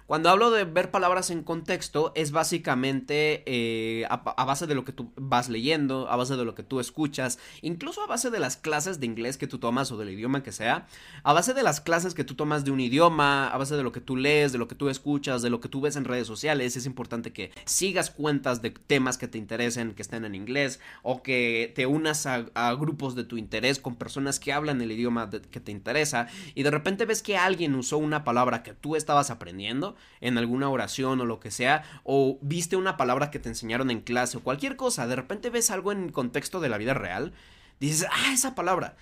Cuando 0.09 0.31
hablo 0.31 0.49
de 0.49 0.63
ver 0.63 0.89
palabras 0.89 1.29
en 1.29 1.43
contexto, 1.43 2.13
es 2.15 2.31
básicamente 2.31 3.43
eh, 3.45 4.07
a, 4.09 4.43
base 4.43 4.65
de 4.65 4.73
lo 4.73 4.83
que 4.83 4.91
tú 4.91 5.11
vas 5.15 5.49
leyendo, 5.49 6.09
a 6.09 6.15
base 6.15 6.35
de 6.35 6.45
lo 6.45 6.55
que 6.55 6.63
tú 6.63 6.79
escuchas, 6.79 7.37
incluso 7.61 8.01
a 8.01 8.07
base 8.07 8.31
de 8.31 8.39
las 8.39 8.57
clases 8.57 8.99
de 8.99 9.05
inglés 9.05 9.37
que 9.37 9.45
tú 9.45 9.59
tomas 9.59 9.91
o 9.91 9.97
del 9.97 10.09
idioma 10.09 10.41
que 10.41 10.51
sea, 10.51 10.87
a 11.21 11.31
base 11.33 11.53
de 11.53 11.61
las 11.61 11.79
clases 11.79 12.15
que 12.15 12.23
tú 12.23 12.33
tomas 12.33 12.65
de 12.65 12.71
un 12.71 12.79
idioma, 12.79 13.49
a 13.49 13.57
base 13.59 13.75
de 13.75 13.83
lo 13.83 13.91
que 13.91 14.01
tú 14.01 14.15
lees, 14.15 14.51
de 14.51 14.57
lo 14.57 14.67
que 14.67 14.73
tú 14.73 14.89
escuchas, 14.89 15.43
de 15.43 15.51
lo 15.51 15.59
que 15.59 15.69
tú 15.69 15.79
ves 15.79 15.95
en 15.95 16.05
redes 16.05 16.25
sociales, 16.25 16.75
es 16.75 16.87
importante 16.87 17.31
que 17.31 17.51
sigas 17.65 18.09
cuentas 18.09 18.63
de 18.63 18.71
temas 18.71 19.19
que 19.19 19.27
te 19.27 19.37
interesen, 19.37 19.93
que 19.93 20.01
estén 20.01 20.25
en 20.25 20.33
inglés, 20.33 20.79
o 21.03 21.21
que 21.21 21.71
te 21.75 21.85
unas 21.85 22.25
a, 22.25 22.73
grupos 22.73 23.13
de 23.13 23.25
tu 23.25 23.37
interés 23.37 23.77
con 23.77 23.95
personas 23.95 24.39
que 24.39 24.53
hablan 24.53 24.81
el 24.81 24.91
idioma 24.91 25.29
que 25.29 25.59
te 25.59 25.71
interesa, 25.71 26.25
y 26.55 26.63
de 26.63 26.71
repente 26.71 27.05
ves 27.05 27.21
que 27.21 27.37
alguien 27.37 27.75
usó 27.75 27.99
una 27.99 28.23
palabra 28.23 28.63
que 28.63 28.73
tú 28.73 28.95
estabas 28.95 29.29
aprendiendo, 29.29 29.95
en 30.21 30.37
alguna 30.37 30.69
oración 30.69 31.21
o 31.21 31.25
lo 31.25 31.39
que 31.39 31.51
sea, 31.51 31.83
o 32.03 32.37
viste 32.41 32.75
una 32.75 32.97
palabra 32.97 33.31
que 33.31 33.39
te 33.39 33.49
enseñaron 33.49 33.91
en 33.91 34.01
clase 34.01 34.37
o 34.37 34.43
cualquier 34.43 34.75
cosa, 34.75 35.07
de 35.07 35.15
repente 35.15 35.49
ves 35.49 35.71
algo 35.71 35.91
en 35.91 36.09
contexto 36.11 36.59
de 36.59 36.69
la 36.69 36.77
vida 36.77 36.93
real, 36.93 37.33
dices, 37.79 38.07
ah, 38.11 38.33
esa 38.33 38.55
palabra. 38.55 38.95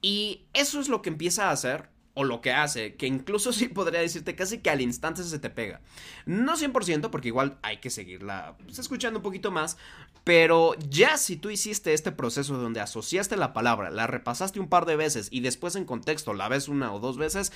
Y 0.00 0.42
eso 0.52 0.80
es 0.80 0.88
lo 0.88 1.00
que 1.00 1.08
empieza 1.08 1.48
a 1.48 1.52
hacer 1.52 1.93
o 2.14 2.24
lo 2.24 2.40
que 2.40 2.52
hace, 2.52 2.94
que 2.94 3.06
incluso 3.06 3.52
sí 3.52 3.68
podría 3.68 4.00
decirte 4.00 4.34
casi 4.34 4.58
que 4.58 4.70
al 4.70 4.80
instante 4.80 5.22
se 5.22 5.38
te 5.38 5.50
pega. 5.50 5.80
No 6.26 6.56
100%, 6.56 7.10
porque 7.10 7.28
igual 7.28 7.58
hay 7.62 7.78
que 7.78 7.90
seguirla 7.90 8.56
pues, 8.64 8.78
escuchando 8.78 9.18
un 9.18 9.22
poquito 9.22 9.50
más, 9.50 9.76
pero 10.22 10.74
ya 10.88 11.18
si 11.18 11.36
tú 11.36 11.50
hiciste 11.50 11.92
este 11.92 12.12
proceso 12.12 12.56
donde 12.56 12.80
asociaste 12.80 13.36
la 13.36 13.52
palabra, 13.52 13.90
la 13.90 14.06
repasaste 14.06 14.60
un 14.60 14.68
par 14.68 14.86
de 14.86 14.96
veces 14.96 15.28
y 15.30 15.40
después 15.40 15.76
en 15.76 15.84
contexto 15.84 16.32
la 16.32 16.48
ves 16.48 16.68
una 16.68 16.92
o 16.92 17.00
dos 17.00 17.18
veces, 17.18 17.52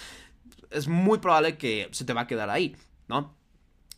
es 0.71 0.89
muy 0.89 1.19
probable 1.19 1.57
que 1.57 1.89
se 1.93 2.05
te 2.05 2.13
va 2.13 2.23
a 2.23 2.27
quedar 2.27 2.51
ahí, 2.51 2.77
¿no? 3.09 3.35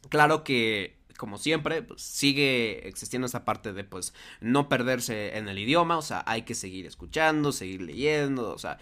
Claro 0.09 0.45
que 0.45 1.01
como 1.21 1.37
siempre, 1.37 1.83
pues, 1.83 2.01
sigue 2.01 2.89
existiendo 2.89 3.27
esa 3.27 3.45
parte 3.45 3.75
de 3.75 3.85
pues 3.85 4.15
no 4.41 4.71
perderse 4.71 5.37
en 5.37 5.51
el 5.51 5.59
idioma, 5.59 5.99
o 5.99 6.03
sea, 6.03 6.25
hay 6.27 6.43
que 6.43 6.55
seguir 6.55 6.87
escuchando, 6.87 7.53
seguir 7.53 7.83
leyendo, 7.83 8.55
o 8.55 8.57
sea, 8.57 8.79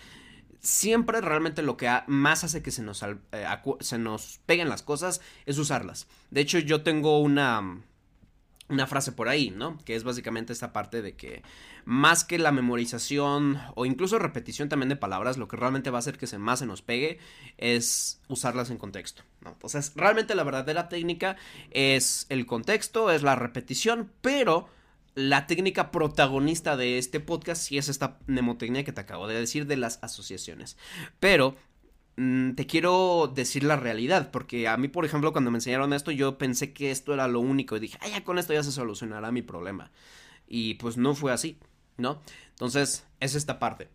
siempre 0.61 1.21
realmente 1.21 1.62
lo 1.62 1.77
que 1.77 1.90
más 2.07 2.44
hace 2.44 2.62
que 2.62 2.71
se 2.71 2.83
nos, 2.83 3.03
eh, 3.03 3.47
se 3.81 3.99
nos 3.99 4.40
peguen 4.47 4.68
las 4.68 4.83
cosas 4.83 5.21
es 5.47 5.59
usarlas. 5.59 6.07
De 6.31 6.40
hecho, 6.40 6.59
yo 6.59 6.83
tengo 6.83 7.21
una, 7.21 7.81
una 8.68 8.87
frase 8.87 9.12
por 9.12 9.29
ahí, 9.29 9.51
¿no? 9.51 9.79
Que 9.85 9.94
es 9.94 10.05
básicamente 10.05 10.53
esta 10.53 10.73
parte 10.73 11.03
de 11.03 11.16
que 11.16 11.42
más 11.85 12.25
que 12.25 12.38
la 12.38 12.53
memorización 12.53 13.59
o 13.75 13.87
incluso 13.87 14.18
repetición 14.18 14.68
también 14.68 14.90
de 14.90 14.97
palabras, 14.97 15.38
lo 15.38 15.49
que 15.49 15.57
realmente 15.57 15.90
va 15.90 15.99
a 15.99 16.01
hacer 16.01 16.18
que 16.18 16.27
se 16.27 16.38
más 16.38 16.59
se 16.59 16.66
nos 16.66 16.83
pegue 16.83 17.18
es 17.57 18.21
usarlas 18.29 18.71
en 18.71 18.79
contexto, 18.79 19.23
¿no? 19.40 19.51
Entonces, 19.53 19.92
realmente 19.97 20.35
la 20.35 20.44
verdadera 20.44 20.88
técnica 20.88 21.37
es 21.71 22.27
el 22.29 22.47
contexto, 22.47 23.11
es 23.11 23.23
la 23.23 23.37
repetición, 23.37 24.12
pero 24.21 24.68
la 25.18 25.48
técnica 25.48 25.90
protagonista 25.90 26.76
de 26.76 26.96
este 26.96 27.18
podcast 27.18 27.61
sí 27.61 27.76
es 27.76 27.88
esta 27.88 28.20
mnemotecnia 28.28 28.85
que 28.85 28.92
te 28.92 29.00
acabo 29.00 29.26
de 29.26 29.35
decir 29.35 29.66
de 29.66 29.76
las 29.76 29.98
asociaciones. 30.00 30.76
Pero 31.18 31.57
mm, 32.16 32.52
te 32.52 32.68
quiero 32.68 33.33
decir 33.35 33.64
la 33.64 33.74
realidad, 33.74 34.31
porque 34.31 34.68
a 34.68 34.76
mí, 34.76 34.87
por 34.87 35.04
ejemplo, 35.04 35.33
cuando 35.33 35.50
me 35.50 35.59
enseñaron 35.59 35.92
esto, 35.92 36.12
yo 36.12 36.38
pensé 36.38 36.72
que 36.72 36.92
esto 36.92 37.14
era 37.14 37.26
lo 37.26 37.40
único 37.40 37.76
y 37.76 37.81
dije, 37.81 37.98
ay, 38.00 38.12
ya 38.12 38.22
con 38.22 38.38
esto 38.38 38.52
ya 38.52 38.62
se 38.62 38.70
solucionará 38.70 39.33
mi 39.33 39.42
problema. 39.42 39.90
Y 40.46 40.74
pues 40.74 40.96
no 40.96 41.16
fue 41.16 41.33
así, 41.33 41.59
¿no? 41.96 42.22
Entonces, 42.50 43.04
es 43.18 43.35
esta 43.35 43.59
parte. 43.59 43.88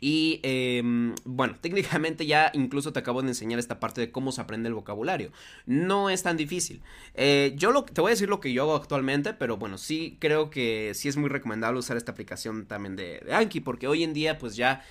Y 0.00 0.40
em, 0.42 1.14
bueno, 1.24 1.56
técnicamente 1.60 2.26
ya 2.26 2.50
incluso 2.54 2.92
te 2.92 3.00
acabo 3.00 3.22
de 3.22 3.28
enseñar 3.28 3.58
esta 3.58 3.80
parte 3.80 4.00
de 4.00 4.10
cómo 4.10 4.32
se 4.32 4.40
aprende 4.40 4.68
el 4.68 4.74
vocabulario. 4.74 5.32
No 5.66 6.10
es 6.10 6.22
tan 6.22 6.36
difícil. 6.36 6.80
Eh, 7.14 7.54
yo 7.56 7.72
lo, 7.72 7.84
te 7.84 8.00
voy 8.00 8.10
a 8.10 8.14
decir 8.14 8.28
lo 8.28 8.40
que 8.40 8.52
yo 8.52 8.62
hago 8.62 8.76
actualmente, 8.76 9.34
pero 9.34 9.56
bueno, 9.56 9.78
sí 9.78 10.16
creo 10.20 10.50
que 10.50 10.92
sí 10.94 11.08
es 11.08 11.16
muy 11.16 11.28
recomendable 11.28 11.78
usar 11.78 11.96
esta 11.96 12.12
aplicación 12.12 12.66
también 12.66 12.96
de, 12.96 13.20
de 13.20 13.34
Anki, 13.34 13.60
porque 13.60 13.88
hoy 13.88 14.04
en 14.04 14.14
día 14.14 14.38
pues 14.38 14.56
ya 14.56 14.82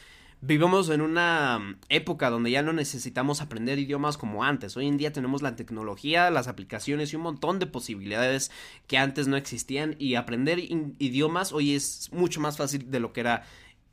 vivimos 0.41 0.89
en 0.89 1.01
una 1.01 1.77
época 1.89 2.29
donde 2.29 2.51
ya 2.51 2.61
no 2.61 2.73
necesitamos 2.73 3.41
aprender 3.41 3.79
idiomas 3.79 4.17
como 4.17 4.43
antes. 4.43 4.77
Hoy 4.77 4.87
en 4.87 4.97
día 4.97 5.11
tenemos 5.11 5.41
la 5.41 5.55
tecnología, 5.55 6.29
las 6.29 6.47
aplicaciones 6.47 7.11
y 7.11 7.15
un 7.15 7.23
montón 7.23 7.59
de 7.59 7.65
posibilidades 7.65 8.51
que 8.87 8.97
antes 8.97 9.27
no 9.27 9.35
existían 9.35 9.95
y 9.97 10.15
aprender 10.15 10.59
idiomas 10.59 11.51
hoy 11.51 11.73
es 11.73 12.09
mucho 12.11 12.39
más 12.39 12.57
fácil 12.57 12.89
de 12.91 12.99
lo 12.99 13.13
que 13.13 13.21
era 13.21 13.45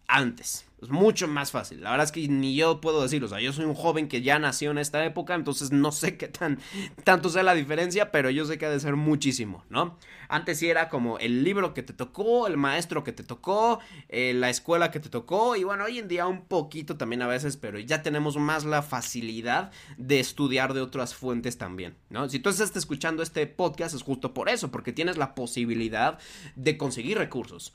antes. 0.06 0.66
Es 0.84 0.90
mucho 0.90 1.26
más 1.26 1.50
fácil. 1.50 1.82
La 1.82 1.92
verdad 1.92 2.04
es 2.04 2.12
que 2.12 2.28
ni 2.28 2.54
yo 2.54 2.82
puedo 2.82 3.00
decirlo. 3.00 3.26
O 3.26 3.30
sea, 3.30 3.40
yo 3.40 3.54
soy 3.54 3.64
un 3.64 3.74
joven 3.74 4.06
que 4.06 4.20
ya 4.20 4.38
nació 4.38 4.70
en 4.70 4.76
esta 4.76 5.02
época, 5.06 5.34
entonces 5.34 5.72
no 5.72 5.92
sé 5.92 6.18
qué 6.18 6.28
tan 6.28 6.58
tanto 7.04 7.30
sea 7.30 7.42
la 7.42 7.54
diferencia, 7.54 8.12
pero 8.12 8.28
yo 8.28 8.44
sé 8.44 8.58
que 8.58 8.66
ha 8.66 8.70
de 8.70 8.78
ser 8.78 8.94
muchísimo, 8.94 9.64
¿no? 9.70 9.96
Antes 10.28 10.58
sí 10.58 10.68
era 10.68 10.90
como 10.90 11.18
el 11.18 11.42
libro 11.42 11.72
que 11.72 11.82
te 11.82 11.94
tocó, 11.94 12.46
el 12.46 12.58
maestro 12.58 13.02
que 13.02 13.12
te 13.12 13.22
tocó, 13.22 13.80
eh, 14.10 14.34
la 14.34 14.50
escuela 14.50 14.90
que 14.90 15.00
te 15.00 15.08
tocó, 15.08 15.56
y 15.56 15.64
bueno, 15.64 15.84
hoy 15.84 15.98
en 15.98 16.08
día 16.08 16.26
un 16.26 16.42
poquito 16.42 16.98
también 16.98 17.22
a 17.22 17.28
veces, 17.28 17.56
pero 17.56 17.78
ya 17.78 18.02
tenemos 18.02 18.36
más 18.36 18.66
la 18.66 18.82
facilidad 18.82 19.70
de 19.96 20.20
estudiar 20.20 20.74
de 20.74 20.82
otras 20.82 21.14
fuentes 21.14 21.56
también, 21.56 21.96
¿no? 22.10 22.28
Si 22.28 22.40
tú 22.40 22.50
estás 22.50 22.76
escuchando 22.76 23.22
este 23.22 23.46
podcast 23.46 23.94
es 23.94 24.02
justo 24.02 24.34
por 24.34 24.50
eso, 24.50 24.70
porque 24.70 24.92
tienes 24.92 25.16
la 25.16 25.34
posibilidad 25.34 26.18
de 26.56 26.76
conseguir 26.76 27.16
recursos. 27.16 27.72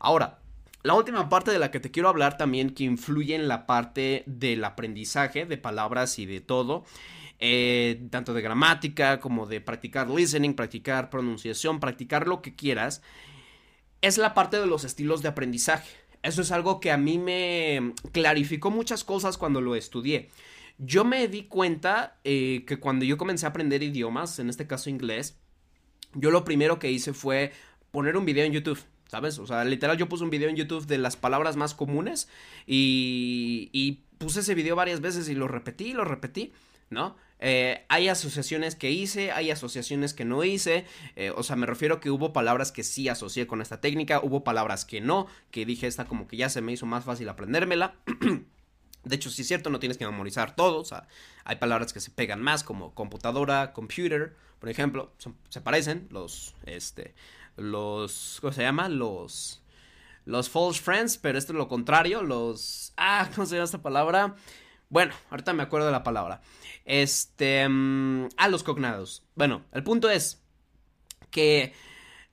Ahora, 0.00 0.40
la 0.82 0.94
última 0.94 1.28
parte 1.28 1.50
de 1.50 1.58
la 1.58 1.70
que 1.70 1.80
te 1.80 1.90
quiero 1.90 2.08
hablar 2.08 2.36
también 2.36 2.70
que 2.70 2.84
influye 2.84 3.34
en 3.34 3.48
la 3.48 3.66
parte 3.66 4.22
del 4.26 4.64
aprendizaje 4.64 5.44
de 5.44 5.58
palabras 5.58 6.18
y 6.18 6.26
de 6.26 6.40
todo. 6.40 6.84
Eh, 7.40 8.08
tanto 8.10 8.34
de 8.34 8.42
gramática 8.42 9.20
como 9.20 9.46
de 9.46 9.60
practicar 9.60 10.10
listening, 10.10 10.54
practicar 10.54 11.08
pronunciación, 11.08 11.78
practicar 11.78 12.26
lo 12.26 12.42
que 12.42 12.56
quieras, 12.56 13.00
es 14.00 14.18
la 14.18 14.34
parte 14.34 14.58
de 14.58 14.66
los 14.66 14.84
estilos 14.84 15.22
de 15.22 15.28
aprendizaje. 15.28 15.88
Eso 16.22 16.42
es 16.42 16.50
algo 16.50 16.80
que 16.80 16.90
a 16.90 16.96
mí 16.96 17.16
me 17.18 17.94
clarificó 18.10 18.70
muchas 18.70 19.04
cosas 19.04 19.38
cuando 19.38 19.60
lo 19.60 19.76
estudié. 19.76 20.30
Yo 20.78 21.04
me 21.04 21.28
di 21.28 21.44
cuenta 21.44 22.18
eh, 22.24 22.64
que 22.66 22.78
cuando 22.78 23.04
yo 23.04 23.16
comencé 23.16 23.46
a 23.46 23.50
aprender 23.50 23.82
idiomas, 23.82 24.38
en 24.40 24.48
este 24.48 24.66
caso 24.66 24.90
inglés, 24.90 25.38
yo 26.14 26.30
lo 26.30 26.44
primero 26.44 26.78
que 26.78 26.90
hice 26.90 27.12
fue 27.12 27.52
poner 27.92 28.16
un 28.16 28.24
video 28.24 28.44
en 28.44 28.52
YouTube. 28.52 28.80
¿Sabes? 29.08 29.38
O 29.38 29.46
sea, 29.46 29.64
literal 29.64 29.96
yo 29.96 30.08
puse 30.08 30.22
un 30.22 30.30
video 30.30 30.50
en 30.50 30.56
YouTube 30.56 30.86
de 30.86 30.98
las 30.98 31.16
palabras 31.16 31.56
más 31.56 31.74
comunes 31.74 32.28
y, 32.66 34.00
puse 34.18 34.40
ese 34.40 34.54
video 34.54 34.74
varias 34.74 35.00
veces 35.00 35.28
y 35.28 35.34
lo 35.34 35.46
repetí 35.46 35.92
lo 35.92 36.04
repetí, 36.04 36.52
¿no? 36.90 37.16
Eh, 37.38 37.84
hay 37.88 38.08
asociaciones 38.08 38.74
que 38.74 38.90
hice, 38.90 39.30
hay 39.30 39.52
asociaciones 39.52 40.12
que 40.12 40.24
no 40.24 40.42
hice, 40.42 40.84
eh, 41.14 41.30
o 41.30 41.44
sea, 41.44 41.54
me 41.54 41.66
refiero 41.66 42.00
que 42.00 42.10
hubo 42.10 42.32
palabras 42.32 42.72
que 42.72 42.82
sí 42.82 43.08
asocié 43.08 43.46
con 43.46 43.62
esta 43.62 43.80
técnica, 43.80 44.20
hubo 44.20 44.42
palabras 44.42 44.84
que 44.84 45.00
no, 45.00 45.28
que 45.52 45.64
dije 45.64 45.86
esta 45.86 46.06
como 46.06 46.26
que 46.26 46.36
ya 46.36 46.48
se 46.48 46.60
me 46.60 46.72
hizo 46.72 46.84
más 46.84 47.04
fácil 47.04 47.28
aprendérmela. 47.28 47.94
De 49.04 49.14
hecho, 49.14 49.30
sí 49.30 49.42
es 49.42 49.48
cierto, 49.48 49.70
no 49.70 49.78
tienes 49.78 49.96
que 49.96 50.04
memorizar 50.04 50.56
todo, 50.56 50.80
o 50.80 50.84
sea, 50.84 51.06
hay 51.44 51.56
palabras 51.56 51.92
que 51.92 52.00
se 52.00 52.10
pegan 52.10 52.42
más, 52.42 52.64
como 52.64 52.92
computadora, 52.94 53.72
computer, 53.72 54.34
por 54.58 54.68
ejemplo, 54.68 55.14
se 55.48 55.60
parecen, 55.60 56.08
los, 56.10 56.56
este, 56.66 57.14
los, 57.58 58.38
¿cómo 58.40 58.52
se 58.52 58.62
llama? 58.62 58.88
Los, 58.88 59.62
los 60.24 60.48
false 60.48 60.80
friends, 60.80 61.18
pero 61.18 61.38
esto 61.38 61.52
es 61.52 61.58
lo 61.58 61.68
contrario, 61.68 62.22
los, 62.22 62.92
ah, 62.96 63.28
¿cómo 63.34 63.46
se 63.46 63.56
llama 63.56 63.64
esta 63.64 63.82
palabra? 63.82 64.36
Bueno, 64.90 65.12
ahorita 65.30 65.52
me 65.52 65.62
acuerdo 65.62 65.86
de 65.86 65.92
la 65.92 66.02
palabra. 66.02 66.40
Este. 66.84 67.68
Mm, 67.68 68.28
a 68.36 68.48
los 68.48 68.62
cognados. 68.62 69.22
Bueno, 69.34 69.62
el 69.72 69.82
punto 69.82 70.08
es 70.08 70.42
que 71.30 71.74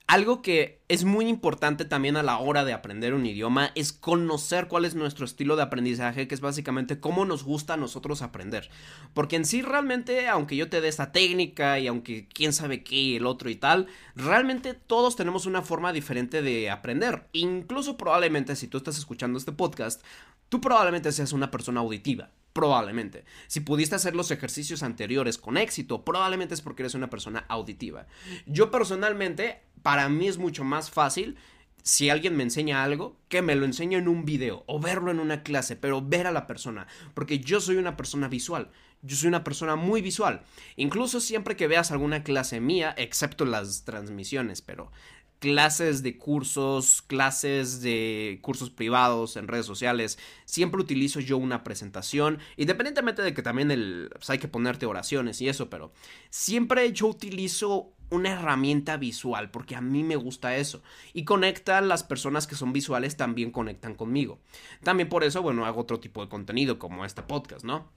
algo 0.08 0.44
que 0.44 0.84
es 0.88 1.04
muy 1.04 1.28
importante 1.28 1.84
también 1.84 2.16
a 2.16 2.24
la 2.24 2.38
hora 2.38 2.64
de 2.64 2.74
aprender 2.74 3.16
un 3.16 3.26
idioma 3.26 3.72
es 3.74 3.92
conocer 3.92 4.68
cuál 4.68 4.86
es 4.86 4.94
nuestro 4.94 5.26
estilo 5.26 5.56
de 5.56 5.64
aprendizaje, 5.64 6.28
que 6.28 6.36
es 6.36 6.42
básicamente 6.42 7.00
cómo 7.00 7.26
nos 7.26 7.44
gusta 7.44 7.74
a 7.74 7.78
nosotros 7.78 8.22
aprender. 8.22 8.70
Porque 9.16 9.36
en 9.36 9.46
sí 9.46 9.64
realmente, 9.64 10.28
aunque 10.28 10.56
yo 10.56 10.70
te 10.70 10.80
dé 10.80 10.90
esta 10.90 11.12
técnica 11.12 11.80
y 11.80 11.88
aunque 11.88 12.28
quién 12.28 12.54
sabe 12.54 12.84
qué 12.84 12.96
y 12.96 13.16
el 13.16 13.26
otro 13.26 13.50
y 13.50 13.56
tal, 13.56 13.88
realmente 14.16 14.76
todos 14.76 15.16
tenemos 15.16 15.48
una 15.48 15.64
forma 15.64 15.92
diferente 15.92 16.44
de 16.44 16.70
aprender. 16.70 17.28
Incluso 17.34 17.98
probablemente 17.98 18.56
si 18.56 18.68
tú 18.68 18.78
estás 18.78 19.00
escuchando 19.00 19.40
este 19.40 19.54
podcast, 19.54 20.04
tú 20.50 20.62
probablemente 20.62 21.12
seas 21.12 21.34
una 21.34 21.50
persona 21.50 21.80
auditiva. 21.80 22.30
Probablemente. 22.56 23.26
Si 23.48 23.60
pudiste 23.60 23.96
hacer 23.96 24.16
los 24.16 24.32
ejercicios 24.32 24.82
anteriores 24.82 25.38
con 25.38 25.58
éxito, 25.58 26.06
probablemente 26.06 26.54
es 26.54 26.62
porque 26.62 26.84
eres 26.84 26.94
una 26.94 27.10
persona 27.10 27.44
auditiva. 27.50 28.08
Yo 28.46 28.72
personalmente, 28.72 29.62
para 29.84 30.08
mí 30.08 30.30
es 30.30 30.38
mucho 30.38 30.64
más 30.64 30.90
fácil 30.90 31.36
si 31.84 32.10
alguien 32.10 32.38
me 32.38 32.44
enseña 32.44 32.86
algo, 32.86 33.18
que 33.28 33.42
me 33.42 33.56
lo 33.56 33.66
enseñe 33.66 33.96
en 33.96 34.08
un 34.08 34.24
video 34.24 34.64
o 34.68 34.80
verlo 34.80 35.12
en 35.12 35.20
una 35.20 35.44
clase, 35.44 35.76
pero 35.76 36.02
ver 36.02 36.28
a 36.28 36.32
la 36.32 36.48
persona, 36.48 36.88
porque 37.14 37.40
yo 37.40 37.60
soy 37.60 37.76
una 37.76 37.98
persona 37.98 38.30
visual, 38.30 38.72
yo 39.02 39.18
soy 39.18 39.28
una 39.28 39.44
persona 39.44 39.76
muy 39.76 40.02
visual. 40.02 40.42
Incluso 40.78 41.20
siempre 41.20 41.58
que 41.58 41.68
veas 41.68 41.92
alguna 41.92 42.24
clase 42.24 42.62
mía, 42.62 42.96
excepto 42.98 43.44
las 43.44 43.84
transmisiones, 43.84 44.62
pero 44.62 44.94
clases 45.40 46.02
de 46.02 46.18
cursos, 46.18 47.02
clases 47.02 47.82
de 47.82 48.40
cursos 48.42 48.70
privados 48.70 49.38
en 49.38 49.48
redes 49.48 49.66
sociales, 49.66 50.18
siempre 50.46 50.82
utilizo 50.82 51.20
yo 51.20 51.38
una 51.38 51.64
presentación, 51.64 52.40
independientemente 52.58 53.22
de 53.22 53.34
que 53.34 53.42
también 53.42 53.72
el, 53.72 54.10
pues, 54.14 54.30
hay 54.30 54.40
que 54.40 54.48
ponerte 54.48 54.86
oraciones 54.86 55.42
y 55.42 55.50
eso, 55.50 55.70
pero 55.70 55.92
siempre 56.30 56.92
yo 56.94 57.08
utilizo 57.08 57.92
una 58.10 58.34
herramienta 58.34 58.98
visual, 58.98 59.50
porque 59.52 59.76
a 59.76 59.82
mí 59.82 60.04
me 60.04 60.16
gusta 60.16 60.56
eso. 60.56 60.82
Y 61.14 61.26
conectan 61.26 61.88
las 61.88 62.04
personas 62.04 62.48
que 62.48 62.56
son 62.56 62.72
visuales, 62.72 63.18
también 63.18 63.52
conectan 63.52 63.96
conmigo. 63.96 64.40
También 64.84 65.10
por 65.10 65.24
eso, 65.24 65.42
bueno, 65.42 65.66
hago 65.66 65.82
otro 65.82 66.00
tipo 66.00 66.22
de 66.22 66.30
contenido 66.30 66.78
como 66.78 67.04
este 67.06 67.24
podcast, 67.24 67.66
¿no? 67.66 67.90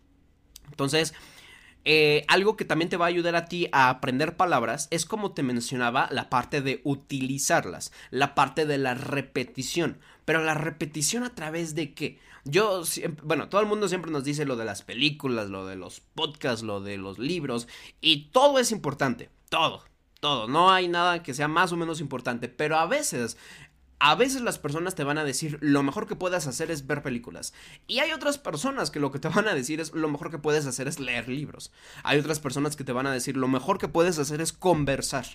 Entonces, 0.71 1.15
eh, 1.91 2.27
algo 2.29 2.55
que 2.55 2.67
también 2.67 2.91
te 2.91 2.99
va 2.99 3.07
a 3.07 3.09
ayudar 3.09 3.35
a 3.35 3.47
ti 3.47 3.71
a 3.73 3.89
aprender 3.89 4.37
palabras 4.37 4.89
es 4.91 5.07
como 5.07 5.33
te 5.33 5.43
mencionaba 5.43 6.07
la 6.11 6.29
parte 6.29 6.61
de 6.61 6.83
utilizarlas, 6.85 7.93
la 8.11 8.35
parte 8.35 8.67
de 8.67 8.77
la 8.77 8.93
repetición. 8.93 9.99
Pero 10.27 10.45
la 10.45 10.53
repetición 10.53 11.25
a 11.25 11.35
través 11.35 11.75
de 11.75 11.95
qué? 11.95 12.19
Yo, 12.45 12.83
bueno, 13.23 13.49
todo 13.49 13.63
el 13.63 13.67
mundo 13.67 13.89
siempre 13.89 14.13
nos 14.13 14.23
dice 14.23 14.45
lo 14.45 14.57
de 14.57 14.67
las 14.67 14.83
películas, 14.83 15.49
lo 15.49 15.65
de 15.65 15.77
los 15.77 16.01
podcasts, 16.01 16.63
lo 16.63 16.83
de 16.83 16.99
los 16.99 17.19
libros, 17.19 17.69
y 18.03 18.27
todo 18.33 18.59
es 18.59 18.71
importante, 18.71 19.31
todo, 19.49 19.83
todo, 20.21 20.47
no 20.47 20.71
hay 20.71 20.89
nada 20.89 21.23
que 21.23 21.33
sea 21.33 21.49
más 21.49 21.73
o 21.73 21.79
menos 21.79 22.03
importante, 22.03 22.51
pero 22.51 22.77
a 22.77 22.85
veces 22.85 23.39
a 24.01 24.15
veces 24.15 24.43
las 24.43 24.59
personas 24.59 24.95
te 24.95 25.05
van 25.05 25.19
a 25.19 25.25
decir 25.25 25.59
lo 25.61 25.83
mejor 25.83 26.07
que 26.07 26.17
puedes 26.17 26.47
hacer 26.47 26.71
es 26.71 26.87
ver 26.87 27.03
películas. 27.03 27.53
Y 27.87 27.99
hay 27.99 28.13
otras 28.13 28.39
personas 28.39 28.91
que 28.91 29.01
lo 29.01 29.11
que 29.11 29.19
te 29.19 29.29
van 29.29 29.49
a 29.49 29.55
decir 29.55 29.81
es 29.81 29.93
lo 29.93 30.09
mejor 30.09 30.31
que 30.31 30.39
puedes 30.39 30.67
hacer 30.67 30.87
es 30.89 31.01
leer 31.01 31.29
libros. 31.29 31.73
Hay 32.05 32.19
otras 32.19 32.41
personas 32.41 32.77
que 32.77 32.85
te 32.85 32.93
van 32.93 33.07
a 33.07 33.13
decir 33.13 33.37
lo 33.37 33.49
mejor 33.49 33.79
que 33.79 33.89
puedes 33.89 34.19
hacer 34.19 34.41
es 34.41 34.53
conversar. 34.53 35.27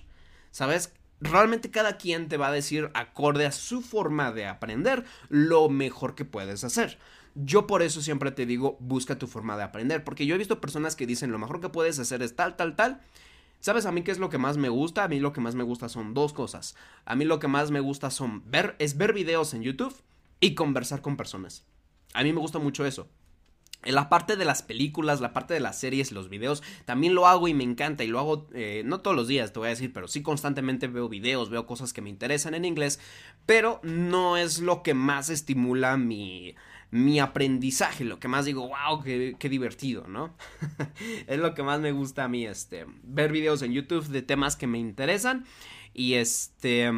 ¿Sabes? 0.51 0.93
Realmente 1.20 1.72
cada 1.72 1.97
quien 1.97 2.30
te 2.30 2.38
va 2.38 2.47
a 2.47 2.51
decir 2.51 2.89
acorde 2.93 3.45
a 3.45 3.51
su 3.51 3.82
forma 3.82 4.32
de 4.32 4.45
aprender 4.45 5.03
lo 5.30 5.70
mejor 5.70 6.16
que 6.16 6.26
puedes 6.26 6.64
hacer. 6.64 6.99
Yo 7.36 7.66
por 7.66 7.82
eso 7.82 8.01
siempre 8.01 8.32
te 8.32 8.45
digo 8.45 8.78
busca 8.80 9.18
tu 9.18 9.28
forma 9.28 9.57
de 9.57 9.64
aprender. 9.64 10.03
Porque 10.03 10.26
yo 10.26 10.36
he 10.36 10.38
visto 10.38 10.61
personas 10.61 10.95
que 10.95 11.07
dicen 11.07 11.32
lo 11.32 11.39
mejor 11.39 11.59
que 11.59 11.70
puedes 11.70 11.99
hacer 11.99 12.22
es 12.22 12.36
tal, 12.36 12.55
tal, 12.55 12.76
tal. 12.76 13.01
¿Sabes 13.64 13.86
a 13.86 13.93
mí 13.93 14.01
qué 14.01 14.11
es 14.11 14.20
lo 14.20 14.30
que 14.30 14.38
más 14.38 14.57
me 14.57 14.68
gusta? 14.68 15.05
A 15.05 15.07
mí 15.07 15.22
lo 15.22 15.32
que 15.32 15.39
más 15.39 15.55
me 15.55 15.64
gusta 15.64 15.88
son 15.88 16.14
dos 16.14 16.34
cosas. 16.34 16.76
A 17.05 17.16
mí 17.16 17.24
lo 17.24 17.39
que 17.39 17.47
más 17.47 17.72
me 17.72 17.80
gusta 17.80 18.11
son 18.11 18.43
ver, 18.51 18.76
es 18.78 18.97
ver 18.97 19.14
videos 19.14 19.53
en 19.53 19.64
YouTube 19.64 19.95
y 20.41 20.53
conversar 20.53 21.01
con 21.01 21.16
personas. 21.16 21.64
A 22.14 22.24
mí 22.24 22.34
me 22.34 22.41
gusta 22.41 22.59
mucho 22.59 22.86
eso. 22.86 23.07
En 23.86 23.95
la 23.95 24.09
parte 24.09 24.36
de 24.36 24.43
las 24.43 24.64
películas, 24.64 25.22
la 25.22 25.32
parte 25.32 25.53
de 25.53 25.61
las 25.61 25.80
series, 25.80 26.11
los 26.11 26.28
videos, 26.28 26.61
también 26.84 27.16
lo 27.16 27.26
hago 27.26 27.47
y 27.47 27.53
me 27.53 27.64
encanta 27.64 28.03
y 28.03 28.07
lo 28.07 28.20
hago 28.20 28.49
eh, 28.53 28.84
no 28.86 28.99
todos 28.99 29.16
los 29.16 29.30
días, 29.30 29.53
te 29.53 29.59
voy 29.59 29.68
a 29.68 29.70
decir, 29.70 29.93
pero 29.93 30.09
sí 30.09 30.22
constantemente 30.22 30.88
veo 30.88 31.07
videos, 31.07 31.49
veo 31.49 31.66
cosas 31.66 31.93
que 31.93 32.01
me 32.01 32.09
interesan 32.09 32.55
en 32.55 32.66
inglés, 32.66 32.99
pero 33.45 33.80
no 33.82 34.36
es 34.36 34.59
lo 34.59 34.84
que 34.84 34.93
más 34.93 35.30
estimula 35.30 35.95
mi, 35.95 36.55
mi 36.94 37.20
aprendizaje, 37.20 38.04
lo 38.04 38.20
que 38.20 38.28
más 38.28 38.46
digo, 38.46 38.70
wow, 38.70 39.02
qué, 39.02 39.50
divertido, 39.50 40.08
¿no? 40.08 40.36
es 41.28 41.39
lo 41.39 41.56
que 41.56 41.64
más 41.64 41.80
me 41.80 41.91
gusta 41.91 42.26
a 42.26 42.28
mí, 42.28 42.46
este, 42.46 42.86
ver 43.02 43.32
videos 43.32 43.64
en 43.64 43.74
YouTube 43.74 44.08
de 44.08 44.22
temas 44.22 44.56
que 44.56 44.68
me 44.68 44.78
interesan 44.78 45.46
y 45.94 46.14
este... 46.14 46.91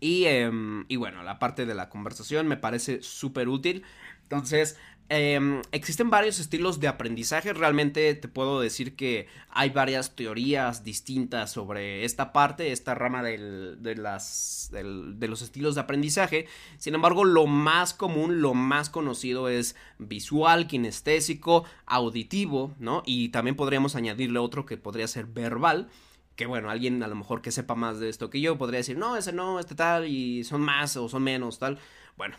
Y, 0.00 0.26
em, 0.26 0.84
y 0.86 0.94
bueno, 0.94 1.24
la 1.24 1.40
parte 1.40 1.66
de 1.66 1.74
la 1.74 1.88
conversación 1.88 2.46
me 2.46 2.56
parece 2.56 3.02
súper 3.02 3.48
útil. 3.48 3.82
Entonces, 4.22 4.78
Em, 5.10 5.62
existen 5.72 6.10
varios 6.10 6.38
estilos 6.38 6.80
de 6.80 6.88
aprendizaje. 6.88 7.54
Realmente 7.54 8.14
te 8.14 8.28
puedo 8.28 8.60
decir 8.60 8.94
que 8.94 9.26
hay 9.48 9.70
varias 9.70 10.14
teorías 10.14 10.84
distintas 10.84 11.50
sobre 11.50 12.04
esta 12.04 12.32
parte, 12.34 12.72
esta 12.72 12.94
rama 12.94 13.22
de, 13.22 13.94
las, 13.96 14.68
de 14.70 15.28
los 15.28 15.40
estilos 15.40 15.74
de 15.74 15.80
aprendizaje. 15.80 16.46
Sin 16.76 16.94
embargo, 16.94 17.24
lo 17.24 17.46
más 17.46 17.94
común, 17.94 18.42
lo 18.42 18.52
más 18.52 18.90
conocido 18.90 19.48
es 19.48 19.76
visual, 19.98 20.66
kinestésico, 20.66 21.64
auditivo, 21.86 22.74
¿no? 22.78 23.02
Y 23.06 23.30
también 23.30 23.56
podríamos 23.56 23.96
añadirle 23.96 24.38
otro 24.40 24.66
que 24.66 24.76
podría 24.76 25.08
ser 25.08 25.26
verbal 25.26 25.88
que 26.36 26.46
bueno, 26.46 26.70
alguien 26.70 27.02
a 27.02 27.08
lo 27.08 27.16
mejor 27.16 27.42
que 27.42 27.50
sepa 27.50 27.74
más 27.74 27.98
de 27.98 28.08
esto 28.08 28.30
que 28.30 28.40
yo 28.40 28.56
podría 28.56 28.78
decir, 28.78 28.96
no, 28.96 29.16
ese 29.16 29.32
no, 29.32 29.58
este 29.58 29.74
tal, 29.74 30.06
y 30.06 30.44
son 30.44 30.60
más 30.60 30.96
o 30.96 31.08
son 31.08 31.24
menos, 31.24 31.58
tal. 31.58 31.80
Bueno, 32.16 32.36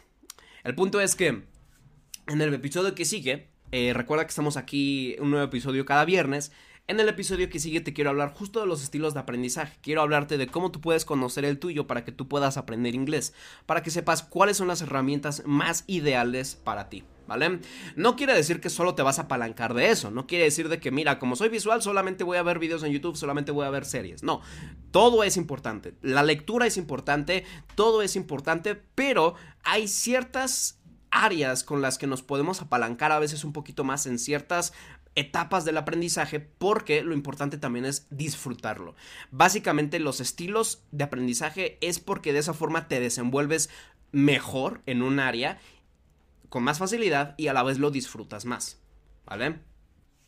el 0.64 0.74
punto 0.74 1.02
es 1.02 1.18
que 1.18 1.44
en 2.30 2.42
el 2.42 2.54
episodio 2.54 2.96
que 2.96 3.06
sigue, 3.06 3.50
eh, 3.72 3.92
recuerda 3.94 4.24
que 4.24 4.30
estamos 4.30 4.56
aquí 4.56 5.16
un 5.20 5.32
nuevo 5.32 5.46
episodio 5.46 5.86
cada 5.86 6.06
viernes. 6.06 6.52
En 6.88 7.00
el 7.00 7.10
episodio 7.10 7.50
que 7.50 7.60
sigue 7.60 7.82
te 7.82 7.94
quiero 7.94 8.10
hablar 8.10 8.34
justo 8.34 8.62
de 8.62 8.68
los 8.68 8.82
estilos 8.82 9.14
de 9.14 9.20
aprendizaje. 9.20 9.78
Quiero 9.82 10.02
hablarte 10.02 10.38
de 10.38 10.48
cómo 10.48 10.72
tú 10.72 10.82
puedes 10.82 11.06
conocer 11.06 11.46
el 11.46 11.60
tuyo 11.60 11.86
para 11.86 12.04
que 12.04 12.12
tú 12.12 12.28
puedas 12.28 12.58
aprender 12.58 12.96
inglés. 12.96 13.34
Para 13.66 13.84
que 13.84 13.92
sepas 13.92 14.24
cuáles 14.24 14.58
son 14.58 14.68
las 14.68 14.82
herramientas 14.82 15.44
más 15.46 15.84
ideales 15.88 16.56
para 16.56 16.90
ti. 16.90 17.04
¿Vale? 17.28 17.60
No 17.96 18.16
quiere 18.16 18.34
decir 18.34 18.60
que 18.60 18.72
solo 18.72 18.96
te 18.96 19.04
vas 19.04 19.20
a 19.20 19.24
apalancar 19.24 19.76
de 19.76 19.92
eso, 19.92 20.10
no 20.10 20.26
quiere 20.26 20.46
decir 20.46 20.68
de 20.68 20.80
que 20.80 20.90
mira, 20.90 21.20
como 21.20 21.36
soy 21.36 21.50
visual 21.50 21.80
solamente 21.84 22.24
voy 22.24 22.38
a 22.38 22.42
ver 22.42 22.58
videos 22.58 22.82
en 22.82 22.92
YouTube, 22.92 23.16
solamente 23.16 23.52
voy 23.52 23.68
a 23.68 23.70
ver 23.70 23.86
series, 23.86 24.24
no, 24.24 24.42
todo 24.90 25.24
es 25.24 25.38
importante, 25.38 25.94
la 26.02 26.24
lectura 26.24 26.66
es 26.66 26.76
importante, 26.76 27.44
todo 27.76 28.02
es 28.02 28.16
importante, 28.16 28.74
pero 28.74 29.36
hay 29.64 29.88
ciertas 29.88 30.79
áreas 31.12 31.64
con 31.64 31.82
las 31.82 31.98
que 31.98 32.08
nos 32.08 32.22
podemos 32.22 32.62
apalancar 32.62 33.12
a 33.12 33.20
veces 33.20 33.44
un 33.44 33.54
poquito 33.54 33.84
más 33.84 34.06
en 34.06 34.20
ciertas 34.20 34.74
etapas 35.16 35.66
del 35.66 35.78
aprendizaje 35.78 36.40
porque 36.40 37.04
lo 37.04 37.14
importante 37.14 37.58
también 37.58 37.86
es 37.86 38.08
disfrutarlo. 38.10 38.96
Básicamente 39.32 40.00
los 40.00 40.22
estilos 40.22 40.84
de 40.92 41.04
aprendizaje 41.04 41.78
es 41.82 42.00
porque 42.00 42.34
de 42.34 42.40
esa 42.40 42.54
forma 42.54 42.88
te 42.88 43.00
desenvuelves 43.00 43.70
mejor 44.12 44.82
en 44.86 45.02
un 45.02 45.20
área 45.20 45.60
con 46.50 46.64
más 46.64 46.80
facilidad 46.80 47.36
y 47.38 47.48
a 47.48 47.54
la 47.54 47.64
vez 47.64 47.80
lo 47.80 47.92
disfrutas 47.92 48.46
más, 48.46 48.82
¿vale? 49.26 49.60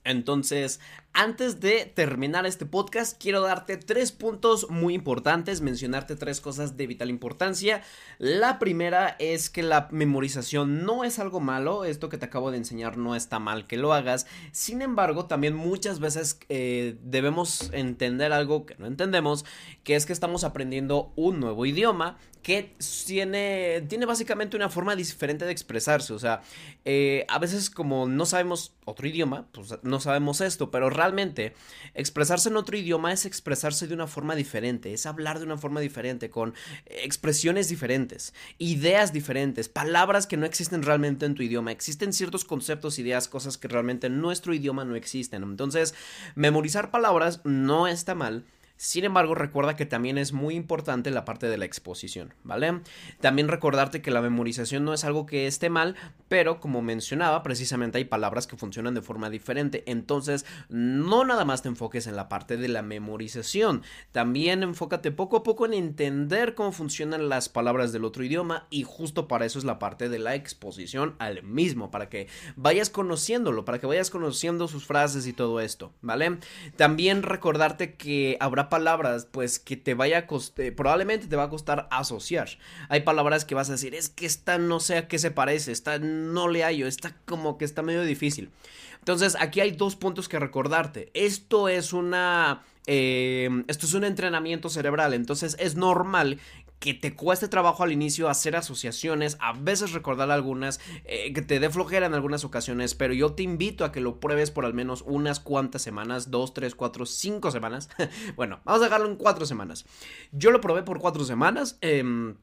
Entonces, 0.03 0.79
antes 1.13 1.59
de 1.59 1.85
terminar 1.85 2.45
este 2.45 2.65
podcast, 2.65 3.21
quiero 3.21 3.41
darte 3.41 3.77
tres 3.77 4.11
puntos 4.11 4.69
muy 4.69 4.93
importantes, 4.93 5.61
mencionarte 5.61 6.15
tres 6.15 6.39
cosas 6.39 6.77
de 6.77 6.87
vital 6.87 7.09
importancia. 7.09 7.83
La 8.17 8.59
primera 8.59 9.15
es 9.19 9.49
que 9.49 9.61
la 9.61 9.89
memorización 9.91 10.85
no 10.85 11.03
es 11.03 11.19
algo 11.19 11.39
malo, 11.39 11.85
esto 11.85 12.09
que 12.09 12.17
te 12.17 12.25
acabo 12.25 12.51
de 12.51 12.57
enseñar 12.57 12.97
no 12.97 13.15
está 13.15 13.39
mal 13.39 13.67
que 13.67 13.77
lo 13.77 13.93
hagas. 13.93 14.25
Sin 14.51 14.81
embargo, 14.81 15.25
también 15.25 15.55
muchas 15.55 15.99
veces 15.99 16.39
eh, 16.49 16.97
debemos 17.03 17.69
entender 17.73 18.31
algo 18.31 18.65
que 18.65 18.75
no 18.75 18.85
entendemos, 18.85 19.45
que 19.83 19.95
es 19.95 20.05
que 20.05 20.13
estamos 20.13 20.43
aprendiendo 20.43 21.11
un 21.15 21.39
nuevo 21.39 21.65
idioma 21.65 22.17
que 22.41 22.75
tiene, 23.05 23.85
tiene 23.87 24.05
básicamente 24.05 24.57
una 24.57 24.69
forma 24.69 24.95
diferente 24.95 25.45
de 25.45 25.51
expresarse. 25.51 26.13
O 26.13 26.19
sea, 26.19 26.41
eh, 26.85 27.25
a 27.29 27.37
veces 27.39 27.69
como 27.69 28.07
no 28.07 28.25
sabemos 28.25 28.73
otro 28.85 29.07
idioma, 29.07 29.47
pues 29.51 29.75
no 29.83 29.99
sabemos 29.99 30.41
esto, 30.41 30.71
pero 30.71 30.89
realmente 31.01 31.55
expresarse 31.95 32.49
en 32.49 32.57
otro 32.57 32.77
idioma 32.77 33.11
es 33.11 33.25
expresarse 33.25 33.87
de 33.87 33.95
una 33.95 34.05
forma 34.05 34.35
diferente, 34.35 34.93
es 34.93 35.07
hablar 35.07 35.39
de 35.39 35.45
una 35.45 35.57
forma 35.57 35.79
diferente, 35.79 36.29
con 36.29 36.53
expresiones 36.85 37.69
diferentes, 37.69 38.33
ideas 38.59 39.11
diferentes, 39.11 39.67
palabras 39.67 40.27
que 40.27 40.37
no 40.37 40.45
existen 40.45 40.83
realmente 40.83 41.25
en 41.25 41.33
tu 41.33 41.41
idioma. 41.41 41.71
Existen 41.71 42.13
ciertos 42.13 42.45
conceptos, 42.45 42.99
ideas, 42.99 43.27
cosas 43.27 43.57
que 43.57 43.67
realmente 43.67 44.07
en 44.07 44.21
nuestro 44.21 44.53
idioma 44.53 44.85
no 44.85 44.95
existen. 44.95 45.41
Entonces, 45.41 45.95
memorizar 46.35 46.91
palabras 46.91 47.41
no 47.43 47.87
está 47.87 48.13
mal 48.13 48.45
sin 48.81 49.05
embargo, 49.05 49.35
recuerda 49.35 49.75
que 49.75 49.85
también 49.85 50.17
es 50.17 50.33
muy 50.33 50.55
importante 50.55 51.11
la 51.11 51.23
parte 51.23 51.47
de 51.47 51.57
la 51.59 51.65
exposición, 51.65 52.33
¿vale? 52.43 52.81
También 53.19 53.47
recordarte 53.47 54.01
que 54.01 54.09
la 54.09 54.23
memorización 54.23 54.83
no 54.83 54.95
es 54.95 55.03
algo 55.03 55.27
que 55.27 55.45
esté 55.45 55.69
mal, 55.69 55.95
pero 56.27 56.59
como 56.59 56.81
mencionaba, 56.81 57.43
precisamente 57.43 57.99
hay 57.99 58.05
palabras 58.05 58.47
que 58.47 58.57
funcionan 58.57 58.95
de 58.95 59.03
forma 59.03 59.29
diferente. 59.29 59.83
Entonces, 59.85 60.47
no 60.67 61.23
nada 61.25 61.45
más 61.45 61.61
te 61.61 61.69
enfoques 61.69 62.07
en 62.07 62.15
la 62.15 62.27
parte 62.27 62.57
de 62.57 62.69
la 62.69 62.81
memorización, 62.81 63.83
también 64.11 64.63
enfócate 64.63 65.11
poco 65.11 65.37
a 65.37 65.43
poco 65.43 65.67
en 65.67 65.75
entender 65.75 66.55
cómo 66.55 66.71
funcionan 66.71 67.29
las 67.29 67.49
palabras 67.49 67.91
del 67.91 68.03
otro 68.03 68.23
idioma 68.23 68.65
y 68.71 68.81
justo 68.81 69.27
para 69.27 69.45
eso 69.45 69.59
es 69.59 69.63
la 69.63 69.77
parte 69.77 70.09
de 70.09 70.17
la 70.17 70.33
exposición 70.33 71.13
al 71.19 71.43
mismo, 71.43 71.91
para 71.91 72.09
que 72.09 72.29
vayas 72.55 72.89
conociéndolo, 72.89 73.63
para 73.63 73.77
que 73.77 73.85
vayas 73.85 74.09
conociendo 74.09 74.67
sus 74.67 74.87
frases 74.87 75.27
y 75.27 75.33
todo 75.33 75.59
esto, 75.59 75.93
¿vale? 76.01 76.39
También 76.77 77.21
recordarte 77.21 77.93
que 77.93 78.37
habrá 78.39 78.70
palabras, 78.71 79.27
pues 79.29 79.59
que 79.59 79.77
te 79.77 79.93
vaya 79.93 80.17
a 80.17 80.25
costar, 80.25 80.73
probablemente 80.73 81.27
te 81.27 81.35
va 81.35 81.43
a 81.43 81.49
costar 81.49 81.87
asociar. 81.91 82.49
Hay 82.89 83.01
palabras 83.01 83.45
que 83.45 83.53
vas 83.53 83.69
a 83.69 83.73
decir, 83.73 83.93
es 83.93 84.09
que 84.09 84.25
esta 84.25 84.57
no 84.57 84.79
sé 84.79 84.97
a 84.97 85.07
qué 85.07 85.19
se 85.19 85.29
parece, 85.29 85.71
esta 85.71 85.99
no 85.99 86.47
le 86.47 86.63
hallo, 86.63 86.87
esta 86.87 87.15
como 87.25 87.59
que 87.59 87.65
está 87.65 87.83
medio 87.83 88.01
difícil. 88.01 88.49
Entonces, 88.97 89.35
aquí 89.39 89.59
hay 89.59 89.71
dos 89.71 89.95
puntos 89.95 90.27
que 90.27 90.39
recordarte. 90.39 91.11
Esto 91.13 91.69
es 91.69 91.93
una... 91.93 92.63
Eh, 92.87 93.47
esto 93.67 93.85
es 93.85 93.93
un 93.93 94.03
entrenamiento 94.03 94.67
cerebral, 94.67 95.13
entonces 95.13 95.55
es 95.59 95.75
normal 95.75 96.39
que 96.81 96.95
te 96.95 97.15
cueste 97.15 97.47
trabajo 97.47 97.83
al 97.83 97.91
inicio 97.91 98.27
hacer 98.27 98.55
asociaciones, 98.55 99.37
a 99.39 99.53
veces 99.53 99.93
recordar 99.93 100.31
algunas, 100.31 100.81
eh, 101.05 101.31
que 101.31 101.43
te 101.43 101.59
dé 101.59 101.69
flojera 101.69 102.07
en 102.07 102.15
algunas 102.15 102.43
ocasiones, 102.43 102.95
pero 102.95 103.13
yo 103.13 103.33
te 103.33 103.43
invito 103.43 103.85
a 103.85 103.91
que 103.91 104.01
lo 104.01 104.19
pruebes 104.19 104.49
por 104.49 104.65
al 104.65 104.73
menos 104.73 105.03
unas 105.05 105.39
cuantas 105.39 105.83
semanas, 105.83 106.31
dos, 106.31 106.55
tres, 106.55 106.73
cuatro, 106.73 107.05
cinco 107.05 107.51
semanas. 107.51 107.87
bueno, 108.35 108.61
vamos 108.65 108.81
a 108.81 108.85
dejarlo 108.85 109.07
en 109.07 109.15
cuatro 109.15 109.45
semanas. 109.45 109.85
Yo 110.31 110.49
lo 110.49 110.59
probé 110.59 110.81
por 110.81 110.99
cuatro 110.99 111.23
semanas. 111.23 111.77
Eh, 111.81 112.33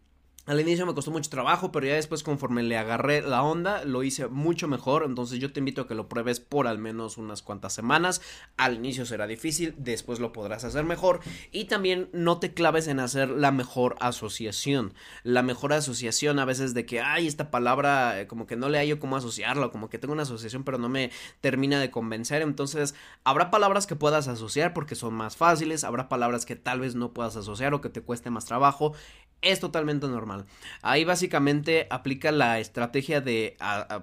al 0.49 0.59
inicio 0.61 0.87
me 0.87 0.95
costó 0.95 1.11
mucho 1.11 1.29
trabajo, 1.29 1.71
pero 1.71 1.87
ya 1.87 1.95
después 1.95 2.23
conforme 2.23 2.63
le 2.63 2.79
agarré 2.79 3.21
la 3.21 3.43
onda, 3.43 3.85
lo 3.85 4.03
hice 4.03 4.29
mucho 4.29 4.67
mejor. 4.67 5.05
Entonces 5.05 5.41
yo 5.41 5.53
te 5.53 5.61
invito 5.61 5.83
a 5.83 5.87
que 5.87 5.95
lo 5.95 6.09
pruebes 6.09 6.41
por 6.41 6.67
al 6.67 6.79
menos 6.79 7.19
unas 7.19 7.43
cuantas 7.43 7.75
semanas. 7.75 8.23
Al 8.57 8.77
inicio 8.77 9.05
será 9.05 9.27
difícil, 9.27 9.75
después 9.77 10.21
lo 10.21 10.33
podrás 10.33 10.65
hacer 10.65 10.85
mejor. 10.85 11.21
Y 11.53 11.67
también 11.67 12.09
no 12.15 12.39
te 12.39 12.55
claves 12.55 12.89
en 12.89 12.99
hacer 12.99 13.29
la 13.29 13.53
mejor 13.53 13.97
asociación. 14.01 14.95
La 15.23 15.43
mejor 15.43 15.75
asociación 15.75 16.39
a 16.39 16.47
veces 16.47 16.73
de 16.73 16.87
que, 16.87 17.03
ay, 17.03 17.27
esta 17.27 17.51
palabra 17.51 18.19
eh, 18.19 18.27
como 18.27 18.47
que 18.47 18.57
no 18.57 18.71
le 18.71 18.79
hallo 18.79 18.99
cómo 18.99 19.19
asociarla, 19.19 19.69
como 19.69 19.91
que 19.91 19.99
tengo 19.99 20.15
una 20.15 20.23
asociación 20.23 20.65
pero 20.65 20.79
no 20.79 20.89
me 20.89 21.11
termina 21.43 21.79
de 21.79 21.91
convencer. 21.91 22.41
Entonces 22.41 22.95
habrá 23.23 23.51
palabras 23.51 23.87
que 23.87 23.97
puedas 23.97 24.29
asociar 24.29 24.73
porque 24.73 24.95
son 24.95 25.13
más 25.13 25.37
fáciles, 25.37 25.85
habrá 25.85 26.09
palabras 26.09 26.47
que 26.47 26.57
tal 26.57 26.81
vez 26.81 26.95
no 26.95 27.13
puedas 27.13 27.37
asociar 27.37 27.75
o 27.75 27.83
que 27.83 27.91
te 27.91 28.01
cueste 28.01 28.31
más 28.31 28.47
trabajo 28.47 28.95
es 29.41 29.61
totalmente 29.61 30.09
normal. 30.09 30.47
Ahí 30.83 31.05
básicamente 31.05 31.87
aplica 31.91 32.33
la 32.33 32.59
estrategia 32.59 33.21
de 33.21 33.57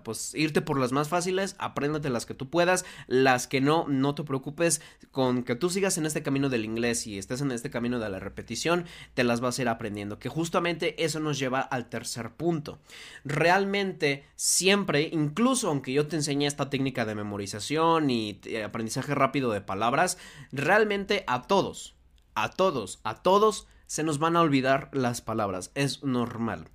pues 0.03 0.33
irte 0.33 0.61
por 0.61 0.79
las 0.79 0.91
más 0.91 1.09
fáciles, 1.09 1.55
apréndete 1.59 2.09
las 2.09 2.25
que 2.25 2.33
tú 2.33 2.49
puedas, 2.49 2.85
las 3.07 3.47
que 3.47 3.59
no, 3.59 3.85
no 3.87 4.15
te 4.15 4.23
preocupes, 4.23 4.81
con 5.11 5.43
que 5.43 5.55
tú 5.55 5.69
sigas 5.69 5.97
en 5.97 6.05
este 6.05 6.23
camino 6.23 6.49
del 6.49 6.63
inglés 6.63 7.05
y 7.07 7.17
estés 7.17 7.41
en 7.41 7.51
este 7.51 7.69
camino 7.69 7.99
de 7.99 8.09
la 8.09 8.19
repetición, 8.19 8.85
te 9.13 9.23
las 9.23 9.41
vas 9.41 9.59
a 9.59 9.63
ir 9.63 9.69
aprendiendo, 9.69 10.19
que 10.19 10.29
justamente 10.29 11.03
eso 11.03 11.19
nos 11.19 11.37
lleva 11.37 11.59
al 11.59 11.89
tercer 11.89 12.31
punto. 12.31 12.79
Realmente 13.25 14.25
siempre, 14.35 15.09
incluso 15.11 15.69
aunque 15.69 15.93
yo 15.93 16.07
te 16.07 16.15
enseñe 16.15 16.45
esta 16.45 16.69
técnica 16.69 17.05
de 17.05 17.15
memorización 17.15 18.09
y 18.09 18.39
eh, 18.45 18.63
aprendizaje 18.63 19.13
rápido 19.15 19.51
de 19.51 19.61
palabras, 19.61 20.17
realmente 20.51 21.25
a 21.27 21.41
todos, 21.41 21.95
a 22.35 22.51
todos, 22.51 22.99
a 23.03 23.21
todos 23.21 23.67
se 23.87 24.03
nos 24.03 24.19
van 24.19 24.35
a 24.35 24.41
olvidar 24.41 24.89
las 24.93 25.21
palabras, 25.21 25.71
es 25.75 26.03
normal. 26.03 26.67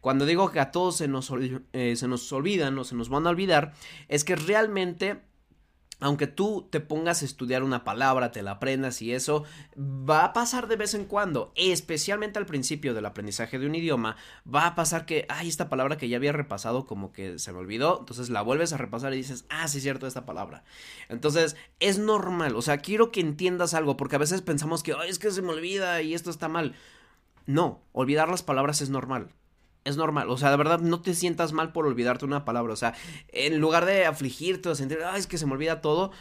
Cuando 0.00 0.26
digo 0.26 0.50
que 0.50 0.60
a 0.60 0.70
todos 0.70 0.96
se 0.96 1.08
nos, 1.08 1.32
eh, 1.72 1.96
se 1.96 2.08
nos 2.08 2.32
olvidan 2.32 2.78
o 2.78 2.84
se 2.84 2.94
nos 2.94 3.08
van 3.08 3.26
a 3.26 3.30
olvidar, 3.30 3.72
es 4.08 4.24
que 4.24 4.36
realmente 4.36 5.27
aunque 6.00 6.26
tú 6.26 6.68
te 6.70 6.80
pongas 6.80 7.22
a 7.22 7.24
estudiar 7.24 7.62
una 7.62 7.84
palabra, 7.84 8.30
te 8.30 8.42
la 8.42 8.52
aprendas 8.52 9.02
y 9.02 9.12
eso, 9.12 9.44
va 9.76 10.24
a 10.24 10.32
pasar 10.32 10.68
de 10.68 10.76
vez 10.76 10.94
en 10.94 11.04
cuando, 11.04 11.52
especialmente 11.56 12.38
al 12.38 12.46
principio 12.46 12.94
del 12.94 13.06
aprendizaje 13.06 13.58
de 13.58 13.66
un 13.66 13.74
idioma, 13.74 14.16
va 14.52 14.66
a 14.66 14.74
pasar 14.74 15.06
que, 15.06 15.26
ay, 15.28 15.48
esta 15.48 15.68
palabra 15.68 15.96
que 15.96 16.08
ya 16.08 16.16
había 16.16 16.32
repasado 16.32 16.86
como 16.86 17.12
que 17.12 17.38
se 17.38 17.52
me 17.52 17.58
olvidó, 17.58 17.98
entonces 18.00 18.30
la 18.30 18.42
vuelves 18.42 18.72
a 18.72 18.76
repasar 18.76 19.12
y 19.12 19.16
dices, 19.16 19.44
ah, 19.48 19.66
sí 19.66 19.78
es 19.78 19.82
cierto 19.82 20.06
esta 20.06 20.24
palabra. 20.24 20.64
Entonces, 21.08 21.56
es 21.80 21.98
normal, 21.98 22.54
o 22.54 22.62
sea, 22.62 22.78
quiero 22.78 23.10
que 23.10 23.20
entiendas 23.20 23.74
algo, 23.74 23.96
porque 23.96 24.16
a 24.16 24.20
veces 24.20 24.42
pensamos 24.42 24.82
que, 24.82 24.94
ay, 24.94 25.10
es 25.10 25.18
que 25.18 25.30
se 25.30 25.42
me 25.42 25.50
olvida 25.50 26.00
y 26.02 26.14
esto 26.14 26.30
está 26.30 26.48
mal. 26.48 26.74
No, 27.46 27.82
olvidar 27.92 28.28
las 28.28 28.42
palabras 28.42 28.82
es 28.82 28.90
normal 28.90 29.30
es 29.88 29.96
normal. 29.96 30.30
O 30.30 30.36
sea, 30.36 30.50
de 30.50 30.56
verdad, 30.56 30.80
no 30.80 31.00
te 31.00 31.14
sientas 31.14 31.52
mal 31.52 31.72
por 31.72 31.86
olvidarte 31.86 32.24
una 32.24 32.44
palabra. 32.44 32.72
O 32.72 32.76
sea, 32.76 32.94
en 33.32 33.58
lugar 33.58 33.86
de 33.86 34.06
afligirte 34.06 34.68
o 34.68 34.74
sentir, 34.74 34.98
ay, 35.04 35.20
es 35.20 35.26
que 35.26 35.38
se 35.38 35.46
me 35.46 35.52
olvida 35.52 35.80
todo, 35.80 36.12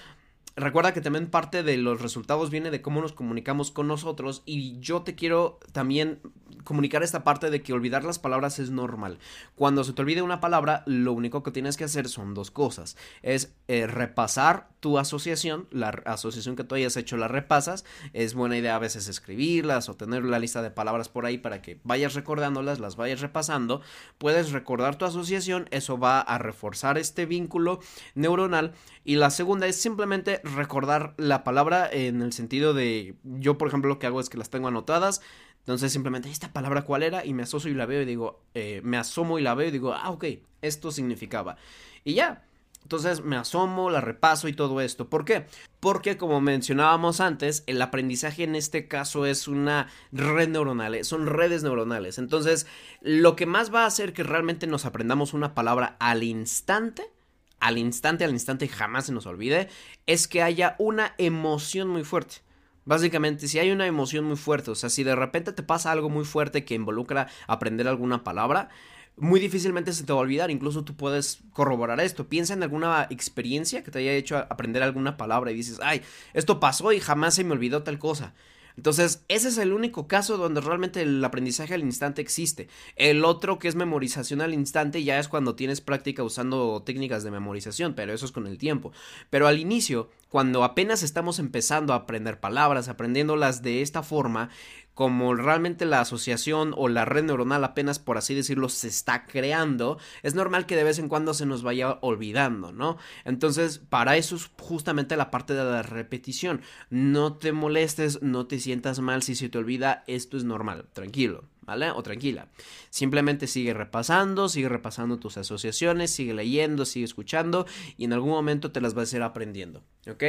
recuerda 0.57 0.93
que 0.93 1.01
también 1.01 1.27
parte 1.27 1.63
de 1.63 1.77
los 1.77 2.01
resultados 2.01 2.49
viene 2.49 2.71
de 2.71 2.81
cómo 2.81 2.99
nos 2.99 3.13
comunicamos 3.13 3.71
con 3.71 3.87
nosotros 3.87 4.41
y 4.45 4.79
yo 4.79 5.03
te 5.03 5.15
quiero 5.15 5.59
también 5.71 6.19
comunicar 6.63 7.03
esta 7.03 7.23
parte 7.23 7.49
de 7.49 7.61
que 7.61 7.71
olvidar 7.71 8.03
las 8.03 8.19
palabras 8.19 8.59
es 8.59 8.71
normal. 8.71 9.19
Cuando 9.55 9.83
se 9.85 9.93
te 9.93 10.01
olvide 10.01 10.21
una 10.21 10.41
palabra, 10.41 10.83
lo 10.85 11.13
único 11.13 11.41
que 11.41 11.51
tienes 11.51 11.77
que 11.77 11.85
hacer 11.85 12.09
son 12.09 12.33
dos 12.33 12.51
cosas. 12.51 12.97
Es 13.21 13.53
eh, 13.69 13.87
repasar 13.87 14.67
tu 14.81 14.99
asociación, 14.99 15.67
la 15.71 15.89
asociación 16.05 16.55
que 16.55 16.63
tú 16.63 16.75
hayas 16.75 16.97
hecho 16.97 17.15
la 17.15 17.27
repasas. 17.27 17.85
Es 18.11 18.33
buena 18.33 18.57
idea 18.57 18.75
a 18.75 18.79
veces 18.79 19.07
escribirlas 19.07 19.87
o 19.87 19.95
tener 19.95 20.25
la 20.25 20.39
lista 20.39 20.61
de 20.61 20.71
palabras 20.71 21.07
por 21.07 21.25
ahí 21.25 21.37
para 21.37 21.61
que 21.61 21.79
vayas 21.83 22.15
recordándolas, 22.15 22.79
las 22.79 22.95
vayas 22.95 23.21
repasando. 23.21 23.81
Puedes 24.17 24.51
recordar 24.51 24.97
tu 24.97 25.05
asociación, 25.05 25.67
eso 25.71 25.97
va 25.97 26.19
a 26.19 26.37
reforzar 26.37 26.97
este 26.97 27.25
vínculo 27.25 27.79
neuronal. 28.13 28.73
Y 29.05 29.15
la 29.15 29.29
segunda 29.29 29.67
es 29.67 29.79
simplemente 29.79 30.41
recordar 30.55 31.13
la 31.17 31.43
palabra 31.43 31.89
en 31.91 32.21
el 32.21 32.33
sentido 32.33 32.73
de, 32.73 33.15
yo 33.23 33.57
por 33.57 33.67
ejemplo 33.67 33.89
lo 33.89 33.99
que 33.99 34.07
hago 34.07 34.19
es 34.19 34.29
que 34.29 34.37
las 34.37 34.49
tengo 34.49 34.67
anotadas 34.67 35.21
entonces 35.67 35.91
simplemente, 35.91 36.31
¿esta 36.31 36.53
palabra 36.53 36.83
cuál 36.83 37.03
era? 37.03 37.25
Y 37.25 37.33
me 37.33 37.43
asocio 37.43 37.69
y 37.69 37.73
la 37.73 37.85
veo 37.85 38.01
y 38.01 38.05
digo, 38.05 38.41
eh, 38.53 38.79
me 38.85 38.95
asomo 38.95 39.37
y 39.37 39.41
la 39.41 39.53
veo 39.53 39.67
y 39.67 39.71
digo, 39.71 39.93
ah, 39.93 40.11
ok, 40.11 40.23
esto 40.61 40.91
significaba. 40.93 41.57
Y 42.05 42.13
ya. 42.13 42.45
Entonces 42.83 43.21
me 43.21 43.35
asomo, 43.35 43.89
la 43.89 43.99
repaso 43.99 44.47
y 44.47 44.53
todo 44.53 44.79
esto. 44.79 45.09
¿Por 45.09 45.25
qué? 45.25 45.45
Porque 45.81 46.15
como 46.15 46.39
mencionábamos 46.39 47.19
antes, 47.19 47.65
el 47.67 47.81
aprendizaje 47.81 48.45
en 48.45 48.55
este 48.55 48.87
caso 48.87 49.25
es 49.25 49.49
una 49.49 49.89
red 50.13 50.47
neuronal, 50.47 50.95
eh, 50.95 51.03
son 51.03 51.25
redes 51.25 51.63
neuronales. 51.63 52.17
Entonces, 52.17 52.65
lo 53.01 53.35
que 53.35 53.45
más 53.45 53.73
va 53.73 53.83
a 53.83 53.87
hacer 53.87 54.13
que 54.13 54.23
realmente 54.23 54.67
nos 54.67 54.85
aprendamos 54.85 55.33
una 55.33 55.53
palabra 55.53 55.97
al 55.99 56.23
instante 56.23 57.11
al 57.59 57.77
instante, 57.77 58.23
al 58.23 58.31
instante 58.31 58.67
jamás 58.67 59.07
se 59.07 59.13
nos 59.13 59.25
olvide, 59.25 59.69
es 60.05 60.27
que 60.27 60.41
haya 60.43 60.75
una 60.79 61.13
emoción 61.17 61.87
muy 61.87 62.03
fuerte. 62.03 62.37
Básicamente, 62.85 63.47
si 63.47 63.59
hay 63.59 63.71
una 63.71 63.85
emoción 63.85 64.23
muy 64.23 64.37
fuerte, 64.37 64.71
o 64.71 64.75
sea, 64.75 64.89
si 64.89 65.03
de 65.03 65.15
repente 65.15 65.51
te 65.51 65.63
pasa 65.63 65.91
algo 65.91 66.09
muy 66.09 66.23
fuerte 66.23 66.63
que 66.63 66.75
involucra 66.75 67.27
aprender 67.47 67.87
alguna 67.87 68.23
palabra, 68.23 68.69
muy 69.17 69.39
difícilmente 69.39 69.91
se 69.91 70.05
te 70.05 70.13
va 70.13 70.19
a 70.19 70.21
olvidar. 70.21 70.51
Incluso 70.51 70.85
tú 70.85 70.95
puedes 70.95 71.39
corroborar 71.51 71.99
esto. 71.99 72.29
Piensa 72.29 72.53
en 72.53 72.63
alguna 72.63 73.07
experiencia 73.09 73.83
que 73.83 73.91
te 73.91 73.99
haya 73.99 74.13
hecho 74.13 74.37
aprender 74.37 74.83
alguna 74.83 75.17
palabra 75.17 75.51
y 75.51 75.55
dices, 75.55 75.79
ay, 75.83 76.01
esto 76.33 76.59
pasó 76.59 76.93
y 76.93 76.99
jamás 76.99 77.35
se 77.35 77.43
me 77.43 77.51
olvidó 77.51 77.83
tal 77.83 77.99
cosa. 77.99 78.33
Entonces, 78.77 79.25
ese 79.27 79.47
es 79.49 79.57
el 79.57 79.73
único 79.73 80.07
caso 80.07 80.37
donde 80.37 80.61
realmente 80.61 81.01
el 81.01 81.23
aprendizaje 81.25 81.73
al 81.73 81.81
instante 81.81 82.21
existe. 82.21 82.69
El 82.95 83.25
otro 83.25 83.57
que 83.57 83.67
es 83.67 83.75
memorización 83.75 84.39
al 84.39 84.53
instante 84.53 85.03
ya 85.03 85.19
es 85.19 85.27
cuando 85.27 85.55
tienes 85.55 85.81
práctica 85.81 86.23
usando 86.23 86.83
técnicas 86.83 87.23
de 87.23 87.31
memorización, 87.31 87.95
pero 87.95 88.13
eso 88.13 88.25
es 88.27 88.31
con 88.31 88.45
el 88.45 88.59
tiempo. 88.59 88.91
Pero 89.31 89.47
al 89.47 89.57
inicio, 89.57 90.09
cuando 90.29 90.63
apenas 90.63 91.01
estamos 91.01 91.39
empezando 91.39 91.91
a 91.91 91.97
aprender 91.97 92.39
palabras, 92.39 92.87
aprendiéndolas 92.87 93.63
de 93.63 93.81
esta 93.81 94.03
forma, 94.03 94.51
como 94.97 95.35
realmente 95.35 95.85
la 95.85 96.01
asociación 96.01 96.73
o 96.75 96.87
la 96.89 97.05
red 97.05 97.23
neuronal 97.23 97.63
apenas 97.63 97.99
por 97.99 98.17
así 98.17 98.33
decirlo 98.33 98.67
se 98.67 98.87
está 98.87 99.27
creando, 99.27 99.99
es 100.23 100.33
normal 100.33 100.65
que 100.65 100.75
de 100.75 100.83
vez 100.83 100.97
en 100.97 101.07
cuando 101.07 101.35
se 101.35 101.45
nos 101.45 101.61
vaya 101.61 101.99
olvidando, 102.01 102.71
¿no? 102.71 102.97
Entonces, 103.23 103.77
para 103.77 104.17
eso 104.17 104.35
es 104.35 104.49
justamente 104.59 105.15
la 105.15 105.29
parte 105.29 105.53
de 105.53 105.63
la 105.63 105.83
repetición. 105.83 106.61
No 106.89 107.37
te 107.37 107.51
molestes, 107.51 108.23
no 108.23 108.47
te 108.47 108.59
sientas 108.59 108.99
mal 108.99 109.21
si 109.21 109.35
se 109.35 109.49
te 109.49 109.59
olvida, 109.59 110.03
esto 110.07 110.35
es 110.35 110.45
normal, 110.45 110.87
tranquilo. 110.93 111.43
¿Vale? 111.61 111.91
O 111.91 112.01
tranquila. 112.01 112.47
Simplemente 112.89 113.45
sigue 113.45 113.73
repasando, 113.73 114.47
sigue 114.49 114.69
repasando 114.69 115.19
tus 115.19 115.37
asociaciones, 115.37 116.09
sigue 116.09 116.33
leyendo, 116.33 116.85
sigue 116.85 117.05
escuchando 117.05 117.67
y 117.97 118.05
en 118.05 118.13
algún 118.13 118.31
momento 118.31 118.71
te 118.71 118.81
las 118.81 118.93
vas 118.95 119.13
a 119.13 119.17
ir 119.17 119.21
aprendiendo. 119.21 119.83
¿Ok? 120.09 120.23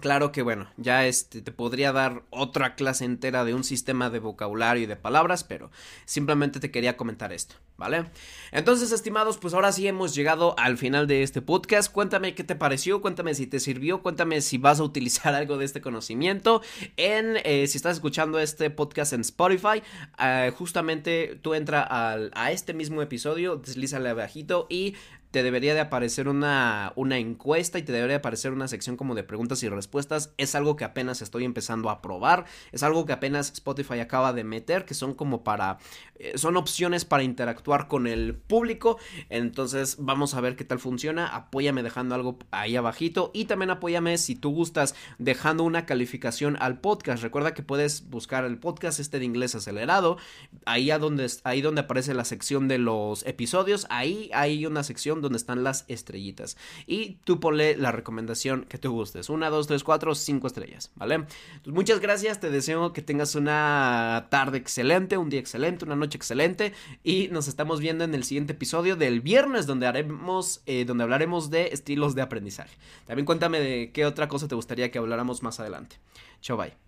Claro 0.00 0.32
que 0.32 0.42
bueno, 0.42 0.68
ya 0.76 1.06
este 1.06 1.40
te 1.40 1.52
podría 1.52 1.92
dar 1.92 2.24
otra 2.30 2.74
clase 2.74 3.04
entera 3.04 3.44
de 3.44 3.54
un 3.54 3.64
sistema 3.64 4.10
de 4.10 4.18
vocabulario 4.18 4.82
y 4.82 4.86
de 4.86 4.96
palabras, 4.96 5.44
pero 5.44 5.70
simplemente 6.04 6.60
te 6.60 6.70
quería 6.70 6.96
comentar 6.96 7.32
esto, 7.32 7.54
¿vale? 7.78 8.04
Entonces, 8.52 8.92
estimados, 8.92 9.38
pues 9.38 9.54
ahora 9.54 9.72
sí 9.72 9.86
hemos 9.86 10.14
llegado 10.14 10.56
al 10.58 10.76
final 10.76 11.06
de 11.06 11.22
este 11.22 11.40
podcast. 11.40 11.90
Cuéntame 11.90 12.34
qué 12.34 12.44
te 12.44 12.54
pareció, 12.54 13.00
cuéntame 13.00 13.34
si 13.34 13.46
te 13.46 13.60
sirvió, 13.60 14.02
cuéntame 14.02 14.40
si 14.42 14.58
vas 14.58 14.80
a 14.80 14.82
utilizar 14.82 15.34
algo 15.34 15.56
de 15.56 15.64
este 15.64 15.80
conocimiento. 15.80 16.60
En 16.96 17.38
eh, 17.44 17.66
si 17.66 17.78
estás 17.78 17.96
escuchando 17.96 18.38
este 18.40 18.68
podcast 18.70 19.12
en 19.14 19.22
Spotify, 19.22 19.82
eh, 20.18 20.52
justamente 20.54 21.38
tú 21.40 21.54
entra 21.54 21.86
a 21.88 22.52
este 22.52 22.74
mismo 22.74 23.00
episodio, 23.00 23.56
deslízale 23.56 24.10
abajito 24.10 24.66
y 24.68 24.96
te 25.34 25.42
debería 25.42 25.74
de 25.74 25.80
aparecer 25.80 26.28
una, 26.28 26.92
una 26.94 27.18
encuesta 27.18 27.76
y 27.80 27.82
te 27.82 27.90
debería 27.90 28.12
de 28.12 28.18
aparecer 28.18 28.52
una 28.52 28.68
sección 28.68 28.96
como 28.96 29.16
de 29.16 29.24
preguntas 29.24 29.64
y 29.64 29.68
respuestas. 29.68 30.32
Es 30.36 30.54
algo 30.54 30.76
que 30.76 30.84
apenas 30.84 31.22
estoy 31.22 31.44
empezando 31.44 31.90
a 31.90 32.00
probar. 32.00 32.44
Es 32.70 32.84
algo 32.84 33.04
que 33.04 33.14
apenas 33.14 33.50
Spotify 33.50 33.98
acaba 33.98 34.32
de 34.32 34.44
meter, 34.44 34.84
que 34.84 34.94
son 34.94 35.12
como 35.12 35.42
para... 35.42 35.78
Eh, 36.16 36.32
son 36.36 36.56
opciones 36.56 37.04
para 37.04 37.22
interactuar 37.22 37.88
con 37.88 38.06
el 38.06 38.34
público. 38.34 38.98
Entonces 39.30 39.96
vamos 39.98 40.34
a 40.34 40.40
ver 40.40 40.56
qué 40.56 40.64
tal 40.64 40.78
funciona. 40.78 41.26
Apóyame 41.26 41.82
dejando 41.82 42.14
algo 42.14 42.38
ahí 42.50 42.76
abajito. 42.76 43.30
Y 43.34 43.46
también 43.46 43.70
apóyame 43.70 44.18
si 44.18 44.34
tú 44.36 44.50
gustas 44.50 44.94
dejando 45.18 45.64
una 45.64 45.86
calificación 45.86 46.56
al 46.60 46.80
podcast. 46.80 47.22
Recuerda 47.22 47.54
que 47.54 47.62
puedes 47.62 48.08
buscar 48.08 48.44
el 48.44 48.58
podcast 48.58 49.00
este 49.00 49.18
de 49.18 49.24
inglés 49.24 49.54
acelerado. 49.54 50.18
Ahí, 50.66 50.90
a 50.90 50.98
donde, 50.98 51.30
ahí 51.44 51.60
donde 51.60 51.82
aparece 51.82 52.14
la 52.14 52.24
sección 52.24 52.68
de 52.68 52.78
los 52.78 53.26
episodios. 53.26 53.86
Ahí 53.90 54.30
hay 54.32 54.66
una 54.66 54.82
sección 54.82 55.20
donde 55.20 55.38
están 55.38 55.64
las 55.64 55.84
estrellitas. 55.88 56.56
Y 56.86 57.18
tú 57.24 57.40
ponle 57.40 57.76
la 57.76 57.92
recomendación 57.92 58.64
que 58.68 58.78
te 58.78 58.88
gustes. 58.88 59.28
Una, 59.28 59.50
dos, 59.50 59.66
tres, 59.66 59.84
cuatro, 59.84 60.14
cinco 60.14 60.46
estrellas, 60.46 60.92
¿vale? 60.96 61.24
muchas 61.66 62.00
gracias, 62.00 62.40
te 62.40 62.50
deseo 62.50 62.92
que 62.92 63.02
tengas 63.02 63.34
una 63.34 64.28
tarde 64.30 64.58
excelente, 64.58 65.16
un 65.16 65.30
día 65.30 65.40
excelente, 65.40 65.84
una 65.84 65.96
noche 66.04 66.16
excelente. 66.16 66.72
Y 67.02 67.28
nos 67.28 67.48
estamos 67.48 67.80
viendo 67.80 68.04
en 68.04 68.14
el 68.14 68.24
siguiente 68.24 68.52
episodio 68.52 68.96
del 68.96 69.20
viernes, 69.20 69.66
donde 69.66 69.86
haremos, 69.86 70.62
eh, 70.66 70.84
donde 70.84 71.04
hablaremos 71.04 71.50
de 71.50 71.68
estilos 71.68 72.14
de 72.14 72.22
aprendizaje. 72.22 72.76
También 73.06 73.26
cuéntame 73.26 73.60
de 73.60 73.90
qué 73.92 74.06
otra 74.06 74.28
cosa 74.28 74.48
te 74.48 74.54
gustaría 74.54 74.90
que 74.90 74.98
habláramos 74.98 75.42
más 75.42 75.60
adelante. 75.60 75.96
Chao, 76.40 76.56
bye. 76.56 76.83